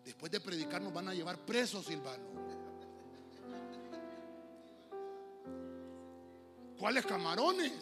[0.03, 2.58] Después de predicar nos van a llevar presos, Silvano.
[6.79, 7.73] ¿Cuáles camarones?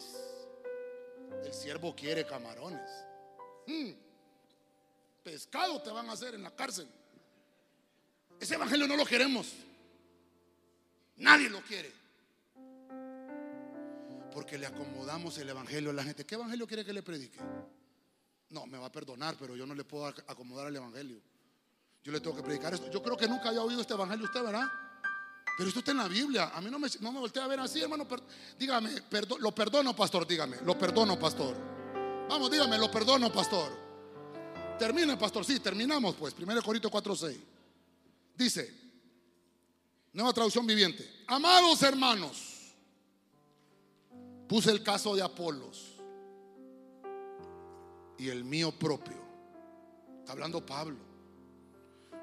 [1.44, 2.90] El siervo quiere camarones.
[3.66, 3.92] Hmm.
[5.22, 6.88] Pescado te van a hacer en la cárcel.
[8.40, 9.52] Ese evangelio no lo queremos.
[11.16, 11.92] Nadie lo quiere.
[14.32, 16.26] Porque le acomodamos el evangelio a la gente.
[16.26, 17.38] ¿Qué evangelio quiere que le predique?
[18.50, 21.20] No, me va a perdonar, pero yo no le puedo acomodar el evangelio.
[22.02, 22.90] Yo le tengo que predicar esto.
[22.90, 24.66] Yo creo que nunca haya oído este evangelio usted, ¿verdad?
[25.58, 26.52] Pero esto está en la Biblia.
[26.54, 28.06] A mí no me, no me voltea a ver así, hermano.
[28.56, 28.92] dígame,
[29.40, 30.58] lo perdono, pastor, dígame.
[30.64, 31.56] Lo perdono, pastor.
[32.28, 33.76] Vamos, dígame, lo perdono, pastor.
[34.78, 35.44] Termine, pastor.
[35.44, 36.32] Sí, terminamos pues.
[36.38, 37.38] 1 Corintios 4, 6.
[38.36, 38.72] Dice,
[40.12, 41.24] nueva traducción viviente.
[41.26, 42.76] Amados hermanos,
[44.46, 45.96] puse el caso de Apolos
[48.16, 49.20] y el mío propio.
[50.20, 50.98] Está hablando Pablo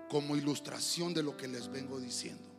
[0.09, 2.54] como ilustración de lo que les vengo diciendo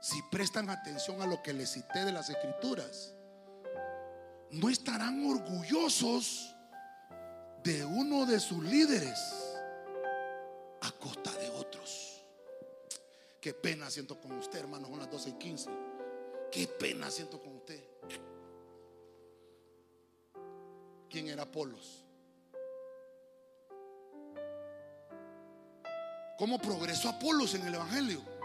[0.00, 3.14] si prestan atención a lo que les cité de las escrituras,
[4.50, 6.54] no estarán orgullosos
[7.64, 9.18] de uno de sus líderes
[10.82, 12.24] a costa de otros.
[13.40, 15.70] Qué pena siento con usted, hermanos, son las 12 y 15.
[16.52, 17.82] Qué pena siento con usted.
[21.10, 22.04] ¿Quién era Apolos?
[26.38, 28.35] ¿Cómo progresó Apolos en el Evangelio?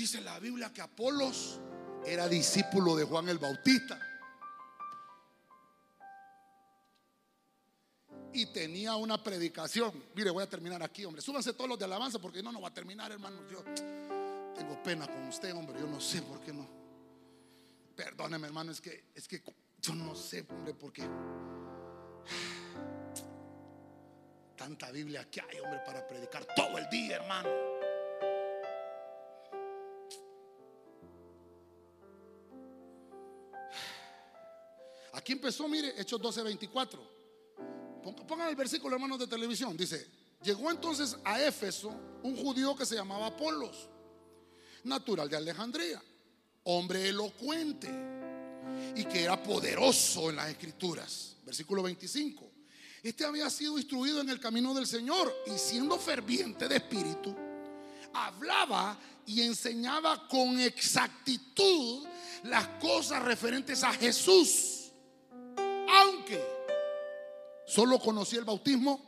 [0.00, 1.60] Dice la Biblia que Apolos
[2.06, 4.00] era discípulo de Juan el Bautista.
[8.32, 9.92] Y tenía una predicación.
[10.14, 11.20] Mire, voy a terminar aquí, hombre.
[11.20, 13.46] Súbanse todos los de alabanza porque no, no va a terminar, hermano.
[13.50, 13.62] Yo
[14.54, 15.78] tengo pena con usted, hombre.
[15.78, 16.66] Yo no sé por qué no.
[17.94, 18.72] Perdóneme, hermano.
[18.72, 19.42] Es que, es que
[19.82, 21.06] yo no sé, hombre, por qué.
[24.56, 27.69] Tanta Biblia que hay, hombre, para predicar todo el día, hermano.
[35.32, 37.20] Empezó, mire, Hechos 12, 24.
[38.26, 39.76] Pongan el versículo, hermanos de televisión.
[39.76, 40.08] Dice:
[40.42, 43.88] Llegó entonces a Éfeso un judío que se llamaba Apolos,
[44.84, 46.02] natural de Alejandría,
[46.64, 47.88] hombre elocuente
[48.96, 51.36] y que era poderoso en las escrituras.
[51.44, 52.50] Versículo 25.
[53.02, 57.34] Este había sido instruido en el camino del Señor y siendo ferviente de espíritu,
[58.12, 62.06] hablaba y enseñaba con exactitud
[62.44, 64.79] las cosas referentes a Jesús
[67.70, 69.00] solo conocía el bautismo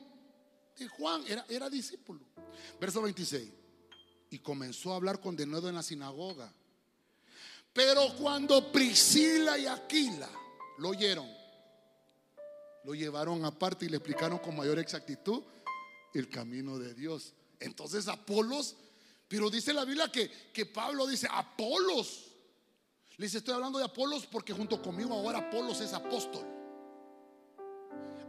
[0.76, 2.20] de Juan, era, era discípulo.
[2.80, 3.48] Verso 26.
[4.30, 6.52] Y comenzó a hablar con denuedo en la sinagoga.
[7.72, 10.28] Pero cuando Priscila y Aquila
[10.78, 11.28] lo oyeron,
[12.84, 15.43] lo llevaron aparte y le explicaron con mayor exactitud
[16.14, 17.34] el camino de Dios.
[17.60, 18.76] Entonces Apolos,
[19.28, 22.28] pero dice la Biblia que, que Pablo dice, Apolos.
[23.16, 26.61] Le dice, estoy hablando de Apolos porque junto conmigo ahora Apolos es apóstol.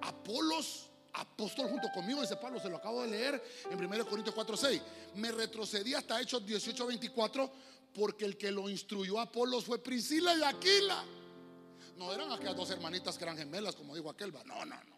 [0.04, 4.58] Apolos, apóstol junto conmigo, dice Pablo, se lo acabo de leer en 1 Corintios 4,
[4.58, 4.82] 6.
[5.16, 7.52] Me retrocedí hasta Hechos 18, 24,
[7.94, 11.06] porque el que lo instruyó a Apolos fue Priscila y Aquila.
[11.98, 14.34] No eran aquellas dos hermanitas que eran gemelas, como dijo aquel.
[14.34, 14.94] No, no, no.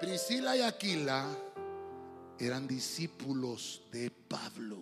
[0.00, 1.26] Priscila y Aquila
[2.38, 4.78] eran discípulos de Pablo.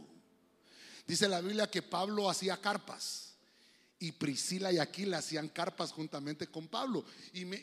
[1.06, 3.25] Dice la Biblia que Pablo hacía carpas
[3.98, 7.04] y Priscila y Aquila hacían carpas juntamente con Pablo.
[7.32, 7.58] Y me,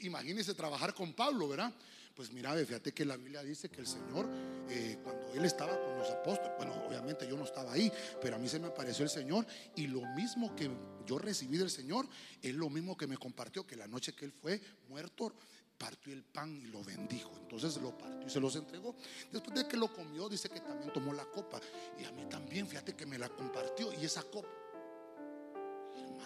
[0.56, 1.74] trabajar con Pablo, ¿verdad?
[2.16, 4.30] Pues mira, fíjate que la Biblia dice que el Señor,
[4.70, 7.92] eh, cuando Él estaba con los apóstoles, bueno, obviamente yo no estaba ahí,
[8.22, 10.70] pero a mí se me apareció el Señor y lo mismo que
[11.08, 12.08] yo recibí del Señor
[12.42, 15.34] es lo mismo que me compartió, que la noche que Él fue muerto,
[15.76, 17.32] partió el pan y lo bendijo.
[17.42, 18.96] Entonces lo partió y se los entregó.
[19.32, 21.60] Después de que lo comió, dice que también tomó la copa.
[22.00, 23.92] Y a mí también, fíjate que me la compartió.
[24.00, 24.48] Y esa copa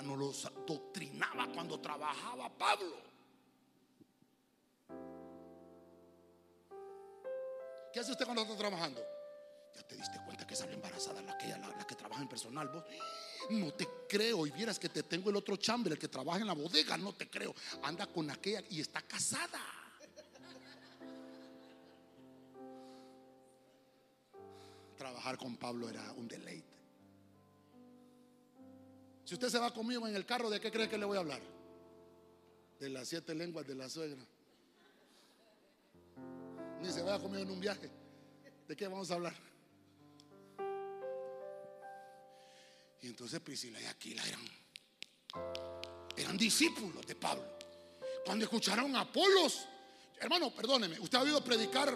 [0.02, 2.98] no los doctrinaba cuando trabajaba Pablo.
[7.94, 9.02] ¿Qué hace usted cuando está trabajando?
[9.76, 12.70] Ya te diste cuenta que sale embarazada la que, trabaja en personal.
[13.50, 14.46] No te creo.
[14.46, 16.98] Y vieras que te tengo el otro chamber, el que trabaja en la bodega.
[16.98, 17.54] No te creo.
[17.84, 19.78] Anda con aquella y está casada.
[24.98, 26.77] trabajar con Pablo era un deleite.
[29.28, 31.20] Si usted se va conmigo en el carro, ¿de qué cree que le voy a
[31.20, 31.42] hablar?
[32.80, 34.26] De las siete lenguas de la suegra.
[36.82, 37.92] Ni se vaya conmigo en un viaje.
[38.66, 39.36] ¿De qué vamos a hablar?
[43.02, 44.40] Y entonces Priscila y Aquila eran,
[46.16, 47.44] eran discípulos de Pablo.
[48.26, 49.68] Cuando escucharon a Apolos,
[50.22, 51.94] hermano, perdóneme, usted ha oído predicar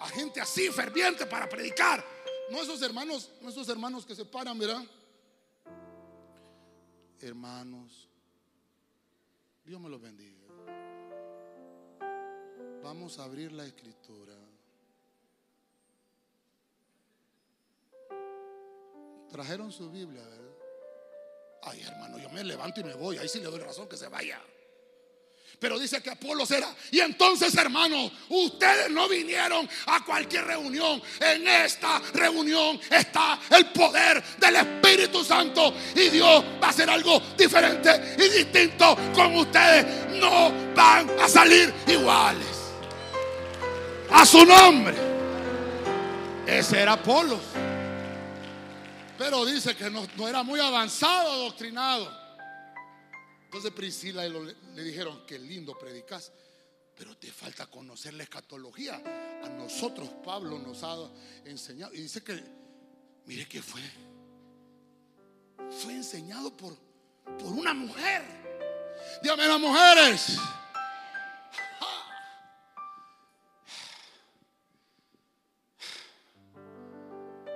[0.00, 2.02] a gente así, ferviente para predicar.
[2.50, 4.82] No esos hermanos, no esos hermanos que se paran, ¿verdad?
[7.22, 8.08] Hermanos,
[9.64, 10.42] Dios me los bendiga.
[12.82, 14.34] Vamos a abrir la escritura.
[19.30, 20.56] Trajeron su Biblia, ¿verdad?
[21.62, 23.18] Ay, hermano, yo me levanto y me voy.
[23.18, 24.40] Ahí sí le doy razón que se vaya.
[25.58, 26.74] Pero dice que Apolos era.
[26.90, 31.00] Y entonces, hermanos, ustedes no vinieron a cualquier reunión.
[31.20, 35.74] En esta reunión está el poder del Espíritu Santo.
[35.94, 40.10] Y Dios va a hacer algo diferente y distinto con ustedes.
[40.18, 42.46] No van a salir iguales.
[44.10, 44.94] A su nombre.
[46.46, 47.40] Ese era Apolos.
[49.16, 52.21] Pero dice que no, era muy avanzado, doctrinado.
[53.52, 56.32] Entonces Priscila le dijeron, qué lindo predicas,
[56.96, 58.94] pero te falta conocer la escatología.
[59.44, 60.96] A nosotros Pablo nos ha
[61.44, 61.92] enseñado.
[61.92, 62.42] Y dice que,
[63.26, 63.82] mire que fue.
[65.70, 66.78] Fue enseñado por,
[67.38, 68.22] por una mujer.
[69.22, 70.38] Dígame las mujeres.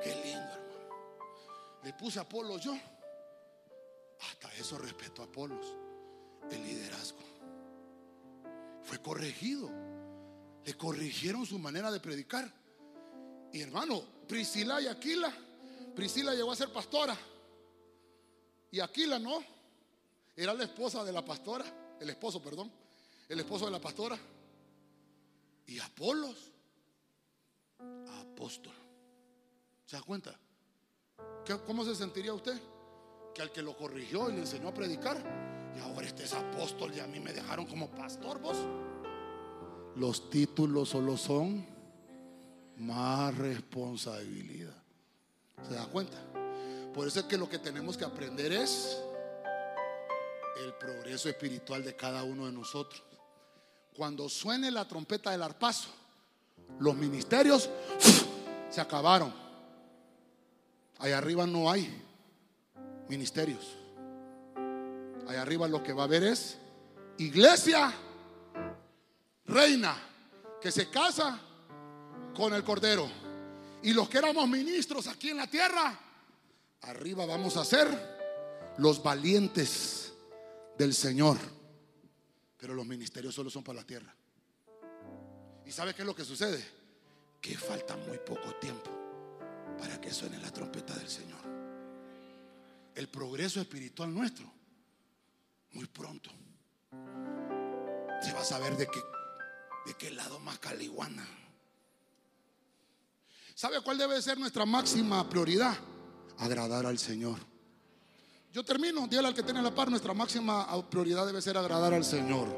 [0.03, 1.81] Qué lindo, hermano.
[1.85, 2.79] Le puse a Apolo yo.
[4.21, 5.86] Hasta eso respeto a Apolos
[6.51, 7.19] el liderazgo.
[8.83, 9.71] Fue corregido.
[10.65, 12.53] Le corrigieron su manera de predicar.
[13.53, 15.33] Y hermano, Priscila y Aquila.
[15.95, 17.17] Priscila llegó a ser pastora.
[18.71, 19.43] Y Aquila no.
[20.35, 21.65] Era la esposa de la pastora.
[22.01, 22.71] El esposo, perdón.
[23.29, 24.19] El esposo de la pastora.
[25.67, 26.53] Y Apolos.
[28.23, 28.75] Apóstol.
[29.85, 30.39] ¿Se da cuenta?
[31.67, 32.61] ¿Cómo se sentiría usted?
[33.35, 37.01] Que al que lo corrigió y le enseñó a predicar ahora este es apóstol y
[37.01, 38.57] a mí me dejaron como pastor vos.
[39.97, 41.67] Los títulos solo son
[42.79, 44.75] más responsabilidad.
[45.67, 46.19] ¿Se da cuenta?
[46.95, 49.03] Por eso es que lo que tenemos que aprender es
[50.63, 53.03] el progreso espiritual de cada uno de nosotros.
[53.95, 55.89] Cuando suene la trompeta del arpazo,
[56.79, 57.71] los ministerios
[58.71, 59.33] se acabaron.
[60.99, 62.03] Allá arriba no hay
[63.09, 63.77] ministerios.
[65.29, 66.57] Ahí arriba lo que va a ver es
[67.19, 67.93] iglesia,
[69.47, 69.97] reina,
[70.61, 71.41] que se casa
[72.35, 73.09] con el Cordero.
[73.83, 75.99] Y los que éramos ministros aquí en la tierra,
[76.83, 77.89] arriba vamos a ser
[78.79, 80.13] los valientes
[80.79, 81.39] del Señor.
[82.57, 84.15] Pero los ministerios solo son para la tierra.
[85.65, 86.65] ¿Y sabe qué es lo que sucede?
[87.41, 88.91] Que falta muy poco tiempo
[89.79, 91.41] para que suene la trompeta del Señor.
[92.95, 94.56] El progreso espiritual nuestro
[95.77, 96.31] muy pronto
[98.23, 99.01] se va a saber de qué,
[99.85, 101.25] de qué lado más caliguana.
[103.55, 105.77] ¿Sabe cuál debe ser nuestra máxima prioridad?
[106.39, 107.39] Agradar al Señor.
[108.53, 112.05] Yo termino, dígale al que tiene la par, nuestra máxima prioridad debe ser agradar al
[112.05, 112.49] Señor.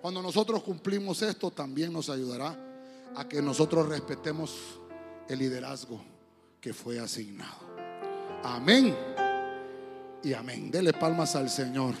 [0.00, 2.56] Cuando nosotros cumplimos esto, también nos ayudará
[3.16, 4.78] a que nosotros respetemos
[5.28, 6.00] el liderazgo
[6.60, 7.58] que fue asignado.
[8.44, 8.94] Amén
[10.24, 10.70] y amén.
[10.70, 11.94] Dele palmas al Señor.